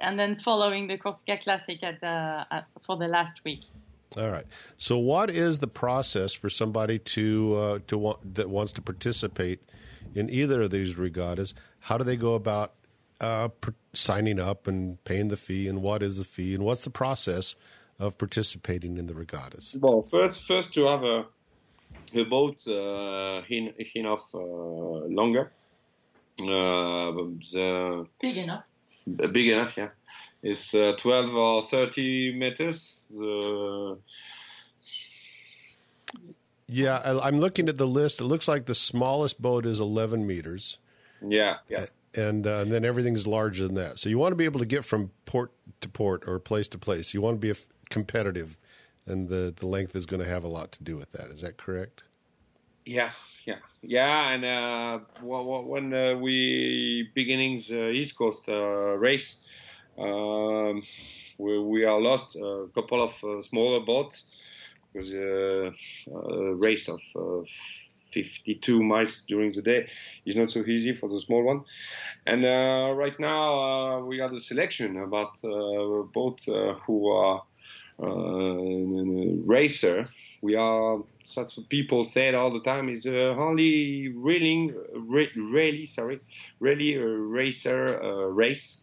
and 0.01 0.19
then 0.19 0.35
following 0.35 0.87
the 0.87 0.97
Corsica 0.97 1.37
Classic 1.37 1.81
at 1.83 1.99
the 2.01 2.45
at, 2.51 2.65
for 2.85 2.97
the 2.97 3.07
last 3.07 3.43
week. 3.43 3.63
All 4.17 4.31
right. 4.31 4.45
So, 4.77 4.97
what 4.97 5.29
is 5.29 5.59
the 5.59 5.67
process 5.67 6.33
for 6.33 6.49
somebody 6.49 6.99
to 6.99 7.55
uh, 7.55 7.79
to 7.87 7.97
want, 7.97 8.35
that 8.35 8.49
wants 8.49 8.73
to 8.73 8.81
participate 8.81 9.59
in 10.15 10.29
either 10.29 10.63
of 10.63 10.71
these 10.71 10.97
regattas? 10.97 11.53
How 11.81 11.97
do 11.97 12.03
they 12.03 12.17
go 12.17 12.33
about 12.33 12.73
uh, 13.21 13.49
per- 13.49 13.75
signing 13.93 14.39
up 14.39 14.67
and 14.67 15.03
paying 15.03 15.27
the 15.27 15.37
fee? 15.37 15.67
And 15.67 15.81
what 15.83 16.01
is 16.01 16.17
the 16.17 16.23
fee? 16.23 16.55
And 16.55 16.63
what's 16.63 16.83
the 16.83 16.89
process 16.89 17.55
of 17.99 18.17
participating 18.17 18.97
in 18.97 19.05
the 19.05 19.13
regattas? 19.13 19.75
Well, 19.79 20.01
first 20.01 20.47
first 20.47 20.73
to 20.73 20.85
have 20.87 21.03
a 21.03 21.25
a 22.15 22.23
boat 22.23 22.67
uh, 22.67 23.43
in, 23.47 23.73
enough 23.95 24.23
uh, 24.33 24.39
longer. 24.39 25.51
Uh, 26.39 27.11
the, 27.51 28.07
Big 28.21 28.37
enough. 28.37 28.63
big 29.05 29.47
enough, 29.49 29.77
yeah. 29.77 29.89
It's 30.41 30.73
uh, 30.73 30.93
12 30.97 31.35
or 31.35 31.61
30 31.63 32.35
meters. 32.37 33.01
The, 33.09 33.97
Yeah, 36.67 36.97
I, 37.03 37.27
I'm 37.27 37.39
looking 37.39 37.67
at 37.67 37.77
the 37.77 37.87
list. 37.87 38.21
It 38.21 38.25
looks 38.25 38.47
like 38.47 38.65
the 38.65 38.75
smallest 38.75 39.41
boat 39.41 39.65
is 39.65 39.79
11 39.79 40.25
meters, 40.25 40.77
yeah, 41.21 41.57
yeah. 41.67 41.87
and, 42.15 42.45
uh, 42.47 42.59
and 42.59 42.71
then 42.71 42.85
everything's 42.85 43.27
larger 43.27 43.65
than 43.67 43.75
that. 43.75 43.99
So 43.99 44.07
you 44.09 44.17
want 44.17 44.31
to 44.31 44.35
be 44.37 44.45
able 44.45 44.59
to 44.59 44.65
get 44.65 44.85
from 44.85 45.11
port 45.25 45.51
to 45.81 45.89
port 45.89 46.23
or 46.27 46.39
place 46.39 46.67
to 46.69 46.77
place. 46.77 47.13
You 47.13 47.21
want 47.21 47.35
to 47.35 47.39
be 47.39 47.49
a 47.49 47.51
f- 47.51 47.67
competitive, 47.89 48.57
and 49.05 49.27
the, 49.27 49.53
the 49.55 49.67
length 49.67 49.95
is 49.95 50.05
going 50.05 50.21
to 50.21 50.29
have 50.29 50.43
a 50.43 50.47
lot 50.47 50.71
to 50.73 50.83
do 50.83 50.95
with 50.95 51.11
that. 51.13 51.31
Is 51.31 51.41
that 51.41 51.57
correct? 51.57 52.03
Yeah, 52.85 53.11
yeah, 53.45 53.57
yeah. 53.81 54.29
And 54.29 54.45
uh, 54.45 54.99
wh- 55.21 55.43
wh- 55.43 55.67
when 55.67 55.93
uh, 55.93 56.15
we 56.15 57.09
beginnings 57.13 57.69
uh, 57.71 57.89
East 57.89 58.15
Coast 58.17 58.47
uh, 58.47 58.53
race, 58.97 59.35
um, 59.99 60.83
we, 61.37 61.59
we 61.59 61.83
are 61.85 61.99
lost 62.01 62.35
a 62.35 62.67
couple 62.73 63.03
of 63.03 63.13
uh, 63.23 63.41
smaller 63.41 63.79
boats 63.85 64.25
because 64.93 65.13
uh, 65.13 65.71
a 66.15 66.55
race 66.55 66.87
of 66.89 67.01
uh, 67.15 67.43
52 68.11 68.83
miles 68.83 69.23
during 69.27 69.51
the 69.51 69.61
day 69.61 69.87
is 70.25 70.35
not 70.35 70.49
so 70.49 70.59
easy 70.65 70.93
for 70.95 71.09
the 71.09 71.21
small 71.21 71.43
one. 71.43 71.61
And 72.25 72.45
uh, 72.45 72.93
right 72.95 73.17
now 73.19 73.59
uh, 73.59 73.99
we 74.05 74.19
are 74.19 74.33
a 74.33 74.39
selection 74.39 74.97
about 74.97 75.33
uh, 75.43 76.03
both 76.13 76.39
uh, 76.47 76.75
who 76.85 77.09
are 77.09 77.43
uh, 78.01 78.55
racer. 79.45 80.05
We 80.41 80.55
are 80.55 81.03
such 81.25 81.57
people 81.69 82.03
say 82.05 82.29
it 82.29 82.35
all 82.35 82.51
the 82.51 82.61
time 82.61 82.89
is 82.89 83.05
uh, 83.05 83.35
only 83.37 84.09
reeling, 84.15 84.73
re- 84.93 85.31
really 85.35 85.85
sorry, 85.85 86.19
really 86.59 86.95
a 86.95 87.05
racer 87.05 88.01
uh, 88.01 88.07
race, 88.27 88.81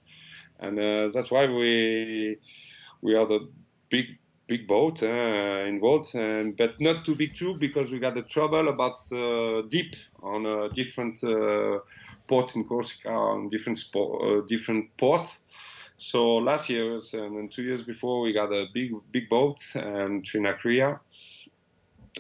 and 0.60 0.78
uh, 0.78 1.10
that's 1.12 1.30
why 1.30 1.46
we 1.46 2.38
we 3.02 3.14
are 3.14 3.26
the 3.26 3.48
big 3.90 4.06
big 4.46 4.66
boat 4.66 5.02
uh, 5.02 5.64
involved, 5.66 6.14
and 6.14 6.56
but 6.56 6.80
not 6.80 7.04
too 7.04 7.14
big 7.14 7.34
too 7.34 7.54
because 7.54 7.90
we 7.90 7.98
got 7.98 8.14
the 8.14 8.22
trouble 8.22 8.68
about 8.68 8.98
uh, 9.12 9.62
deep 9.68 9.96
on 10.22 10.46
a 10.46 10.68
different 10.74 11.22
uh, 11.24 11.78
port 12.28 12.54
in 12.56 12.64
Corsica 12.64 13.08
on 13.08 13.48
different 13.50 13.78
uh, 13.94 14.40
different 14.48 14.96
ports. 14.96 15.40
So 15.98 16.36
last 16.36 16.68
year 16.68 17.00
and 17.12 17.50
two 17.50 17.62
years 17.62 17.82
before 17.82 18.20
we 18.20 18.32
got 18.32 18.52
a 18.52 18.66
big 18.72 18.92
big 19.12 19.28
boat 19.28 19.58
um, 19.76 20.22
Trinacria 20.22 21.00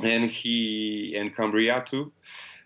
and 0.02 0.30
he 0.30 1.14
and 1.16 1.34
Cambria 1.34 1.84
too. 1.86 2.12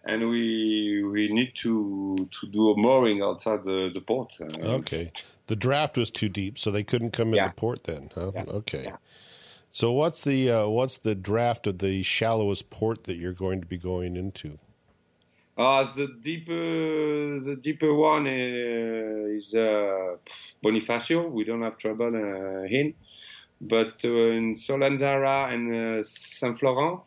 And 0.05 0.31
we 0.31 1.05
we 1.05 1.29
need 1.33 1.55
to 1.57 2.29
to 2.41 2.47
do 2.47 2.71
a 2.71 2.77
mooring 2.77 3.23
outside 3.23 3.65
the, 3.65 3.91
the 3.93 4.01
port. 4.01 4.33
Uh, 4.41 4.79
Okay. 4.79 5.13
The 5.51 5.57
draft 5.57 5.99
was 5.99 6.13
too 6.13 6.29
deep, 6.29 6.59
so 6.59 6.71
they 6.71 6.85
couldn't 6.85 7.11
come 7.11 7.35
Yeah. 7.35 7.47
into 7.47 7.57
port 7.57 7.83
then, 7.83 8.11
huh? 8.15 8.31
Yeah. 8.33 8.45
Okay. 8.61 8.85
Yeah. 8.85 8.97
So 9.73 9.91
what's 9.91 10.23
the 10.23 10.49
uh, 10.49 10.69
what's 10.69 10.99
the 10.99 11.17
draft 11.17 11.67
of 11.67 11.79
the 11.79 12.05
shallowest 12.05 12.71
port 12.71 13.03
that 13.05 13.17
you're 13.17 13.33
going 13.47 13.61
to 13.61 13.67
be 13.67 13.77
going 13.77 14.15
into? 14.17 14.61
Uh, 15.59 15.83
the 15.97 16.07
deeper 16.23 17.41
the 17.49 17.57
deeper 17.61 17.93
one 17.93 18.29
uh, 18.29 19.39
is 19.39 19.53
uh, 19.53 20.19
Bonifacio. 20.65 21.29
We 21.33 21.43
don't 21.43 21.63
have 21.63 21.79
trouble 21.79 22.15
uh, 22.15 22.79
in, 22.79 22.95
but 23.61 23.95
uh, 24.05 24.39
in 24.39 24.55
Solenzara 24.55 25.53
and 25.53 25.65
uh, 25.75 26.03
Saint 26.05 26.61
Florent, 26.61 27.01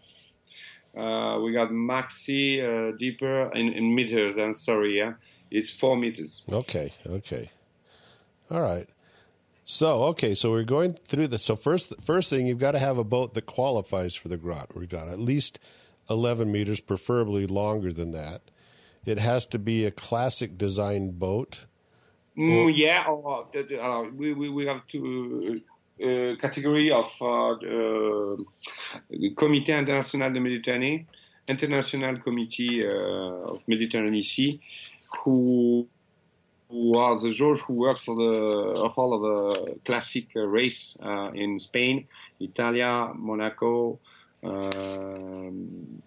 uh, 0.98 1.40
we 1.42 1.54
got 1.54 1.70
maxi 1.72 2.60
uh, 2.60 2.92
deeper 2.98 3.50
in, 3.56 3.72
in 3.72 3.96
meters. 3.96 4.38
I'm 4.38 4.54
sorry, 4.54 4.98
yeah, 4.98 5.14
it's 5.50 5.70
four 5.70 5.96
meters. 5.96 6.44
Okay, 6.52 6.92
okay. 7.08 7.50
All 8.54 8.62
right. 8.62 8.88
So, 9.66 10.04
okay, 10.06 10.36
so 10.36 10.52
we're 10.52 10.64
going 10.64 10.94
through 10.94 11.28
this. 11.30 11.44
So 11.44 11.56
first 11.56 12.00
first 12.00 12.30
thing 12.30 12.46
you've 12.46 12.60
got 12.60 12.74
to 12.74 12.80
have 12.80 13.00
a 13.00 13.04
boat 13.04 13.34
that 13.34 13.48
qualifies 13.48 14.14
for 14.14 14.28
the 14.28 14.38
grot 14.38 14.70
regatta, 14.76 15.10
at 15.10 15.20
least 15.20 15.58
11 16.08 16.52
meters, 16.52 16.80
preferably 16.80 17.48
longer 17.48 17.92
than 17.92 18.12
that. 18.12 18.42
It 19.06 19.18
has 19.18 19.48
to 19.48 19.60
be 19.60 19.86
a 19.86 19.92
classic 19.92 20.58
design 20.58 21.12
boat. 21.12 21.62
Mm, 22.38 22.74
yeah, 22.76 23.06
or, 23.08 23.48
the, 23.52 23.84
uh, 23.84 24.04
we, 24.04 24.34
we 24.34 24.50
we 24.50 24.66
have 24.68 24.86
two 24.88 25.56
uh, 26.02 26.36
category 26.40 26.92
of 26.92 27.10
uh, 27.22 27.52
uh, 27.52 28.38
Comité 29.36 29.78
International 29.80 30.32
de 30.32 30.40
Méditerranée, 30.40 31.06
International 31.48 32.20
Committee 32.20 32.86
uh, 32.86 33.52
of 33.52 33.68
Mediterranean 33.68 34.22
Sea, 34.22 34.62
who 35.24 35.88
the 36.74 37.32
judge 37.32 37.60
who 37.60 37.76
works 37.76 38.02
for 38.02 38.16
the 38.16 38.82
of 38.82 38.98
all 38.98 39.14
of 39.14 39.22
the 39.22 39.80
classic 39.86 40.28
uh, 40.36 40.42
race 40.42 40.98
uh, 41.04 41.32
in 41.34 41.60
Spain, 41.60 42.08
Italia, 42.40 43.12
Monaco, 43.16 44.00
um, 44.44 46.02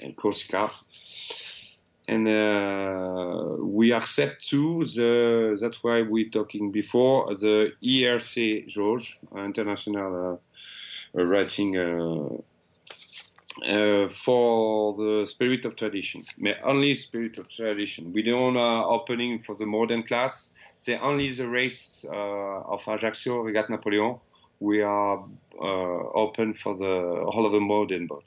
and 0.00 0.16
Corsica. 0.16 0.70
And 2.08 2.26
uh, 2.26 3.56
we 3.58 3.92
accept 3.92 4.48
too 4.48 4.84
the 4.86 5.58
that's 5.60 5.82
why 5.84 6.02
we 6.02 6.30
talking 6.30 6.72
before 6.72 7.34
the 7.36 7.72
ERC 7.84 8.66
George 8.66 9.18
International 9.36 10.40
Rating 11.12 12.42
uh, 13.66 14.08
for 14.08 14.94
the 14.94 15.26
spirit 15.26 15.64
of 15.64 15.76
tradition, 15.76 16.22
only 16.62 16.94
spirit 16.94 17.38
of 17.38 17.48
tradition. 17.48 18.12
We 18.12 18.22
don't 18.22 18.56
uh, 18.56 18.86
opening 18.86 19.38
for 19.38 19.54
the 19.54 19.66
modern 19.66 20.02
class. 20.02 20.52
It's 20.78 20.88
only 21.02 21.30
the 21.30 21.46
race 21.46 22.06
uh, 22.08 22.14
of 22.14 22.86
Ajaccio, 22.86 23.40
Regatta 23.40 23.72
Napoleon. 23.72 24.16
We 24.60 24.82
are 24.82 25.24
uh, 25.60 25.64
open 25.64 26.54
for 26.54 26.74
the 26.76 27.26
whole 27.28 27.44
of 27.44 27.52
the 27.52 27.60
modern 27.60 28.06
boat. 28.06 28.24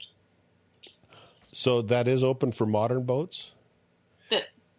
So 1.52 1.82
that 1.82 2.06
is 2.06 2.22
open 2.22 2.52
for 2.52 2.66
modern 2.66 3.04
boats. 3.04 3.53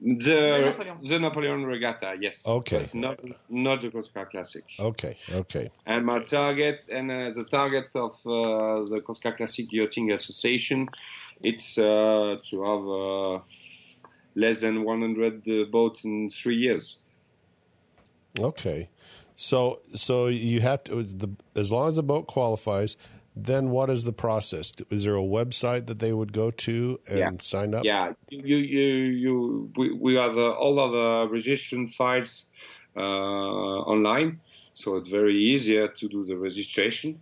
The 0.06 0.62
Napoleon. 0.66 0.97
the 1.01 1.20
Napoleon 1.20 1.66
Regatta, 1.66 2.16
yes. 2.22 2.43
Okay. 2.45 2.82
But 2.84 2.93
not 2.93 3.20
not 3.49 3.82
the 3.82 3.89
Corsica 3.89 4.28
Classic. 4.28 4.64
Okay, 4.80 5.18
okay, 5.32 5.72
And 5.88 6.06
my 6.06 6.20
target 6.20 6.88
and 6.91 7.10
uh, 7.10 7.32
the 7.32 7.43
targets 7.43 7.95
of 7.95 8.12
uh, 8.28 8.86
the 8.86 9.01
Corsica 9.03 9.32
Classic 9.32 9.66
Yachting 9.72 10.12
Association, 10.12 10.89
it's 11.41 11.80
uh, 11.80 12.38
to 12.49 12.64
have 12.70 12.86
uh, 12.88 13.39
less 14.36 14.62
than 14.62 14.84
100 14.84 15.47
uh, 15.47 15.66
boats 15.72 16.03
in 16.06 16.30
three 16.30 16.58
years. 16.58 16.97
okay. 18.39 18.89
So 19.38 19.80
so 19.95 20.28
you 20.28 20.62
have 20.62 20.84
to 20.86 21.03
the 21.03 21.30
as 21.56 21.72
long 21.72 21.88
as 21.88 21.95
the 21.95 22.03
boat 22.03 22.28
qualifies, 22.28 22.95
then 23.36 23.69
what 23.69 23.89
is 23.89 24.03
the 24.03 24.13
process? 24.13 24.73
Is 24.89 25.03
there 25.05 25.15
a 25.15 25.19
website 25.21 25.88
that 25.88 25.99
they 25.99 26.13
would 26.13 26.33
go 26.33 26.51
to 26.51 26.99
and 27.07 27.15
Yeah. 27.17 27.31
sign 27.41 27.73
up? 27.73 27.86
Yeah, 27.86 28.13
you 28.29 28.57
you 28.57 28.86
you 29.23 29.71
we, 29.75 29.91
we 29.93 30.15
have 30.15 30.38
uh, 30.38 30.51
all 30.53 30.79
of 30.79 30.91
the 30.91 31.33
registration 31.33 31.88
files 31.88 32.47
uh, 32.95 32.99
online, 33.01 34.39
so 34.73 34.95
it's 34.97 35.09
very 35.09 35.36
easier 35.36 35.88
to 35.88 36.07
do 36.07 36.25
the 36.25 36.38
registration. 36.38 37.21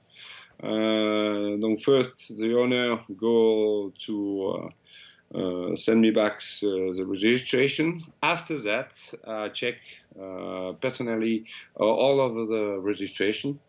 Uh, 0.61 1.57
donc 1.59 1.81
first, 1.83 2.37
the 2.37 2.55
owner 2.57 2.99
go 3.17 3.91
to 4.05 4.15
uh, 4.55 5.37
uh, 5.37 5.75
send 5.75 6.01
me 6.01 6.11
back 6.11 6.41
uh, 6.63 6.93
the 6.95 7.05
registration. 7.05 7.99
After 8.21 8.57
that, 8.59 8.93
I 9.27 9.49
check 9.49 9.75
uh, 10.21 10.73
personally 10.81 11.45
uh, 11.79 11.83
all 11.83 12.21
of 12.21 12.47
the 12.47 12.79
registration 12.79 13.59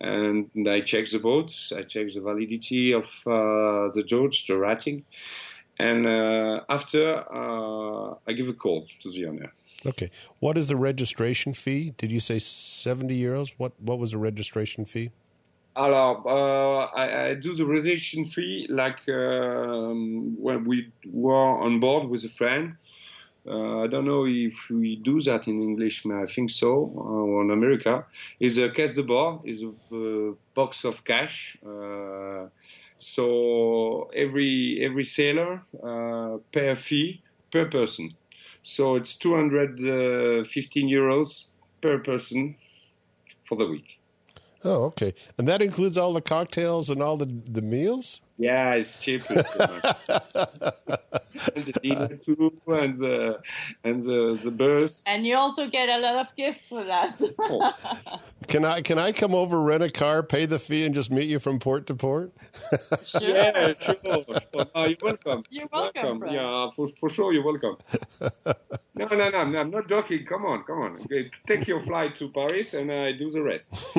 and 0.00 0.50
I 0.68 0.80
check 0.80 1.10
the 1.10 1.18
boats, 1.18 1.72
I 1.76 1.82
check 1.82 2.12
the 2.12 2.20
validity 2.20 2.92
of 2.92 3.04
uh, 3.26 3.90
the 3.94 4.04
George, 4.06 4.46
the 4.46 4.56
rating, 4.56 5.04
and 5.78 6.06
uh, 6.06 6.60
after 6.68 7.24
uh, 7.32 8.14
I 8.26 8.32
give 8.32 8.48
a 8.48 8.52
call 8.52 8.86
to 9.02 9.10
the 9.10 9.26
owner. 9.26 9.52
Okay. 9.84 10.10
What 10.40 10.56
is 10.58 10.66
the 10.66 10.76
registration 10.76 11.54
fee? 11.54 11.94
Did 11.96 12.10
you 12.10 12.20
say 12.20 12.38
seventy 12.38 13.20
euros? 13.20 13.52
What 13.56 13.72
what 13.80 13.98
was 13.98 14.10
the 14.12 14.18
registration 14.18 14.84
fee? 14.84 15.10
Alors, 15.76 16.24
uh, 16.24 16.86
I, 16.96 17.28
I 17.28 17.34
do 17.34 17.54
the 17.54 17.66
registration 17.66 18.24
fee 18.24 18.66
like 18.70 19.06
um, 19.08 20.34
when 20.40 20.64
we 20.64 20.90
were 21.12 21.34
on 21.34 21.80
board 21.80 22.08
with 22.08 22.24
a 22.24 22.30
friend. 22.30 22.76
Uh, 23.48 23.84
I 23.84 23.86
don't 23.86 24.04
know 24.04 24.26
if 24.26 24.68
we 24.70 24.96
do 24.96 25.20
that 25.22 25.46
in 25.46 25.62
English, 25.62 26.02
but 26.04 26.16
I 26.16 26.26
think 26.26 26.50
so. 26.50 26.92
Uh, 26.96 27.42
in 27.42 27.50
America, 27.50 28.04
is 28.40 28.58
a 28.58 28.70
caisse 28.70 28.94
de 28.94 29.02
bord, 29.02 29.40
is 29.44 29.62
a 29.62 29.68
uh, 29.94 30.34
box 30.54 30.84
of 30.84 31.04
cash. 31.04 31.56
Uh, 31.64 32.46
so 32.98 34.10
every 34.14 34.80
every 34.82 35.04
sailor 35.04 35.62
uh, 35.82 36.38
pay 36.52 36.70
a 36.70 36.76
fee 36.76 37.22
per 37.50 37.66
person. 37.66 38.10
So 38.62 38.96
it's 38.96 39.14
215 39.14 40.88
euros 40.88 41.44
per 41.80 41.98
person 41.98 42.56
for 43.44 43.56
the 43.56 43.66
week. 43.66 44.00
Oh, 44.64 44.84
okay. 44.86 45.14
And 45.38 45.46
that 45.46 45.62
includes 45.62 45.96
all 45.96 46.12
the 46.12 46.20
cocktails 46.20 46.90
and 46.90 47.00
all 47.00 47.16
the 47.16 47.26
the 47.26 47.62
meals? 47.62 48.22
Yeah, 48.38 48.74
it's 48.74 48.98
cheaper. 48.98 49.44
and 51.54 51.64
the 51.64 51.72
dinner 51.72 52.16
too, 52.16 52.52
and 52.66 52.94
the 52.94 53.40
and 53.84 54.02
the 54.02 54.38
the 54.42 54.50
bus. 54.50 55.04
And 55.06 55.26
you 55.26 55.36
also 55.36 55.68
get 55.68 55.88
a 55.88 55.98
lot 55.98 56.16
of 56.16 56.34
gifts 56.36 56.68
for 56.68 56.84
that. 56.84 57.20
Oh, 57.38 57.72
Can 58.48 58.64
I 58.64 58.80
can 58.80 58.98
I 58.98 59.12
come 59.12 59.34
over, 59.34 59.60
rent 59.60 59.82
a 59.82 59.90
car, 59.90 60.22
pay 60.22 60.46
the 60.46 60.58
fee, 60.58 60.84
and 60.84 60.94
just 60.94 61.10
meet 61.10 61.28
you 61.28 61.38
from 61.38 61.58
port 61.58 61.86
to 61.88 61.94
port? 61.94 62.32
yeah, 63.20 63.72
sure. 63.80 63.96
sure. 64.04 64.24
No, 64.74 64.84
you're 64.84 64.96
welcome. 65.02 65.44
You're 65.50 65.68
welcome, 65.72 66.18
Frank. 66.20 66.34
Yeah, 66.34 66.70
for, 66.76 66.88
for 67.00 67.10
sure, 67.10 67.32
you're 67.32 67.44
welcome. 67.44 67.76
no, 68.94 69.06
no, 69.06 69.16
no, 69.30 69.44
no, 69.44 69.58
I'm 69.58 69.70
not 69.70 69.88
joking. 69.88 70.24
Come 70.26 70.44
on, 70.46 70.62
come 70.64 70.80
on. 70.80 71.00
Okay, 71.02 71.30
Take 71.46 71.66
your 71.66 71.82
flight 71.82 72.14
to 72.16 72.28
Paris, 72.30 72.74
and 72.74 72.90
I 72.92 73.12
do 73.12 73.30
the 73.30 73.42
rest. 73.42 73.74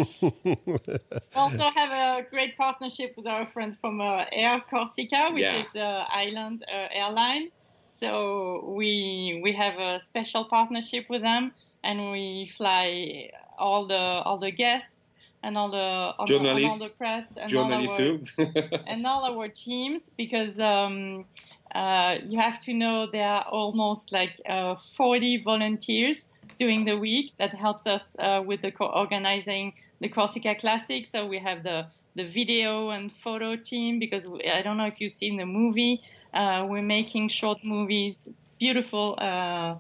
also 1.36 1.70
have 1.76 1.92
a 1.92 2.26
great 2.30 2.58
partnership 2.58 3.14
with 3.18 3.28
our 3.28 3.48
friends 3.48 3.78
from 3.80 4.00
uh, 4.02 4.26
Air 4.32 4.62
Corsica, 4.70 5.30
which 5.34 5.52
Yeah. 5.52 5.60
is 5.60 5.68
the 5.74 6.04
island 6.10 6.64
uh, 6.72 6.88
airline. 6.92 7.50
So 7.88 8.74
we 8.78 9.40
we 9.44 9.54
have 9.54 9.80
a 9.80 10.00
special 10.00 10.46
partnership 10.46 11.06
with 11.10 11.22
them, 11.22 11.52
and 11.84 12.12
we 12.12 12.52
fly 12.56 13.30
all 13.58 13.88
the 13.88 13.96
all 13.96 14.38
the 14.38 14.52
guests 14.52 15.10
and 15.44 15.58
all 15.58 15.70
the 15.70 16.14
all, 16.18 16.28
the, 16.28 16.36
and 16.36 16.66
all 16.66 16.78
Journalists. 16.78 16.80
the 16.80 16.90
press 16.98 17.38
and 17.38 17.56
all 17.56 17.72
our, 17.72 17.96
too. 17.98 18.24
and 18.88 19.06
all 19.06 19.26
our 19.26 19.48
teams 19.48 20.10
because 20.18 20.60
um, 20.60 21.26
uh, 21.76 22.18
you 22.28 22.40
have 22.40 22.60
to 22.60 22.74
know 22.74 23.08
there 23.12 23.28
are 23.28 23.46
almost 23.52 24.12
like 24.12 24.36
uh, 24.50 24.76
40 24.76 25.44
volunteers 25.44 26.30
during 26.58 26.86
the 26.86 26.98
week 26.98 27.34
that 27.40 27.54
helps 27.54 27.86
us 27.86 28.16
uh, 28.20 28.42
with 28.46 28.62
the 28.62 28.72
co- 28.72 28.92
organizing 28.94 29.74
the 30.02 30.10
Corsica 30.10 30.56
Classic. 30.56 31.06
So 31.06 31.26
we 31.28 31.40
have 31.40 31.64
the 31.64 31.88
the 32.16 32.26
video 32.26 32.90
and 32.90 33.14
photo 33.14 33.56
team 33.56 34.00
because 34.00 34.26
we, 34.28 34.44
I 34.44 34.62
don't 34.64 34.78
know 34.78 34.88
if 34.88 35.00
you've 35.00 35.12
seen 35.12 35.38
the 35.38 35.46
movie. 35.46 36.02
Uh, 36.34 36.66
we're 36.68 36.82
making 36.82 37.30
short 37.30 37.60
movies, 37.64 38.28
beautiful 38.60 39.16
uh, 39.20 39.76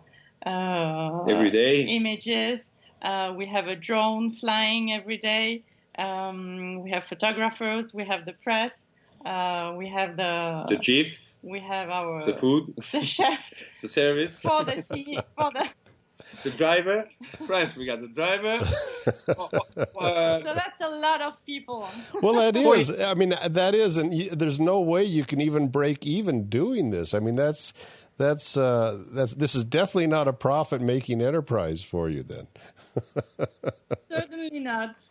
uh, 0.46 1.24
Every 1.28 1.50
day. 1.52 1.84
images. 1.84 2.72
Uh, 3.02 3.34
we 3.36 3.46
have 3.46 3.68
a 3.68 3.76
drone 3.76 4.30
flying 4.30 4.92
every 4.94 5.18
day. 5.18 5.64
Um, 5.98 6.82
we 6.84 6.92
have 6.92 7.04
photographers. 7.04 7.94
We 7.94 8.06
have 8.06 8.26
the 8.26 8.34
press. 8.44 8.86
Uh, 9.26 9.74
we 9.78 9.88
have 9.88 10.16
the, 10.16 10.66
The 10.70 10.78
chief, 10.78 11.20
we 11.42 11.60
have 11.60 11.90
our 11.90 12.24
the 12.26 12.34
food, 12.34 12.74
the 12.92 13.04
chef 13.04 13.40
the 13.82 13.88
service, 13.88 14.40
for 14.40 14.64
the 14.64 14.82
tea 14.82 15.20
for 15.38 15.52
the 15.52 15.70
the 16.44 16.52
driver. 16.52 17.06
France, 17.46 17.76
we 17.76 17.86
got 17.86 18.02
the 18.02 18.08
driver. 18.08 18.60
Uh, 19.06 19.16
so 19.26 20.54
that's 20.54 20.82
a 20.82 20.90
lot 20.90 21.22
of 21.22 21.44
people. 21.46 21.88
Well, 22.22 22.36
that 22.36 22.56
is. 22.56 22.92
I 22.92 23.14
mean, 23.14 23.34
that 23.48 23.76
is, 23.76 23.98
and 23.98 24.14
there's 24.32 24.60
no 24.60 24.80
way 24.82 25.04
you 25.04 25.26
can 25.26 25.42
even 25.42 25.68
break 25.70 26.06
even 26.06 26.50
doing 26.50 26.92
this. 26.92 27.14
I 27.14 27.20
mean, 27.20 27.36
that's 27.36 27.74
that's 28.18 28.58
uh, 28.58 29.04
that's 29.12 29.34
this 29.34 29.56
is 29.56 29.64
definitely 29.64 30.08
not 30.08 30.28
a 30.28 30.34
profit 30.34 30.82
making 30.82 31.22
enterprise 31.22 31.84
for 31.84 32.10
you. 32.10 32.24
Then, 32.24 32.48
Certainly 34.10 34.60
not. 34.60 35.02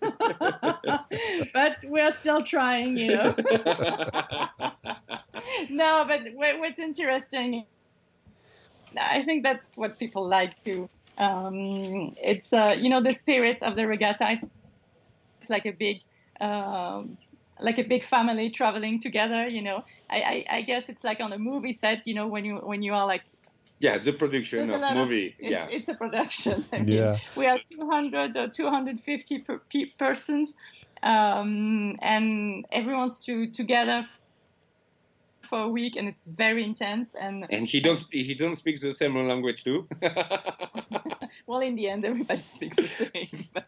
but 1.52 1.76
we're 1.84 2.12
still 2.12 2.42
trying, 2.42 2.96
you 2.96 3.16
know. 3.16 3.34
no, 5.70 6.04
but 6.06 6.20
what's 6.34 6.78
interesting, 6.78 7.64
I 8.98 9.22
think 9.22 9.42
that's 9.42 9.66
what 9.76 9.98
people 9.98 10.26
like 10.26 10.62
too. 10.64 10.88
Um, 11.18 12.14
it's 12.22 12.52
uh, 12.52 12.74
you 12.78 12.90
know 12.90 13.02
the 13.02 13.12
spirit 13.12 13.62
of 13.62 13.76
the 13.76 13.86
regatta. 13.86 14.32
It's, 14.32 14.44
it's 15.40 15.50
like 15.50 15.66
a 15.66 15.72
big. 15.72 16.00
Um, 16.40 17.18
like 17.58 17.78
a 17.78 17.82
big 17.82 18.04
family 18.04 18.50
traveling 18.50 19.00
together, 19.00 19.48
you 19.48 19.62
know. 19.62 19.82
I, 20.10 20.44
I, 20.50 20.56
I 20.58 20.60
guess 20.60 20.90
it's 20.90 21.02
like 21.02 21.20
on 21.20 21.32
a 21.32 21.38
movie 21.38 21.72
set, 21.72 22.06
you 22.06 22.12
know, 22.12 22.26
when 22.26 22.44
you 22.44 22.56
when 22.56 22.82
you 22.82 22.92
are 22.92 23.06
like 23.06 23.24
yeah, 23.78 23.98
the 23.98 24.12
production 24.12 24.68
there's 24.68 24.76
of 24.76 24.80
lot 24.80 24.96
movie. 24.96 25.28
Of, 25.28 25.34
it's, 25.38 25.50
yeah. 25.50 25.66
it's 25.70 25.88
a 25.88 25.94
production. 25.94 26.64
I 26.72 26.78
mean, 26.78 26.88
Yeah. 26.88 27.18
we 27.36 27.46
are 27.46 27.58
200 27.58 28.36
or 28.36 28.48
250 28.48 29.38
per, 29.40 29.58
pe- 29.58 29.92
persons, 29.98 30.54
um, 31.02 31.96
and 32.00 32.64
everyone's 32.72 33.24
to, 33.26 33.48
together 33.50 34.06
for 35.46 35.60
a 35.60 35.68
week, 35.68 35.96
and 35.96 36.08
it's 36.08 36.24
very 36.24 36.64
intense. 36.64 37.14
And 37.14 37.46
and 37.50 37.66
he 37.66 37.80
don't 37.80 38.04
he 38.10 38.34
don't 38.34 38.56
speak 38.56 38.80
the 38.80 38.92
same 38.94 39.14
language 39.14 39.62
too. 39.62 39.86
well, 41.46 41.60
in 41.60 41.76
the 41.76 41.88
end, 41.88 42.04
everybody 42.04 42.44
speaks 42.48 42.76
the 42.76 42.88
same. 42.88 43.44
But 43.52 43.66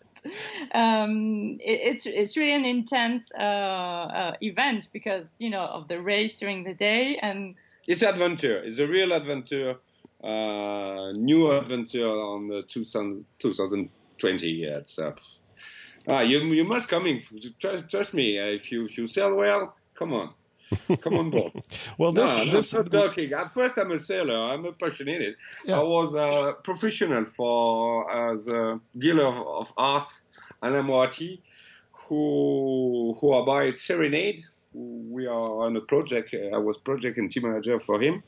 um, 0.74 1.58
it, 1.60 1.80
it's 1.90 2.06
it's 2.06 2.36
really 2.36 2.54
an 2.54 2.64
intense 2.64 3.30
uh, 3.38 3.42
uh, 3.42 4.32
event 4.40 4.88
because 4.92 5.26
you 5.38 5.50
know 5.50 5.64
of 5.64 5.88
the 5.88 6.00
race 6.00 6.34
during 6.34 6.64
the 6.64 6.74
day 6.74 7.18
and 7.22 7.54
it's 7.86 8.02
adventure. 8.02 8.58
It's 8.62 8.78
a 8.78 8.86
real 8.86 9.12
adventure. 9.12 9.76
Uh, 10.22 11.12
new 11.12 11.50
adventure 11.50 12.08
on 12.08 12.48
the 12.48 12.62
2000, 12.68 13.24
2020. 13.38 14.46
Yeah, 14.48 14.78
it's 14.78 14.98
uh, 14.98 15.12
ah, 16.08 16.20
you 16.20 16.40
you 16.52 16.64
must 16.64 16.88
come 16.88 17.06
in. 17.06 17.22
Trust, 17.60 17.88
trust 17.88 18.14
me. 18.14 18.38
Uh, 18.38 18.46
if 18.46 18.72
you 18.72 18.84
if 18.84 18.98
you 18.98 19.06
sell 19.06 19.34
well, 19.34 19.76
come 19.94 20.12
on. 20.12 20.34
Come 21.00 21.14
on 21.14 21.30
board. 21.30 21.52
well, 21.98 22.12
No, 22.12 22.22
this 22.22 22.38
I'm 22.38 22.50
this 22.50 22.74
not 22.74 22.90
joking. 22.90 23.32
At 23.32 23.54
first, 23.54 23.78
I'm 23.78 23.90
a 23.92 23.98
sailor. 23.98 24.36
I'm 24.52 24.66
a 24.66 24.72
passionate. 24.72 25.36
Yeah. 25.64 25.80
I 25.80 25.82
was 25.82 26.14
a 26.14 26.54
professional 26.62 27.24
for 27.24 28.10
uh, 28.10 28.34
the 28.34 28.80
dealer 28.98 29.28
of 29.28 29.72
art, 29.78 30.10
Alain 30.62 30.84
Moati, 30.84 31.40
who 31.92 33.16
who 33.20 33.46
buy 33.46 33.70
Serenade 33.70 34.44
we 34.72 35.26
are 35.26 35.66
on 35.66 35.76
a 35.76 35.80
project. 35.80 36.34
I 36.34 36.58
was 36.58 36.76
project 36.78 37.18
and 37.18 37.30
team 37.30 37.44
manager 37.44 37.80
for 37.80 38.00
him, 38.00 38.22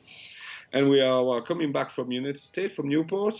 and 0.72 0.88
we 0.88 1.00
are 1.00 1.42
coming 1.42 1.72
back 1.72 1.90
from 1.92 2.10
United 2.12 2.38
States 2.40 2.74
from 2.74 2.88
Newport, 2.88 3.36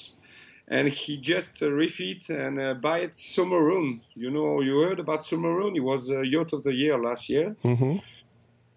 and 0.69 0.89
he 0.89 1.17
just 1.17 1.63
uh, 1.63 1.71
refit 1.71 2.29
and 2.31 2.61
uh, 2.61 2.75
buy 2.75 2.99
it 3.01 3.13
Sumurun. 3.13 4.01
You 4.15 4.31
know, 4.31 4.61
you 4.61 4.81
heard 4.81 5.01
about 5.01 5.21
Sumurun? 5.21 5.73
He 5.75 5.81
was 5.81 6.11
uh, 6.11 6.21
yacht 6.21 6.53
of 6.53 6.63
the 6.63 6.73
year 6.73 6.99
last 6.99 7.29
year, 7.29 7.57
Mm-hmm. 7.63 7.99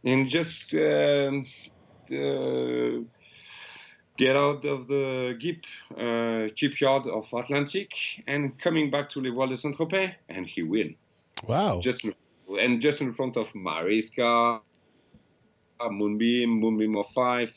and 0.06 0.28
just 0.30 0.74
um, 0.74 1.46
uh, 2.12 3.04
get 4.18 4.36
out 4.36 4.64
of 4.66 4.88
the 4.88 5.36
Guip 5.40 5.66
uh, 5.98 6.54
shipyard 6.56 7.08
of 7.08 7.28
Atlantic 7.34 7.92
and 8.28 8.58
coming 8.60 8.92
back 8.92 9.10
to 9.10 9.20
Le 9.22 9.32
Voile 9.32 9.50
de 9.50 9.58
Saint-Tropez, 9.58 10.14
and 10.30 10.46
he 10.46 10.62
win 10.64 10.96
Wow. 11.48 11.80
just 11.80 12.06
and 12.62 12.82
just 12.82 13.02
in 13.02 13.14
front 13.14 13.38
of 13.38 13.48
Mariska, 13.56 14.60
Moonbeam, 15.90 16.50
Moonbeam 16.60 16.96
of 16.98 17.08
Five. 17.10 17.54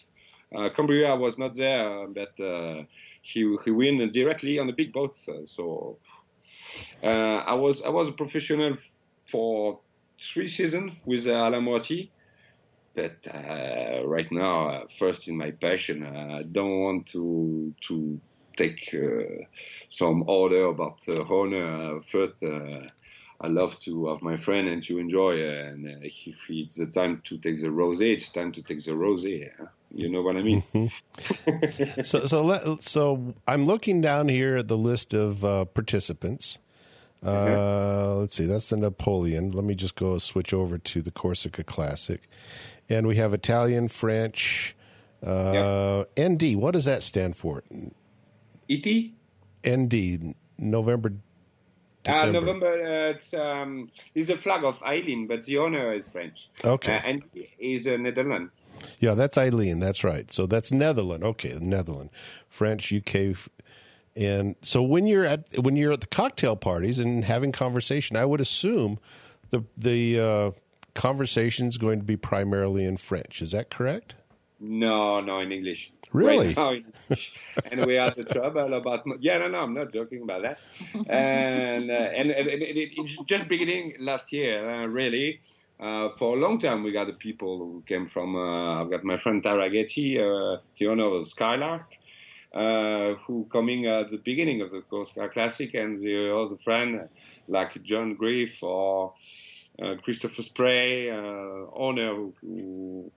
Uh, 0.55 0.69
Cambria 0.71 1.17
was 1.17 1.39
not 1.39 1.55
there, 1.57 2.07
but 2.09 2.39
uh, 2.43 2.83
he 3.23 3.57
he 3.65 3.71
win 3.71 4.11
directly 4.13 4.59
on 4.59 4.67
the 4.67 4.73
big 4.73 4.93
boats. 4.93 5.27
Uh, 5.29 5.45
so 5.47 5.99
uh, 7.03 7.39
I 7.47 7.55
was 7.55 7.83
I 7.83 7.89
was 7.89 8.09
a 8.09 8.13
professional 8.13 8.77
for 9.27 9.81
three 10.21 10.49
seasons 10.49 10.93
with 11.05 11.27
uh. 11.27 12.13
But 12.95 13.19
uh, 13.33 14.07
right 14.07 14.31
now, 14.33 14.69
uh, 14.69 14.85
first 14.99 15.29
in 15.29 15.37
my 15.37 15.51
passion, 15.51 16.03
uh, 16.05 16.39
I 16.41 16.43
don't 16.45 16.81
want 16.81 17.07
to 17.09 17.75
to 17.89 18.21
take 18.57 18.89
uh, 18.95 19.45
some 19.91 20.25
order 20.29 20.67
about 20.67 21.01
uh, 21.09 21.23
honor. 21.29 21.97
Uh, 21.97 22.01
first, 22.11 22.43
uh, 22.43 22.81
I 23.41 23.49
love 23.49 23.79
to 23.81 24.07
have 24.07 24.23
my 24.23 24.39
friend 24.39 24.69
and 24.69 24.83
to 24.85 24.99
enjoy. 24.99 25.43
uh, 25.47 25.73
And 25.73 25.87
uh, 25.87 25.99
if 26.01 26.37
it's 26.49 26.77
the 26.77 26.87
time 26.87 27.21
to 27.25 27.37
take 27.39 27.61
the 27.61 27.69
rosé, 27.69 28.15
it's 28.15 28.31
time 28.31 28.53
to 28.53 28.63
take 28.63 28.83
the 28.83 28.93
rosé. 28.93 29.51
huh? 29.59 29.67
You 29.97 30.11
know 30.11 30.21
what 30.21 30.37
I 30.37 30.43
mean? 30.43 30.63
so 32.03 32.27
so 32.27 32.43
let, 32.43 32.83
so 32.83 33.35
I'm 33.49 33.65
looking 33.65 34.03
down 34.03 34.29
here 34.29 34.57
at 34.57 34.69
the 34.69 34.77
list 34.77 35.15
of 35.15 35.43
uh, 35.43 35.65
participants. 35.65 36.59
Uh, 37.25 38.17
Let's 38.17 38.37
see, 38.37 38.45
that's 38.45 38.69
the 38.69 38.77
Napoleon. 38.77 39.53
Let 39.53 39.65
me 39.65 39.75
just 39.75 39.95
go 39.97 40.19
switch 40.19 40.53
over 40.53 40.77
to 40.77 41.01
the 41.01 41.11
Corsica 41.11 41.65
Classic, 41.65 42.21
and 42.91 43.07
we 43.07 43.17
have 43.17 43.33
Italian, 43.33 43.89
French, 43.89 44.77
uh, 45.25 46.05
ND. 46.21 46.57
What 46.57 46.73
does 46.73 46.85
that 46.85 47.03
stand 47.03 47.37
for? 47.37 47.63
E.T. 48.69 49.15
ND, 49.67 50.35
November, 50.59 51.13
Uh, 52.07 52.27
November 52.27 52.67
uh, 52.69 53.11
it's, 53.17 53.33
um, 53.35 53.91
is 54.15 54.31
a 54.31 54.37
flag 54.37 54.63
of 54.63 54.79
Eilean, 54.81 55.27
but 55.27 55.43
the 55.45 55.59
owner 55.59 55.93
is 55.95 56.07
French. 56.07 56.49
Okay. 56.63 56.95
Uh, 56.97 57.01
and 57.05 57.23
is 57.59 57.87
a 57.87 57.97
Netherlands. 57.99 58.53
Yeah, 59.01 59.15
that's 59.15 59.37
Eilean. 59.37 59.81
That's 59.81 60.05
right. 60.05 60.33
So 60.33 60.47
that's 60.47 60.73
Netherlands. 60.73 61.25
Okay, 61.25 61.59
Netherlands, 61.61 62.13
French, 62.49 62.93
UK, 62.93 63.37
and 64.17 64.57
so 64.63 64.83
when 64.83 65.07
you're 65.07 65.27
at 65.27 65.59
when 65.59 65.77
you're 65.77 65.93
at 65.93 66.01
the 66.01 66.07
cocktail 66.07 66.57
parties 66.57 66.99
and 66.99 67.25
having 67.25 67.53
conversation, 67.53 68.17
I 68.17 68.25
would 68.25 68.41
assume 68.41 68.99
the 69.51 69.65
the 69.77 70.19
uh, 70.19 70.51
is 70.95 71.79
going 71.79 71.99
to 71.99 72.05
be 72.05 72.17
primarily 72.17 72.85
in 72.85 72.97
French. 72.97 73.43
Is 73.43 73.51
that 73.51 73.71
correct? 73.71 74.15
No, 74.59 75.21
no, 75.21 75.41
in 75.41 75.53
English. 75.53 75.93
Really? 76.15 76.47
Right 76.47 76.57
now 76.57 76.71
in 76.71 76.85
English. 77.03 77.35
and 77.71 77.85
we 77.85 77.97
had 77.97 78.17
the 78.17 78.25
trouble 78.25 78.73
about. 78.73 79.05
Yeah, 79.21 79.37
no, 79.37 79.49
no, 79.49 79.59
I'm 79.59 79.75
not 79.75 79.93
joking 79.93 80.23
about 80.23 80.43
that. 80.43 80.59
And 81.11 81.91
uh, 81.91 81.95
and, 81.95 82.31
it, 82.31 82.63
it, 82.63 82.93
it's 82.97 83.17
just 83.25 83.49
beginning 83.49 83.97
last 84.01 84.33
year, 84.33 84.69
uh, 84.69 84.87
really. 84.87 85.41
Uh, 85.79 86.09
for 86.19 86.37
a 86.37 86.41
long 86.41 86.59
time, 86.59 86.83
we 86.83 86.91
got 86.93 87.07
the 87.07 87.13
people 87.13 87.59
who 87.59 87.83
came 87.87 88.09
from. 88.09 88.35
Uh, 88.35 88.81
I've 88.83 88.91
got 88.91 89.05
my 89.05 89.19
friend 89.19 89.43
Taraghetti, 89.43 90.19
uh, 90.19 90.61
the 90.79 90.87
owner 90.89 91.05
of 91.05 91.27
Skylark, 91.29 91.95
uh, 92.55 93.15
who 93.27 93.47
coming 93.53 93.87
at 93.87 94.09
the 94.11 94.17
beginning 94.19 94.63
of 94.63 94.71
the 94.71 94.81
Corsica 94.81 95.29
Classic, 95.29 95.75
and 95.75 96.01
the 96.01 96.35
other 96.35 96.57
friend 96.65 97.09
like 97.49 97.83
John 97.83 98.15
Griff 98.15 98.63
or 98.63 99.13
uh, 99.83 99.97
Christopher 100.03 100.43
Spray, 100.43 101.11
uh, 101.11 101.67
owner 101.75 102.15
who, 102.15 102.35
who 102.41 103.13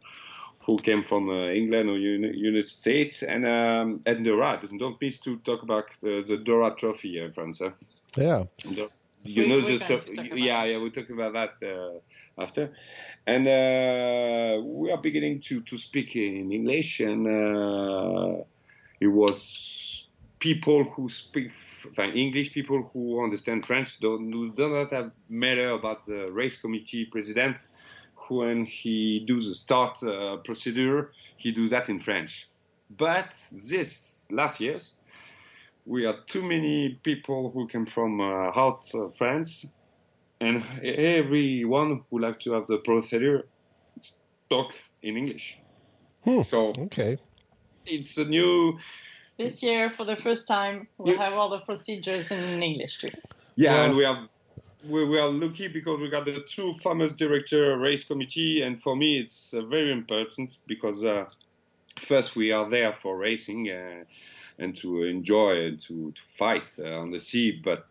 who 0.66 0.78
came 0.80 1.01
from 1.03 1.30
uh, 1.30 1.47
England 1.47 1.89
or 1.89 1.97
Uni- 1.97 2.38
United 2.38 2.68
States, 2.68 3.24
and 3.24 3.45
um, 3.45 4.01
and 4.05 4.26
Dora. 4.26 4.60
Don't 4.78 5.01
miss 5.01 5.18
to 5.20 5.38
talk 5.38 5.64
about 5.64 5.86
the, 6.01 6.24
the 6.28 6.36
Dora 6.38 6.76
Trophy, 6.78 7.22
uh, 7.22 7.32
France. 7.34 7.60
huh? 7.62 7.72
Yeah. 8.18 8.43
The- 8.66 8.89
You 9.24 9.43
We- 9.43 9.49
know, 9.49 9.55
we're 9.60 9.78
just 9.78 9.86
to 9.88 9.95
about 9.97 10.38
yeah, 10.38 10.64
yeah, 10.66 10.78
we'll 10.78 10.91
talk 10.91 11.10
about 11.10 11.34
that 11.34 11.53
uh, 11.64 11.99
after. 12.40 12.72
And 13.28 13.48
uh, 13.48 14.62
we 14.64 14.92
are 14.92 14.98
beginning 15.02 15.42
to, 15.42 15.62
to 15.62 15.78
speak 15.78 16.16
in 16.16 16.52
English, 16.52 17.00
and 17.00 17.28
uh, 17.28 18.44
it 19.00 19.08
was 19.08 20.08
people 20.40 20.84
who 20.84 21.10
speak 21.10 21.52
English, 21.98 22.54
people 22.54 22.90
who 22.94 23.24
understand 23.24 23.66
French, 23.66 24.00
don't, 24.00 24.30
do 24.32 24.70
not 24.70 24.92
have 24.92 25.12
matter 25.30 25.72
about 25.72 26.06
the 26.06 26.32
race 26.32 26.58
committee 26.58 27.06
president, 27.06 27.68
when 28.30 28.66
he 28.66 29.26
does 29.28 29.48
the 29.48 29.56
start 29.56 30.02
uh, 30.04 30.38
procedure, 30.38 31.12
he 31.38 31.52
does 31.52 31.72
that 31.72 31.90
in 31.90 32.00
French. 32.00 32.48
But 32.98 33.34
this 33.52 34.28
last 34.32 34.60
years, 34.60 34.94
we 35.86 36.06
are 36.06 36.18
too 36.28 36.44
many 36.44 37.00
people 37.04 37.52
who 37.52 37.68
come 37.68 37.86
from 37.86 38.22
uh, 38.22 38.52
out 38.56 38.84
of 38.94 39.16
France, 39.18 39.66
and 40.42 40.64
everyone 40.84 42.04
would 42.10 42.22
like 42.22 42.40
to 42.42 42.54
have 42.54 42.68
the 42.68 42.78
procedure 42.78 43.48
talk 44.50 44.72
in 45.02 45.18
English. 45.18 45.58
Hmm. 46.24 46.42
So 46.42 46.74
Okay. 46.78 47.18
it's 47.86 48.18
a 48.18 48.26
new, 48.26 48.80
This 49.38 49.64
year, 49.64 49.90
for 49.90 50.04
the 50.06 50.18
first 50.18 50.48
time, 50.48 50.88
we'll 50.98 51.14
Yeah. 51.16 51.24
have 51.30 51.34
all 51.34 51.50
the 51.50 51.60
procedures 51.60 52.30
in 52.32 52.62
English 52.62 52.98
too. 52.98 53.10
yeah, 53.56 53.74
Well- 53.74 53.86
and 53.86 53.96
we 53.98 54.04
have. 54.04 54.28
We, 54.88 55.04
we 55.04 55.20
are 55.20 55.28
lucky 55.30 55.68
because 55.68 56.00
we 56.00 56.10
got 56.10 56.24
the 56.26 56.42
two 56.48 56.74
famous 56.76 57.12
director 57.12 57.78
race 57.78 58.06
committee, 58.06 58.62
and 58.62 58.82
for 58.82 58.96
me 58.96 59.20
it's 59.20 59.54
uh, 59.54 59.62
very 59.64 59.92
important 59.92 60.58
because 60.68 61.04
uh, 61.04 61.26
first 62.08 62.38
we 62.38 62.54
are 62.54 62.70
there 62.70 62.94
for 62.94 63.18
racing 63.18 63.70
uh, 63.70 64.06
and 64.58 64.74
to 64.78 65.04
enjoy 65.04 65.66
and 65.68 65.82
to, 65.82 66.12
to 66.14 66.22
fight 66.38 66.72
uh, 66.80 66.98
on 67.02 67.12
the 67.12 67.20
sea, 67.20 67.60
but 67.62 67.88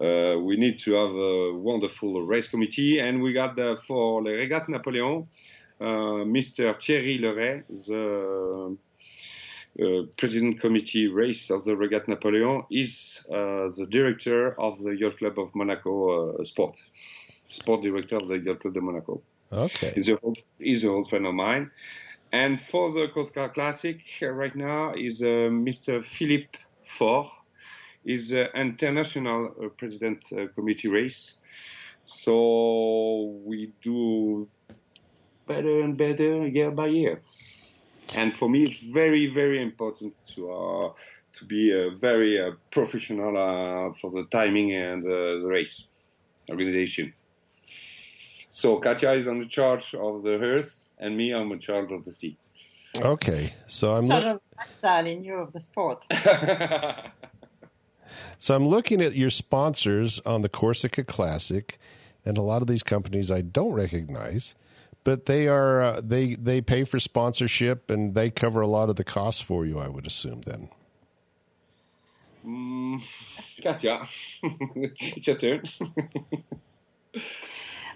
uh, 0.00 0.38
we 0.38 0.56
need 0.56 0.78
to 0.80 0.92
have 0.94 1.14
a 1.14 1.54
wonderful 1.58 2.22
race 2.22 2.48
committee, 2.48 2.98
and 2.98 3.22
we 3.22 3.32
got 3.32 3.56
the, 3.56 3.78
for 3.86 4.22
the 4.22 4.30
Regatta 4.30 4.70
Napoleon, 4.70 5.26
uh, 5.80 6.24
Mr. 6.24 6.80
Thierry 6.80 7.18
Leray, 7.18 7.62
the 7.86 8.76
uh, 9.80 10.02
president 10.16 10.60
committee 10.60 11.06
race 11.06 11.50
of 11.50 11.64
the 11.64 11.76
Regatta 11.76 12.10
Napoleon, 12.10 12.64
is 12.70 13.24
uh, 13.30 13.68
the 13.76 13.86
director 13.88 14.60
of 14.60 14.78
the 14.82 14.90
Yacht 14.90 15.18
Club 15.18 15.38
of 15.38 15.54
Monaco 15.54 16.38
uh, 16.38 16.44
Sport, 16.44 16.82
sport 17.48 17.82
director 17.82 18.16
of 18.16 18.28
the 18.28 18.38
Yacht 18.38 18.60
Club 18.60 18.74
de 18.74 18.80
Monaco. 18.80 19.22
Okay. 19.52 19.92
He's 19.94 20.08
a 20.08 20.18
he's 20.58 20.82
an 20.82 20.90
old 20.90 21.08
friend 21.08 21.26
of 21.26 21.34
mine. 21.34 21.70
And 22.32 22.60
for 22.60 22.92
the 22.92 23.08
Corsica 23.08 23.48
Classic 23.48 24.00
uh, 24.22 24.26
right 24.28 24.54
now 24.54 24.92
is 24.94 25.22
uh, 25.22 25.48
Mr. 25.48 26.04
Philippe 26.04 26.58
Faure. 26.98 27.30
Is 28.04 28.32
uh, 28.32 28.46
international 28.54 29.54
uh, 29.62 29.68
president 29.68 30.24
uh, 30.32 30.46
committee 30.54 30.88
race. 30.88 31.34
So 32.06 33.40
we 33.44 33.72
do 33.82 34.48
better 35.46 35.82
and 35.82 35.96
better 35.96 36.46
year 36.46 36.70
by 36.70 36.86
year. 36.86 37.20
And 38.14 38.34
for 38.34 38.48
me, 38.48 38.64
it's 38.64 38.78
very, 38.78 39.26
very 39.26 39.62
important 39.62 40.14
to 40.34 40.50
uh, 40.50 40.92
to 41.34 41.44
be 41.44 41.72
uh, 41.72 41.96
very 41.98 42.40
uh, 42.40 42.52
professional 42.70 43.36
uh, 43.36 43.92
for 44.00 44.10
the 44.10 44.24
timing 44.30 44.72
and 44.74 45.04
uh, 45.04 45.40
the 45.42 45.46
race 45.46 45.86
organization. 46.50 47.12
So 48.48 48.78
Katya 48.78 49.12
is 49.12 49.28
on 49.28 49.40
the 49.40 49.46
charge 49.46 49.94
of 49.94 50.22
the 50.22 50.38
earth, 50.40 50.88
and 50.98 51.16
me, 51.16 51.34
I'm 51.34 51.52
in 51.52 51.60
charge 51.60 51.92
of 51.92 52.04
the 52.04 52.12
sea. 52.12 52.36
Okay. 52.96 53.52
So 53.66 53.94
I'm 53.94 54.06
Charge 54.06 54.24
look, 54.24 54.36
of 54.36 54.40
lifestyle 54.56 55.06
in 55.06 55.22
view 55.22 55.34
of 55.34 55.52
the 55.52 55.60
sport. 55.60 56.04
so 58.38 58.54
I'm 58.54 58.66
looking 58.66 59.00
at 59.00 59.14
your 59.14 59.30
sponsors 59.30 60.20
on 60.20 60.42
the 60.42 60.48
Corsica 60.48 61.04
Classic, 61.04 61.78
and 62.24 62.36
a 62.38 62.42
lot 62.42 62.62
of 62.62 62.68
these 62.68 62.82
companies 62.82 63.30
I 63.30 63.40
don't 63.40 63.72
recognize, 63.72 64.54
but 65.04 65.26
they 65.26 65.48
are 65.48 65.80
uh, 65.80 66.00
they 66.02 66.34
they 66.34 66.60
pay 66.60 66.84
for 66.84 66.98
sponsorship 66.98 67.90
and 67.90 68.14
they 68.14 68.30
cover 68.30 68.60
a 68.60 68.66
lot 68.66 68.88
of 68.88 68.96
the 68.96 69.04
costs 69.04 69.40
for 69.40 69.64
you. 69.64 69.78
I 69.78 69.88
would 69.88 70.06
assume 70.06 70.42
then. 70.42 70.68
Mm, 72.46 73.02
Katya, 73.62 74.06
it's 74.42 75.26
your 75.26 75.36
turn. 75.36 75.62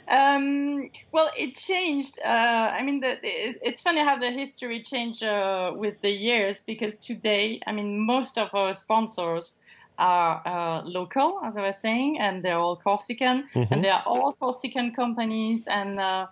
Um, 0.09 0.91
well, 1.13 1.31
it 1.37 1.55
changed. 1.55 2.19
Uh, 2.25 2.29
I 2.73 2.83
mean, 2.83 3.01
the, 3.01 3.13
it, 3.23 3.59
it's 3.63 3.81
funny 3.81 4.01
how 4.01 4.19
the 4.19 4.31
history 4.31 4.83
changed 4.83 5.23
uh, 5.23 5.73
with 5.75 6.01
the 6.03 6.11
years 6.11 6.63
because 6.63 6.97
today, 6.97 7.61
I 7.67 7.73
mean, 7.73 8.05
most 8.05 8.37
of 8.37 8.55
our 8.55 8.75
sponsors 8.75 9.55
are 9.99 10.43
uh, 10.47 10.83
local, 10.85 11.41
as 11.45 11.57
I 11.57 11.63
was 11.63 11.79
saying, 11.79 12.19
and 12.19 12.43
they're 12.43 12.59
all 12.59 12.77
Corsican, 12.77 13.45
and 13.55 13.85
they 13.85 13.91
are 13.91 14.03
all 14.07 14.33
Corsican 14.33 14.95
companies, 14.95 15.67
and 15.67 16.01
uh, 16.01 16.27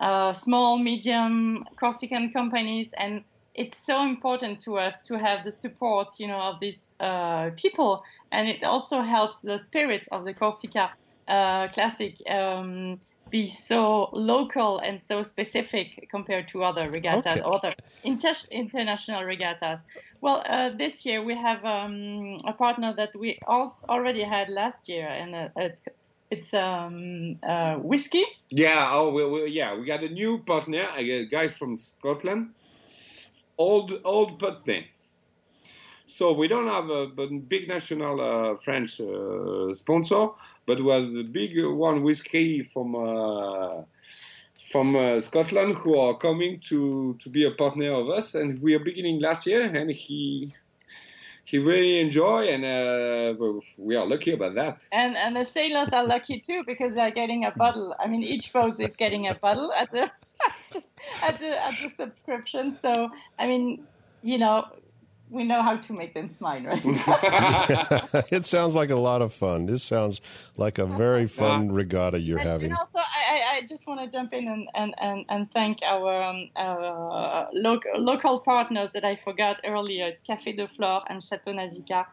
uh, 0.00 0.32
small, 0.32 0.78
medium 0.78 1.64
Corsican 1.76 2.32
companies, 2.32 2.92
and 2.98 3.22
it's 3.54 3.78
so 3.78 4.02
important 4.02 4.60
to 4.60 4.78
us 4.78 5.06
to 5.06 5.18
have 5.18 5.44
the 5.44 5.52
support, 5.52 6.08
you 6.18 6.28
know, 6.28 6.40
of 6.40 6.60
these 6.60 6.94
uh, 7.00 7.50
people, 7.56 8.02
and 8.32 8.48
it 8.48 8.62
also 8.62 9.00
helps 9.00 9.40
the 9.40 9.58
spirit 9.58 10.06
of 10.12 10.24
the 10.24 10.34
Corsica 10.34 10.90
uh, 11.28 11.68
Classic 11.68 12.14
um, 12.30 13.00
be 13.30 13.46
so 13.46 14.08
local 14.12 14.78
and 14.78 15.02
so 15.02 15.22
specific 15.22 16.08
compared 16.10 16.48
to 16.48 16.62
other 16.62 16.90
regattas, 16.90 17.26
Okay. 17.26 17.40
other 17.40 17.74
inter- 18.02 18.48
international 18.50 19.24
regattas. 19.24 19.80
Well, 20.20 20.42
uh, 20.46 20.70
this 20.70 21.04
year 21.04 21.22
we 21.22 21.34
have 21.36 21.64
um, 21.64 22.36
a 22.46 22.52
partner 22.52 22.94
that 22.96 23.10
we 23.18 23.38
also 23.46 23.76
already 23.88 24.22
had 24.22 24.48
last 24.48 24.88
year, 24.88 25.08
and 25.08 25.34
uh, 25.34 25.48
it's 25.56 25.82
it's 26.30 26.52
um, 26.54 27.38
uh, 27.42 27.74
whiskey. 27.76 28.24
Yeah, 28.50 28.90
oh, 28.92 29.10
we, 29.10 29.28
we, 29.28 29.50
yeah, 29.50 29.74
we 29.76 29.84
got 29.84 30.02
a 30.02 30.08
new 30.08 30.38
partner, 30.38 30.88
a 30.96 31.26
guy 31.26 31.48
from 31.48 31.76
Scotland, 31.76 32.54
old 33.58 33.92
old 34.04 34.38
partner. 34.38 34.82
So 36.08 36.32
we 36.32 36.48
don't 36.48 36.68
have 36.68 36.88
a 36.88 37.06
big 37.48 37.68
national 37.68 38.20
uh, 38.20 38.56
French 38.56 39.00
uh, 39.00 39.74
sponsor, 39.74 40.28
but 40.66 40.82
was 40.82 41.14
a 41.14 41.22
big 41.22 41.52
one 41.64 42.02
whiskey 42.02 42.62
from 42.62 42.94
uh, 42.94 43.82
from 44.70 44.96
uh, 44.96 45.20
Scotland 45.20 45.76
who 45.76 45.98
are 45.98 46.16
coming 46.16 46.60
to 46.68 47.16
to 47.20 47.28
be 47.28 47.44
a 47.44 47.50
partner 47.50 47.92
of 47.92 48.10
us, 48.10 48.34
and 48.34 48.60
we 48.60 48.74
are 48.74 48.80
beginning 48.80 49.20
last 49.20 49.46
year, 49.46 49.62
and 49.62 49.90
he 49.90 50.52
he 51.44 51.58
really 51.58 52.00
enjoy, 52.00 52.48
and 52.48 52.64
uh, 52.64 53.60
we 53.78 53.94
are 53.94 54.04
lucky 54.04 54.32
about 54.32 54.56
that. 54.56 54.82
And 54.92 55.16
and 55.16 55.36
the 55.36 55.44
sailors 55.44 55.92
are 55.92 56.04
lucky 56.04 56.40
too 56.40 56.64
because 56.66 56.94
they're 56.94 57.12
getting 57.12 57.44
a 57.44 57.52
bottle. 57.52 57.94
I 57.98 58.08
mean, 58.08 58.22
each 58.22 58.52
boat 58.52 58.80
is 58.80 58.96
getting 58.96 59.28
a 59.28 59.34
bottle 59.34 59.72
at 59.72 59.92
the 59.92 60.10
at 61.22 61.38
the 61.38 61.64
at 61.64 61.74
the 61.80 61.90
subscription. 61.94 62.72
So 62.72 63.10
I 63.38 63.46
mean, 63.46 63.86
you 64.22 64.38
know, 64.38 64.66
we 65.30 65.44
know 65.44 65.62
how 65.62 65.76
to 65.76 65.92
make 65.92 66.14
them 66.14 66.28
smile, 66.28 66.62
right? 66.62 66.82
it 68.32 68.46
sounds 68.46 68.74
like 68.74 68.90
a 68.90 68.96
lot 68.96 69.22
of 69.22 69.32
fun. 69.32 69.66
This 69.66 69.82
sounds 69.82 70.20
like 70.56 70.78
a 70.78 70.86
very 70.86 71.26
fun 71.26 71.72
regatta 71.72 72.20
you're 72.20 72.38
and, 72.38 72.46
having. 72.46 72.70
and 72.70 72.78
also, 72.78 72.98
I, 72.98 73.02
I, 73.30 73.56
I 73.56 73.66
just 73.66 73.86
want 73.86 74.00
to 74.00 74.06
jump 74.16 74.32
in 74.32 74.48
and, 74.48 74.68
and, 74.74 74.94
and, 74.98 75.24
and 75.28 75.50
thank 75.52 75.78
our, 75.82 76.22
um, 76.22 76.48
our 76.56 77.48
local, 77.52 77.98
local 77.98 78.40
partners 78.40 78.92
that 78.92 79.04
I 79.04 79.16
forgot 79.16 79.60
earlier. 79.64 80.06
It's 80.06 80.22
Café 80.22 80.56
de 80.56 80.68
Flore 80.68 81.02
and 81.08 81.22
Chateau 81.22 81.52
Nazica. 81.52 82.06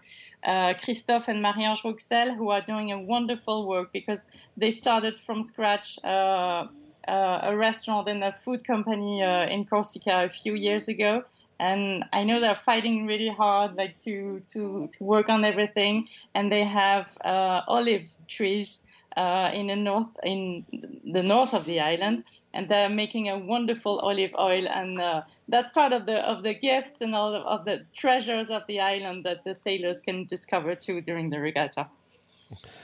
Uh, 0.44 0.74
Christophe 0.84 1.30
and 1.30 1.42
Marie-Ange 1.42 1.84
Rouxel, 1.84 2.36
who 2.36 2.50
are 2.50 2.62
doing 2.62 2.92
a 2.92 3.00
wonderful 3.00 3.66
work 3.66 3.94
because 3.94 4.20
they 4.58 4.72
started 4.72 5.18
from 5.18 5.42
scratch 5.42 5.98
uh, 6.04 6.68
uh, 7.08 7.40
a 7.44 7.56
restaurant 7.56 8.08
and 8.10 8.24
a 8.24 8.34
food 8.34 8.66
company 8.66 9.24
uh, 9.24 9.46
in 9.48 9.66
Corsica 9.66 10.26
a 10.26 10.30
few 10.30 10.56
years 10.56 10.88
ago. 10.88 11.24
And 11.64 12.06
I 12.12 12.24
know 12.26 12.40
they're 12.40 12.64
fighting 12.66 13.06
really 13.08 13.30
hard, 13.30 13.76
like 13.76 13.96
to 14.06 14.42
to, 14.54 14.90
to 14.94 15.04
work 15.04 15.30
on 15.30 15.46
everything. 15.46 16.08
And 16.36 16.52
they 16.52 16.66
have 16.66 17.06
uh, 17.24 17.62
olive 17.68 18.06
trees 18.28 18.84
uh, 19.18 19.52
in 19.54 19.68
the 19.68 19.76
north 19.76 20.08
in 20.24 20.66
the 21.14 21.22
north 21.22 21.54
of 21.54 21.66
the 21.66 21.80
island, 21.80 22.24
and 22.54 22.68
they're 22.70 22.90
making 22.90 23.30
a 23.30 23.38
wonderful 23.38 24.00
olive 24.00 24.32
oil, 24.40 24.68
and 24.68 25.00
uh, 25.00 25.22
that's 25.48 25.72
part 25.72 25.94
of 25.94 26.06
the 26.06 26.18
of 26.28 26.44
the 26.44 26.54
gifts 26.54 27.02
and 27.02 27.16
all 27.16 27.34
of, 27.34 27.44
of 27.46 27.66
the 27.66 27.86
treasures 27.96 28.50
of 28.50 28.64
the 28.68 28.80
island 28.80 29.24
that 29.24 29.44
the 29.44 29.56
sailors 29.56 30.02
can 30.02 30.26
discover 30.26 30.76
too 30.76 31.02
during 31.02 31.30
the 31.30 31.40
regatta. 31.40 31.88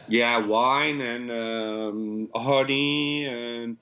Yeah, 0.07 0.37
wine 0.45 1.01
and 1.01 1.31
um, 1.31 2.29
honey, 2.35 3.25
and 3.25 3.77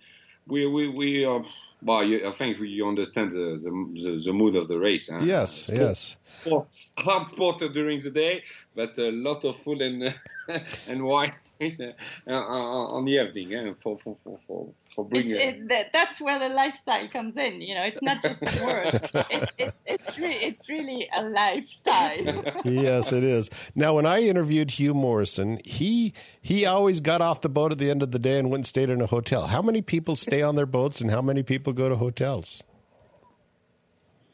we 0.48 0.66
we 0.68 0.88
we 0.88 1.26
are. 1.26 1.44
Well, 1.82 2.04
you, 2.04 2.28
I 2.28 2.32
think 2.32 2.58
you 2.60 2.88
understand 2.88 3.32
the, 3.32 3.60
the 3.64 4.02
the 4.04 4.22
the 4.26 4.34
mood 4.34 4.56
of 4.56 4.68
the 4.68 4.80
race. 4.80 5.10
Huh? 5.12 5.20
Yes, 5.22 5.70
yes. 5.72 6.16
Sports, 6.42 6.94
hard 6.98 7.28
sport 7.28 7.60
during 7.72 8.00
the 8.02 8.10
day, 8.10 8.44
but 8.76 8.98
a 8.98 9.12
lot 9.12 9.46
of 9.46 9.58
food 9.58 9.82
and 9.82 10.16
and 10.88 11.04
wine 11.04 11.34
uh, 11.62 12.34
on 12.34 13.06
the 13.06 13.14
evening 13.14 13.54
eh, 13.54 13.74
for 13.82 13.98
for 14.00 14.16
for 14.24 14.40
for, 14.48 14.74
for 14.96 15.06
bringing. 15.06 15.36
it, 15.36 15.68
that, 15.70 15.94
that's 15.94 16.22
where 16.22 16.40
the 16.40 16.50
lifestyle 16.50 17.08
comes 17.10 17.38
in. 17.38 17.62
You 17.62 17.76
know, 17.76 17.84
it's 17.84 18.02
not 18.02 18.22
just 18.22 18.42
a 18.42 18.66
word. 18.66 19.10
it, 19.58 19.74
it, 19.86 19.97
it's 20.08 20.18
re- 20.18 20.36
it's 20.36 20.70
really 20.70 21.10
a 21.16 21.24
lifestyle. 21.24 22.44
yes, 22.64 23.12
it 23.12 23.24
is. 23.24 23.50
Now, 23.76 23.96
when 23.96 24.06
I 24.06 24.22
interviewed 24.22 24.72
Hugh 24.72 24.94
Morrison, 24.94 25.60
he 25.64 26.14
he 26.42 26.66
always 26.66 27.00
got 27.00 27.22
off 27.22 27.42
the 27.42 27.50
boat 27.50 27.72
at 27.72 27.78
the 27.78 27.90
end 27.90 28.04
of 28.04 28.12
the 28.12 28.20
day 28.20 28.40
and 28.40 28.50
went 28.50 28.60
and 28.60 28.68
stayed 28.68 28.90
in 28.90 29.02
a 29.02 29.08
hotel. 29.08 29.48
How 29.48 29.62
many 29.62 29.82
people 29.82 30.16
stay 30.16 30.42
on 30.42 30.56
their 30.56 30.66
boats, 30.66 31.02
and 31.02 31.12
how 31.12 31.22
many 31.22 31.44
people 31.44 31.74
go 31.74 31.90
to 31.90 31.96
hotels? 31.96 32.64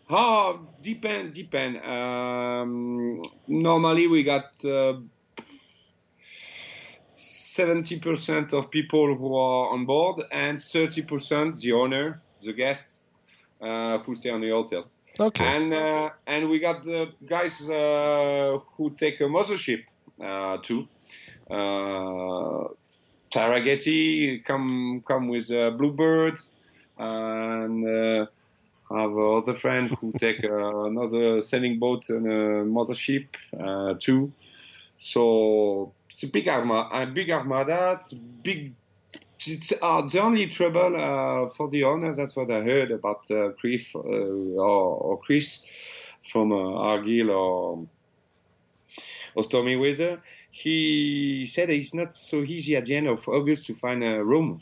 Oh, 0.09 0.67
depend, 0.82 1.34
depend. 1.34 1.78
Um, 1.78 3.24
normally, 3.47 4.07
we 4.07 4.24
got 4.24 4.63
uh, 4.65 4.99
seventy 7.11 7.99
percent 7.99 8.53
of 8.53 8.69
people 8.69 9.15
who 9.15 9.36
are 9.36 9.69
on 9.69 9.86
board, 9.86 10.24
and 10.32 10.61
thirty 10.61 11.01
percent 11.01 11.57
the 11.57 11.71
owner, 11.71 12.21
the 12.41 12.53
guests, 12.53 13.01
uh, 13.61 13.97
who 13.99 14.13
stay 14.13 14.30
on 14.30 14.41
the 14.41 14.49
hotel. 14.49 14.86
Okay. 15.20 15.45
And 15.45 15.74
uh, 15.74 16.09
and 16.26 16.49
we 16.49 16.59
got 16.59 16.84
the 16.84 17.11
guys 17.28 17.70
uh, 17.70 18.59
who 18.76 18.89
take 18.91 19.22
a 19.22 19.26
mothership 19.26 19.84
uh, 20.24 20.57
too. 20.57 20.88
Uh, 21.49 22.70
Tarraghetti 23.30 24.43
come 24.43 25.03
come 25.07 25.28
with 25.28 25.49
Bluebird, 25.49 26.38
and 26.97 28.28
have 28.93 29.18
other 29.18 29.55
friend 29.55 29.89
who 29.99 30.11
take 30.20 30.43
uh, 30.43 30.86
another 30.86 31.41
sailing 31.41 31.80
boat 31.80 32.09
and 32.09 32.28
a 32.28 32.64
mothership 32.64 33.28
uh, 33.59 33.95
too. 33.99 34.32
So 34.99 35.93
it's 36.09 36.24
a 36.24 36.28
big 36.28 36.47
armada. 36.47 36.89
A 36.93 37.05
big 37.05 37.30
armada. 37.30 37.93
It's 37.97 38.14
big. 38.14 38.74
It's 39.48 39.74
uh, 39.82 40.02
the 40.02 40.22
only 40.22 40.48
trouble 40.48 40.96
uh, 40.96 41.50
for 41.54 41.70
the 41.70 41.84
owners. 41.84 42.18
That's 42.18 42.36
what 42.36 42.52
I 42.52 42.62
heard 42.62 42.91
about 42.91 43.30
uh, 43.32 43.50
Chris 43.60 43.84
uh, 43.96 44.00
or, 44.00 44.98
or 44.98 45.20
Chris 45.20 45.62
from 46.32 46.52
uh, 46.52 46.74
Argyll 46.76 47.32
or, 47.32 47.88
or 49.36 49.44
Stormy 49.44 49.76
Weather. 49.76 50.22
He 50.52 51.48
said 51.50 51.70
it's 51.70 51.94
not 51.94 52.14
so 52.14 52.44
easy 52.44 52.76
at 52.76 52.86
the 52.86 52.96
end 52.96 53.08
of 53.08 53.28
August 53.28 53.66
to 53.68 53.74
find 53.76 54.04
a 54.04 54.24
room 54.24 54.62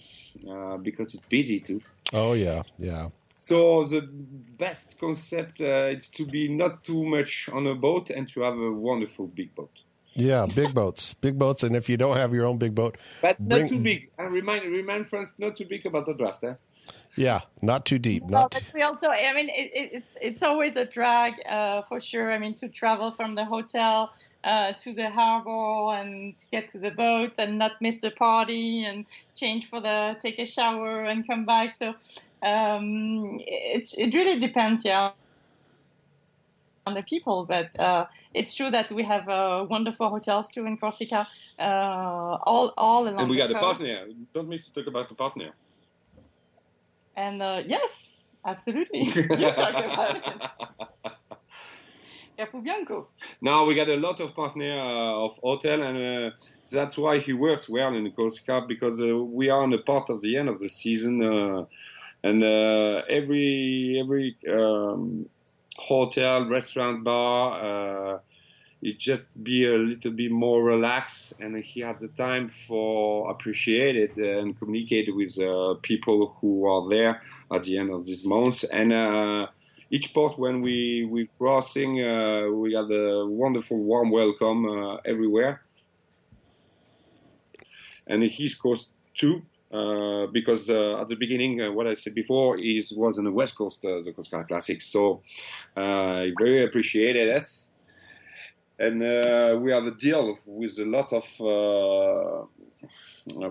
uh, 0.49 0.77
because 0.77 1.13
it's 1.13 1.25
busy 1.25 1.59
too. 1.59 1.81
Oh 2.13 2.33
yeah, 2.33 2.63
yeah. 2.77 3.09
So 3.33 3.83
the 3.83 4.07
best 4.57 4.99
concept 4.99 5.61
uh, 5.61 5.89
is 5.95 6.09
to 6.09 6.25
be 6.25 6.47
not 6.47 6.83
too 6.83 7.03
much 7.03 7.49
on 7.51 7.67
a 7.67 7.75
boat 7.75 8.09
and 8.09 8.27
to 8.29 8.41
have 8.41 8.57
a 8.57 8.71
wonderful 8.71 9.27
big 9.27 9.53
boat. 9.55 9.71
Yeah, 10.13 10.45
big 10.45 10.73
boats, 10.73 11.13
big 11.13 11.39
boats, 11.39 11.63
and 11.63 11.75
if 11.75 11.87
you 11.87 11.97
don't 11.97 12.17
have 12.17 12.33
your 12.33 12.45
own 12.45 12.57
big 12.57 12.75
boat, 12.75 12.97
But 13.21 13.39
Bring- 13.39 13.61
not 13.61 13.69
too 13.69 13.79
big. 13.79 14.09
And 14.17 14.33
remind 14.33 14.63
remind 14.65 15.07
friends 15.07 15.35
not 15.39 15.55
too 15.55 15.65
big 15.65 15.85
about 15.85 16.05
the 16.05 16.13
draft. 16.13 16.43
Eh? 16.43 16.55
yeah, 17.15 17.41
not 17.61 17.85
too 17.85 17.99
deep, 17.99 18.23
Well, 18.23 18.43
not 18.43 18.51
but 18.51 18.63
we 18.73 18.81
also, 18.81 19.09
I 19.09 19.33
mean, 19.33 19.49
it, 19.49 19.71
it, 19.73 19.89
it's 19.93 20.17
it's 20.21 20.43
always 20.43 20.75
a 20.75 20.85
drag 20.85 21.33
uh, 21.47 21.83
for 21.83 21.99
sure. 21.99 22.31
I 22.31 22.37
mean, 22.39 22.55
to 22.55 22.67
travel 22.69 23.11
from 23.11 23.35
the 23.35 23.45
hotel 23.45 24.11
uh, 24.43 24.73
to 24.73 24.93
the 24.93 25.09
harbor 25.09 25.93
and 25.99 26.37
to 26.37 26.45
get 26.51 26.71
to 26.71 26.79
the 26.79 26.91
boat 26.91 27.33
and 27.37 27.57
not 27.57 27.73
miss 27.81 27.97
the 27.97 28.11
party 28.11 28.83
and 28.85 29.05
change 29.35 29.69
for 29.69 29.81
the 29.81 30.15
take 30.19 30.39
a 30.39 30.45
shower 30.45 31.05
and 31.05 31.27
come 31.27 31.45
back. 31.45 31.73
So 31.73 31.89
um, 32.43 33.39
it 33.45 33.93
it 33.97 34.13
really 34.13 34.39
depends, 34.39 34.83
yeah. 34.83 35.11
On 36.85 36.93
the 36.93 37.03
people, 37.03 37.45
but 37.45 37.77
uh, 37.79 38.05
it's 38.33 38.55
true 38.55 38.69
that 38.71 38.91
we 38.91 39.03
have 39.03 39.27
uh, 39.29 39.65
wonderful 39.69 40.09
hotels 40.09 40.49
too 40.49 40.65
in 40.65 40.77
Corsica, 40.77 41.27
uh, 41.59 41.63
all 42.43 42.73
all 42.77 43.07
along 43.07 43.27
And 43.27 43.29
we 43.29 43.35
the 43.35 43.41
got 43.41 43.49
coast. 43.51 43.81
partner. 43.81 44.07
Don't 44.33 44.47
miss 44.49 44.65
to 44.65 44.71
talk 44.73 44.87
about 44.87 45.09
the 45.09 45.15
partner. 45.15 45.53
And 47.15 47.41
uh, 47.41 47.63
yes, 47.65 48.11
absolutely, 48.45 49.09
you 49.33 49.51
talk 49.51 49.79
about 49.79 50.15
it. 50.15 50.25
Capo 52.37 52.61
Bianco. 52.61 53.09
Now 53.41 53.65
we 53.65 53.75
got 53.75 53.89
a 53.89 53.97
lot 53.97 54.19
of 54.19 54.33
partner 54.35 54.71
uh, 54.79 55.25
of 55.25 55.37
hotel, 55.41 55.81
and 55.83 55.97
uh, 55.97 56.31
that's 56.71 56.97
why 56.97 57.19
he 57.19 57.33
works 57.33 57.69
well 57.69 57.93
in 57.95 58.11
Corsica 58.11 58.63
because 58.67 58.99
uh, 59.01 59.17
we 59.17 59.49
are 59.49 59.61
on 59.61 59.71
the 59.71 59.79
part 59.79 60.09
of 60.09 60.21
the 60.21 60.37
end 60.37 60.49
of 60.49 60.59
the 60.59 60.69
season, 60.69 61.23
uh, 61.23 61.65
and 62.23 62.43
uh, 62.43 63.01
every 63.09 63.99
every 64.03 64.37
um, 64.51 65.25
hotel, 65.87 66.47
restaurant, 66.47 67.03
bar, 67.03 68.15
uh, 68.15 68.19
it 68.81 68.97
just 68.97 69.43
be 69.43 69.65
a 69.65 69.77
little 69.77 70.11
bit 70.11 70.31
more 70.31 70.63
relaxed, 70.63 71.33
and 71.39 71.57
he 71.57 71.81
had 71.81 71.99
the 71.99 72.07
time 72.09 72.49
for 72.67 73.29
appreciate 73.29 73.95
it 73.95 74.15
and 74.17 74.57
communicate 74.57 75.15
with 75.15 75.37
uh, 75.39 75.75
people 75.81 76.35
who 76.39 76.65
are 76.65 76.89
there 76.89 77.21
at 77.51 77.63
the 77.63 77.77
end 77.77 77.91
of 77.91 78.05
this 78.05 78.23
month, 78.25 78.63
and. 78.71 78.93
Uh, 78.93 79.47
each 79.93 80.13
port 80.13 80.39
when 80.39 80.61
we 80.61 81.05
we 81.11 81.29
crossing 81.37 82.01
uh, 82.01 82.47
we 82.49 82.73
had 82.73 82.89
a 82.89 83.25
wonderful 83.27 83.77
warm 83.77 84.09
welcome 84.09 84.65
uh, 84.65 84.95
everywhere 85.03 85.61
and 88.07 88.23
east 88.23 88.57
coast 88.61 88.87
too 89.13 89.41
Uh, 89.71 90.27
because 90.33 90.69
uh, 90.69 90.99
at 90.99 91.07
the 91.07 91.15
beginning, 91.15 91.61
uh, 91.61 91.71
what 91.71 91.87
I 91.87 91.93
said 91.93 92.13
before 92.13 92.59
is 92.59 92.91
was 92.91 93.17
on 93.17 93.23
the 93.23 93.31
West 93.31 93.55
Coast, 93.55 93.85
uh, 93.85 94.01
the 94.03 94.11
Corsica 94.11 94.43
Classic. 94.43 94.81
So 94.81 95.21
uh, 95.77 96.23
he 96.23 96.33
very 96.37 96.65
appreciated 96.65 97.29
us, 97.29 97.71
and 98.79 98.99
we 99.63 99.71
have 99.71 99.85
a 99.85 99.91
deal 99.91 100.37
with 100.45 100.77
a 100.77 100.85
lot 100.85 101.13
of 101.13 101.23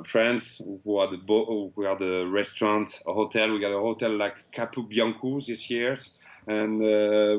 friends 0.07 0.61
who 0.85 0.97
are 0.99 1.09
the 1.11 1.17
bo- 1.17 1.73
who 1.75 1.87
are 1.87 1.97
the 1.97 2.27
restaurant, 2.27 3.01
a 3.07 3.15
hotel. 3.15 3.53
We 3.53 3.61
got 3.61 3.73
a 3.73 3.81
hotel 3.81 4.11
like 4.11 4.45
Capu 4.53 4.87
Bianco 4.91 5.41
this 5.41 5.71
year, 5.71 5.97
and 6.47 6.81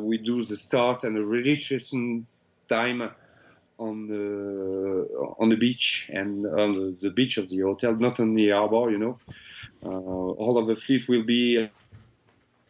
we 0.03 0.17
do 0.17 0.43
the 0.43 0.57
start 0.57 1.03
and 1.03 1.15
the 1.15 1.25
registration 1.25 2.23
time 2.67 3.11
on 3.81 4.07
the 4.07 5.07
on 5.39 5.49
the 5.49 5.57
beach 5.57 6.09
and 6.13 6.45
on 6.47 6.95
the 7.01 7.11
beach 7.11 7.37
of 7.37 7.49
the 7.49 7.59
hotel, 7.59 7.95
not 7.95 8.19
on 8.19 8.35
the 8.35 8.49
harbor. 8.51 8.91
You 8.91 8.99
know, 8.99 9.19
uh, 9.85 10.31
all 10.43 10.57
of 10.57 10.67
the 10.67 10.75
fleet 10.75 11.07
will 11.09 11.23
be 11.25 11.69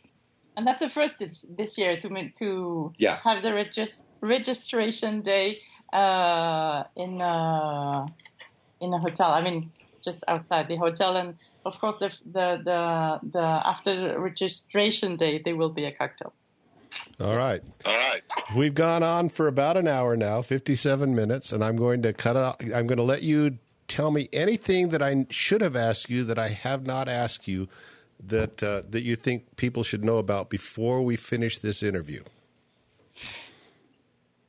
and 0.57 0.67
that's 0.67 0.81
the 0.81 0.89
first 0.89 1.23
this 1.57 1.79
year 1.79 1.97
to 1.99 2.31
to 2.39 2.93
yeah. 2.99 3.19
have 3.25 3.43
the 3.43 3.51
regist- 3.51 4.05
registration 4.21 5.23
day 5.23 5.61
uh, 5.93 6.85
in 6.97 7.21
a, 7.21 7.25
uh, 7.25 8.07
in 8.81 8.93
a 8.93 8.99
hotel. 8.99 9.31
I 9.31 9.43
mean, 9.43 9.71
just 10.03 10.25
outside 10.29 10.69
the 10.69 10.77
hotel, 10.77 11.17
and 11.17 11.37
of 11.65 11.79
course, 11.79 11.99
the 11.99 12.09
the 12.27 12.61
the, 12.65 13.21
the 13.33 13.41
after 13.41 14.09
the 14.09 14.19
registration 14.19 15.17
day, 15.17 15.41
there 15.45 15.57
will 15.57 15.71
be 15.71 15.85
a 15.85 15.93
cocktail. 15.93 16.33
All 17.21 17.37
right. 17.37 17.63
All 17.85 17.97
right. 17.97 18.23
We've 18.55 18.75
gone 18.75 19.03
on 19.03 19.29
for 19.29 19.47
about 19.47 19.77
an 19.77 19.87
hour 19.89 20.17
now, 20.17 20.43
57 20.43 21.15
minutes, 21.15 21.53
and 21.53 21.65
I'm 21.65 21.77
going 21.77 22.03
to 22.03 22.13
cut 22.13 22.37
out. 22.37 22.63
I'm 22.63 22.87
going 22.87 22.99
to 22.99 23.03
let 23.03 23.23
you 23.23 23.59
tell 23.89 24.11
me 24.11 24.29
anything 24.33 24.89
that 24.91 25.03
I 25.03 25.27
should 25.31 25.61
have 25.61 25.77
asked 25.77 26.11
you 26.11 26.25
that 26.25 26.39
I 26.39 26.49
have 26.49 26.87
not 26.87 27.09
asked 27.09 27.49
you 27.49 27.69
that 28.27 28.63
uh, 28.63 28.83
that 28.91 29.03
you 29.03 29.17
think 29.17 29.57
people 29.57 29.83
should 29.83 30.05
know 30.05 30.19
about 30.19 30.51
before 30.51 31.03
we 31.03 31.17
finish 31.17 31.59
this 31.59 31.83
interview? 31.83 32.23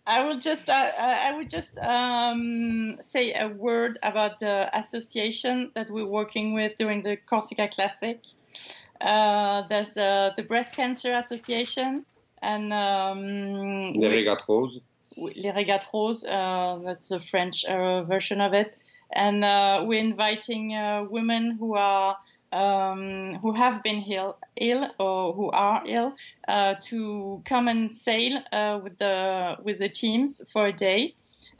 I 0.06 0.26
would 0.26 0.42
just 0.42 0.70
uh, 0.70 0.92
I 0.98 1.34
would 1.36 1.50
just 1.50 1.78
um, 1.78 2.98
say 3.02 3.34
a 3.34 3.48
word 3.48 4.00
about 4.04 4.40
the 4.40 4.70
association 4.78 5.72
that 5.76 5.90
we're 5.90 6.06
working 6.06 6.54
with 6.54 6.74
during 6.78 7.02
the 7.02 7.16
Corsica 7.16 7.70
Classic. 7.70 8.20
Uh, 9.00 9.64
there's 9.70 9.98
uh, 9.98 10.32
the 10.36 10.44
Breast 10.44 10.76
Cancer 10.76 11.14
Association 11.14 12.06
and 12.42 12.74
um, 12.74 13.94
Les 13.94 14.10
Régates 14.10 14.48
Roses. 14.48 14.82
Les 15.16 15.52
Régates 15.52 15.86
Roses, 15.94 16.26
uh, 16.26 16.80
that's 16.84 17.08
the 17.08 17.20
French 17.20 17.64
uh, 17.66 18.04
version 18.04 18.42
of 18.42 18.54
it. 18.54 18.78
And 19.16 19.42
we're 19.88 20.00
inviting 20.00 20.70
women 21.10 21.52
who 21.52 21.76
are 21.76 22.18
um, 22.54 23.40
who 23.42 23.52
have 23.54 23.82
been 23.84 24.04
Ill, 24.08 24.38
Ill 24.58 24.88
or 25.00 25.34
who 25.34 25.50
are 25.50 25.84
ill 25.86 26.14
uh, 26.48 26.76
to 26.84 27.42
come 27.46 27.68
and 27.68 27.92
sail 27.92 28.42
uh, 28.52 28.80
with 28.84 28.98
the 29.00 29.58
with 29.64 29.80
the 29.80 29.90
teams 29.90 30.42
for 30.54 30.68
a 30.68 30.74
day. 30.74 31.16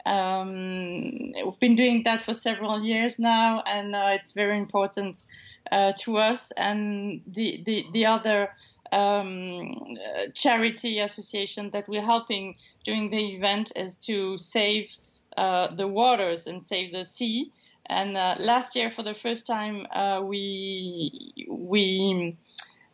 Um, 0.06 1.32
we've 1.44 1.58
been 1.58 1.76
doing 1.76 2.02
that 2.04 2.22
for 2.22 2.34
several 2.34 2.82
years 2.82 3.18
now, 3.18 3.62
and 3.66 3.96
uh, 3.96 4.10
it's 4.12 4.32
very 4.32 4.56
important 4.56 5.24
uh, 5.72 5.92
to 6.00 6.18
us. 6.18 6.52
And 6.56 7.22
the 7.26 7.62
the, 7.66 7.86
the 7.92 8.06
other 8.06 8.50
um, 8.92 9.96
charity 10.34 11.00
association 11.00 11.70
that 11.70 11.88
we're 11.88 12.04
helping 12.04 12.54
during 12.84 13.10
the 13.10 13.34
event 13.34 13.72
is 13.74 13.96
to 13.96 14.38
save 14.38 14.96
uh, 15.36 15.74
the 15.74 15.88
waters 15.88 16.46
and 16.46 16.64
save 16.64 16.92
the 16.92 17.04
sea. 17.04 17.50
And 17.86 18.16
uh, 18.16 18.36
last 18.38 18.74
year, 18.76 18.90
for 18.90 19.02
the 19.02 19.14
first 19.14 19.46
time, 19.46 19.86
uh, 19.92 20.22
we 20.24 21.34
we 21.48 22.36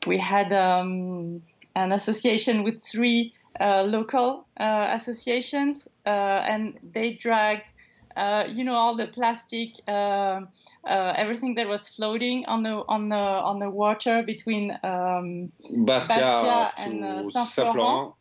we 0.06 0.18
had 0.18 0.52
um, 0.52 1.42
an 1.76 1.92
association 1.92 2.64
with 2.64 2.82
three 2.82 3.32
uh, 3.60 3.82
local 3.82 4.46
uh, 4.58 4.88
associations, 4.92 5.88
uh, 6.06 6.42
and 6.46 6.78
they 6.94 7.12
dragged. 7.12 7.70
Uh, 8.16 8.44
you 8.48 8.64
know 8.64 8.74
all 8.74 8.96
the 8.96 9.06
plastic, 9.06 9.68
everything 9.86 11.54
that 11.54 11.68
was 11.68 11.88
floating 11.88 12.44
on 12.46 12.62
the 12.62 12.82
on 12.88 13.08
the 13.08 13.16
on 13.16 13.60
the 13.60 13.70
water 13.70 14.22
between 14.24 14.76
um, 14.82 15.52
Bastia, 15.70 16.20
Bastia 16.20 16.72
and 16.76 17.32
Saint 17.32 17.48
Florent. 17.50 18.14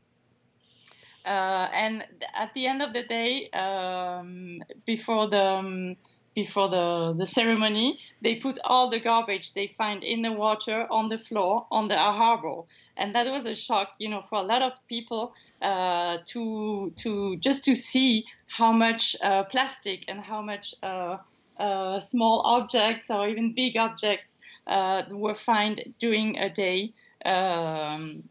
and 1.25 2.05
at 2.35 2.53
the 2.53 2.67
end 2.67 2.83
of 2.83 2.93
the 2.93 3.03
day, 3.03 3.49
um, 3.49 4.61
before 4.85 5.27
the 5.27 5.43
um, 5.43 5.95
before 6.43 6.69
the, 6.69 7.15
the 7.17 7.25
ceremony, 7.25 7.99
they 8.21 8.35
put 8.35 8.57
all 8.63 8.89
the 8.89 8.99
garbage 8.99 9.53
they 9.53 9.67
find 9.77 10.03
in 10.03 10.21
the 10.21 10.31
water 10.31 10.87
on 10.89 11.09
the 11.09 11.17
floor 11.17 11.67
on 11.71 11.87
the 11.87 11.97
harbor, 11.97 12.61
and 12.97 13.13
that 13.15 13.25
was 13.27 13.45
a 13.45 13.55
shock, 13.55 13.89
you 13.99 14.09
know, 14.09 14.23
for 14.29 14.39
a 14.39 14.47
lot 14.53 14.61
of 14.61 14.73
people 14.87 15.33
uh, 15.61 16.17
to 16.27 16.93
to 16.97 17.37
just 17.37 17.63
to 17.65 17.75
see 17.75 18.25
how 18.47 18.71
much 18.71 19.15
uh, 19.21 19.43
plastic 19.43 20.05
and 20.07 20.19
how 20.21 20.41
much 20.41 20.73
uh, 20.83 21.17
uh 21.59 21.99
small 21.99 22.41
objects 22.45 23.09
or 23.09 23.27
even 23.27 23.53
big 23.53 23.75
objects 23.77 24.37
uh, 24.67 25.03
were 25.11 25.35
found 25.35 25.75
during 25.99 26.37
a 26.37 26.49
day 26.49 26.93
um, 27.25 28.23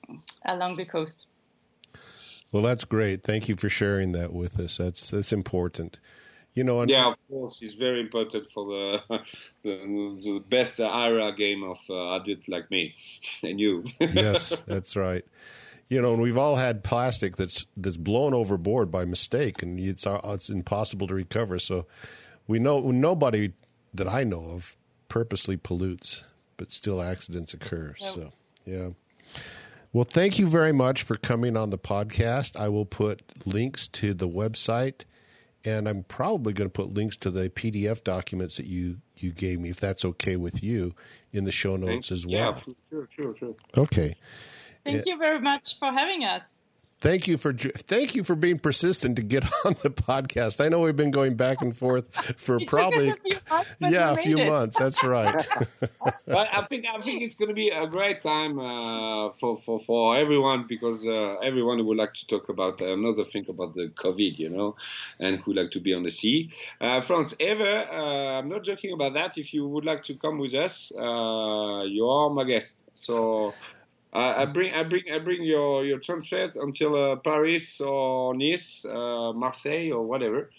along 0.46 0.76
the 0.76 0.86
coast. 0.86 1.26
Well, 2.52 2.62
that's 2.62 2.84
great. 2.84 3.24
Thank 3.24 3.48
you 3.48 3.56
for 3.56 3.68
sharing 3.68 4.12
that 4.12 4.32
with 4.32 4.58
us. 4.58 4.78
That's 4.78 5.10
that's 5.10 5.32
important. 5.32 5.98
You 6.58 6.64
know, 6.64 6.82
yeah, 6.82 7.06
of 7.06 7.16
course, 7.28 7.58
it's 7.60 7.74
very 7.74 8.00
important 8.00 8.50
for 8.52 8.66
the 8.66 9.00
the, 9.62 9.70
the 10.24 10.44
best 10.48 10.80
IRA 10.80 11.32
game 11.36 11.62
of 11.62 11.78
uh, 11.88 12.16
adults 12.16 12.48
like 12.48 12.68
me 12.68 12.96
and 13.44 13.60
you. 13.60 13.84
yes, 14.00 14.60
that's 14.66 14.96
right. 14.96 15.24
You 15.88 16.02
know, 16.02 16.14
and 16.14 16.20
we've 16.20 16.36
all 16.36 16.56
had 16.56 16.82
plastic 16.82 17.36
that's 17.36 17.66
that's 17.76 17.96
blown 17.96 18.34
overboard 18.34 18.90
by 18.90 19.04
mistake, 19.04 19.62
and 19.62 19.78
it's 19.78 20.04
uh, 20.04 20.20
it's 20.24 20.50
impossible 20.50 21.06
to 21.06 21.14
recover. 21.14 21.60
So 21.60 21.86
we 22.48 22.58
know 22.58 22.90
nobody 22.90 23.52
that 23.94 24.08
I 24.08 24.24
know 24.24 24.46
of 24.46 24.76
purposely 25.08 25.56
pollutes, 25.56 26.24
but 26.56 26.72
still 26.72 27.00
accidents 27.00 27.54
occur. 27.54 27.94
Yep. 28.00 28.14
So 28.14 28.32
yeah. 28.66 28.88
Well, 29.92 30.02
thank 30.02 30.40
you 30.40 30.48
very 30.48 30.72
much 30.72 31.04
for 31.04 31.16
coming 31.16 31.56
on 31.56 31.70
the 31.70 31.78
podcast. 31.78 32.56
I 32.56 32.68
will 32.68 32.84
put 32.84 33.22
links 33.46 33.86
to 33.88 34.12
the 34.12 34.28
website 34.28 35.04
and 35.64 35.88
I'm 35.88 36.04
probably 36.04 36.52
going 36.52 36.68
to 36.68 36.72
put 36.72 36.94
links 36.94 37.16
to 37.18 37.30
the 37.30 37.50
PDF 37.50 38.04
documents 38.04 38.56
that 38.56 38.66
you 38.66 38.98
you 39.16 39.32
gave 39.32 39.60
me, 39.60 39.70
if 39.70 39.80
that's 39.80 40.04
okay 40.04 40.36
with 40.36 40.62
you, 40.62 40.94
in 41.32 41.44
the 41.44 41.52
show 41.52 41.76
notes 41.76 42.12
as 42.12 42.26
well. 42.26 42.62
Yeah, 42.66 42.74
sure, 42.90 43.08
sure, 43.10 43.36
sure. 43.36 43.54
Okay. 43.76 44.16
Thank 44.84 44.98
eh 44.98 45.02
you 45.06 45.18
very 45.18 45.40
much 45.40 45.78
for 45.78 45.90
having 45.90 46.24
us. 46.24 46.57
Thank 47.00 47.28
you 47.28 47.36
for 47.36 47.52
thank 47.52 48.16
you 48.16 48.24
for 48.24 48.34
being 48.34 48.58
persistent 48.58 49.14
to 49.16 49.22
get 49.22 49.44
on 49.64 49.76
the 49.82 49.90
podcast. 49.90 50.64
I 50.64 50.68
know 50.68 50.80
we've 50.80 50.96
been 50.96 51.12
going 51.12 51.36
back 51.36 51.62
and 51.62 51.76
forth 51.76 52.12
for 52.36 52.58
probably 52.66 53.10
a 53.10 53.14
months, 53.50 53.70
yeah 53.80 54.12
a 54.12 54.16
few 54.16 54.38
it. 54.38 54.48
months. 54.48 54.78
That's 54.78 55.04
right. 55.04 55.46
but 55.80 56.48
I 56.52 56.64
think 56.64 56.86
I 56.92 57.00
think 57.02 57.22
it's 57.22 57.36
going 57.36 57.50
to 57.50 57.54
be 57.54 57.70
a 57.70 57.86
great 57.86 58.20
time 58.20 58.58
uh, 58.58 59.30
for, 59.30 59.56
for 59.58 59.78
for 59.78 60.16
everyone 60.16 60.66
because 60.68 61.06
uh, 61.06 61.36
everyone 61.36 61.84
would 61.86 61.96
like 61.96 62.14
to 62.14 62.26
talk 62.26 62.48
about 62.48 62.82
uh, 62.82 62.92
another 62.92 63.24
thing 63.24 63.46
about 63.48 63.76
the 63.76 63.92
COVID, 63.94 64.36
you 64.36 64.48
know, 64.48 64.74
and 65.20 65.38
who 65.40 65.52
like 65.52 65.70
to 65.72 65.80
be 65.80 65.94
on 65.94 66.02
the 66.02 66.10
sea. 66.10 66.50
Uh, 66.80 67.00
Franz, 67.00 67.32
ever 67.38 67.86
uh, 67.92 68.38
I'm 68.40 68.48
not 68.48 68.64
joking 68.64 68.92
about 68.92 69.14
that. 69.14 69.38
If 69.38 69.54
you 69.54 69.68
would 69.68 69.84
like 69.84 70.02
to 70.04 70.14
come 70.14 70.38
with 70.38 70.54
us, 70.54 70.90
uh, 70.98 71.84
you 71.86 72.08
are 72.08 72.28
my 72.28 72.42
guest. 72.42 72.82
So 72.94 73.54
I 74.18 74.46
bring 74.46 74.74
I 74.74 74.82
bring 74.82 75.04
I 75.12 75.18
bring 75.18 75.42
your 75.42 75.84
your 75.84 75.98
transfers 75.98 76.56
until 76.56 76.96
uh, 76.96 77.16
Paris 77.16 77.80
or 77.80 78.34
Nice, 78.34 78.84
uh, 78.84 79.32
Marseille 79.32 79.92
or 79.92 80.04
whatever. 80.06 80.50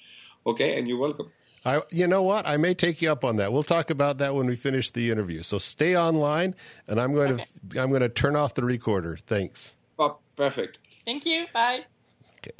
Okay, 0.46 0.78
and 0.78 0.88
you're 0.88 1.00
welcome. 1.00 1.32
I, 1.66 1.82
you 1.92 2.08
know 2.08 2.22
what? 2.24 2.48
I 2.48 2.56
may 2.56 2.74
take 2.74 3.02
you 3.02 3.12
up 3.12 3.26
on 3.26 3.36
that. 3.36 3.52
We'll 3.52 3.64
talk 3.64 3.90
about 3.90 4.20
that 4.20 4.34
when 4.34 4.48
we 4.48 4.56
finish 4.56 4.92
the 4.92 5.12
interview. 5.12 5.44
So 5.44 5.58
stay 5.58 5.98
online, 5.98 6.56
and 6.88 7.02
I'm 7.02 7.14
going 7.14 7.34
okay. 7.34 7.46
to 7.72 7.82
I'm 7.82 7.90
going 7.90 8.02
to 8.02 8.10
turn 8.10 8.36
off 8.36 8.54
the 8.54 8.64
recorder. 8.64 9.18
Thanks. 9.28 9.76
Oh, 9.98 10.20
perfect. 10.38 10.78
Thank 11.04 11.26
you. 11.26 11.46
Bye. 11.54 11.82
Okay. 12.38 12.52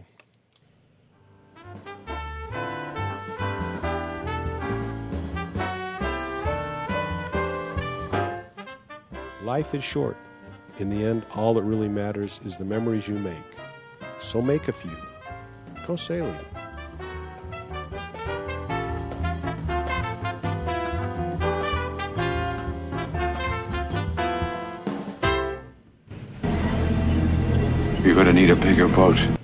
Life 9.44 9.74
is 9.74 9.84
short. 9.84 10.18
In 10.80 10.90
the 10.90 11.06
end, 11.06 11.26
all 11.36 11.54
that 11.56 11.64
really 11.64 11.90
matters 11.90 12.40
is 12.46 12.56
the 12.56 12.64
memories 12.64 13.06
you 13.06 13.16
make. 13.16 13.36
So 14.18 14.42
make 14.42 14.70
a 14.70 14.72
few. 14.72 14.96
Go 15.86 15.98
sailing. 15.98 16.34
You're 28.02 28.16
going 28.16 28.28
to 28.28 28.34
need 28.34 28.50
a 28.50 28.56
bigger 28.56 28.88
boat. 28.88 29.39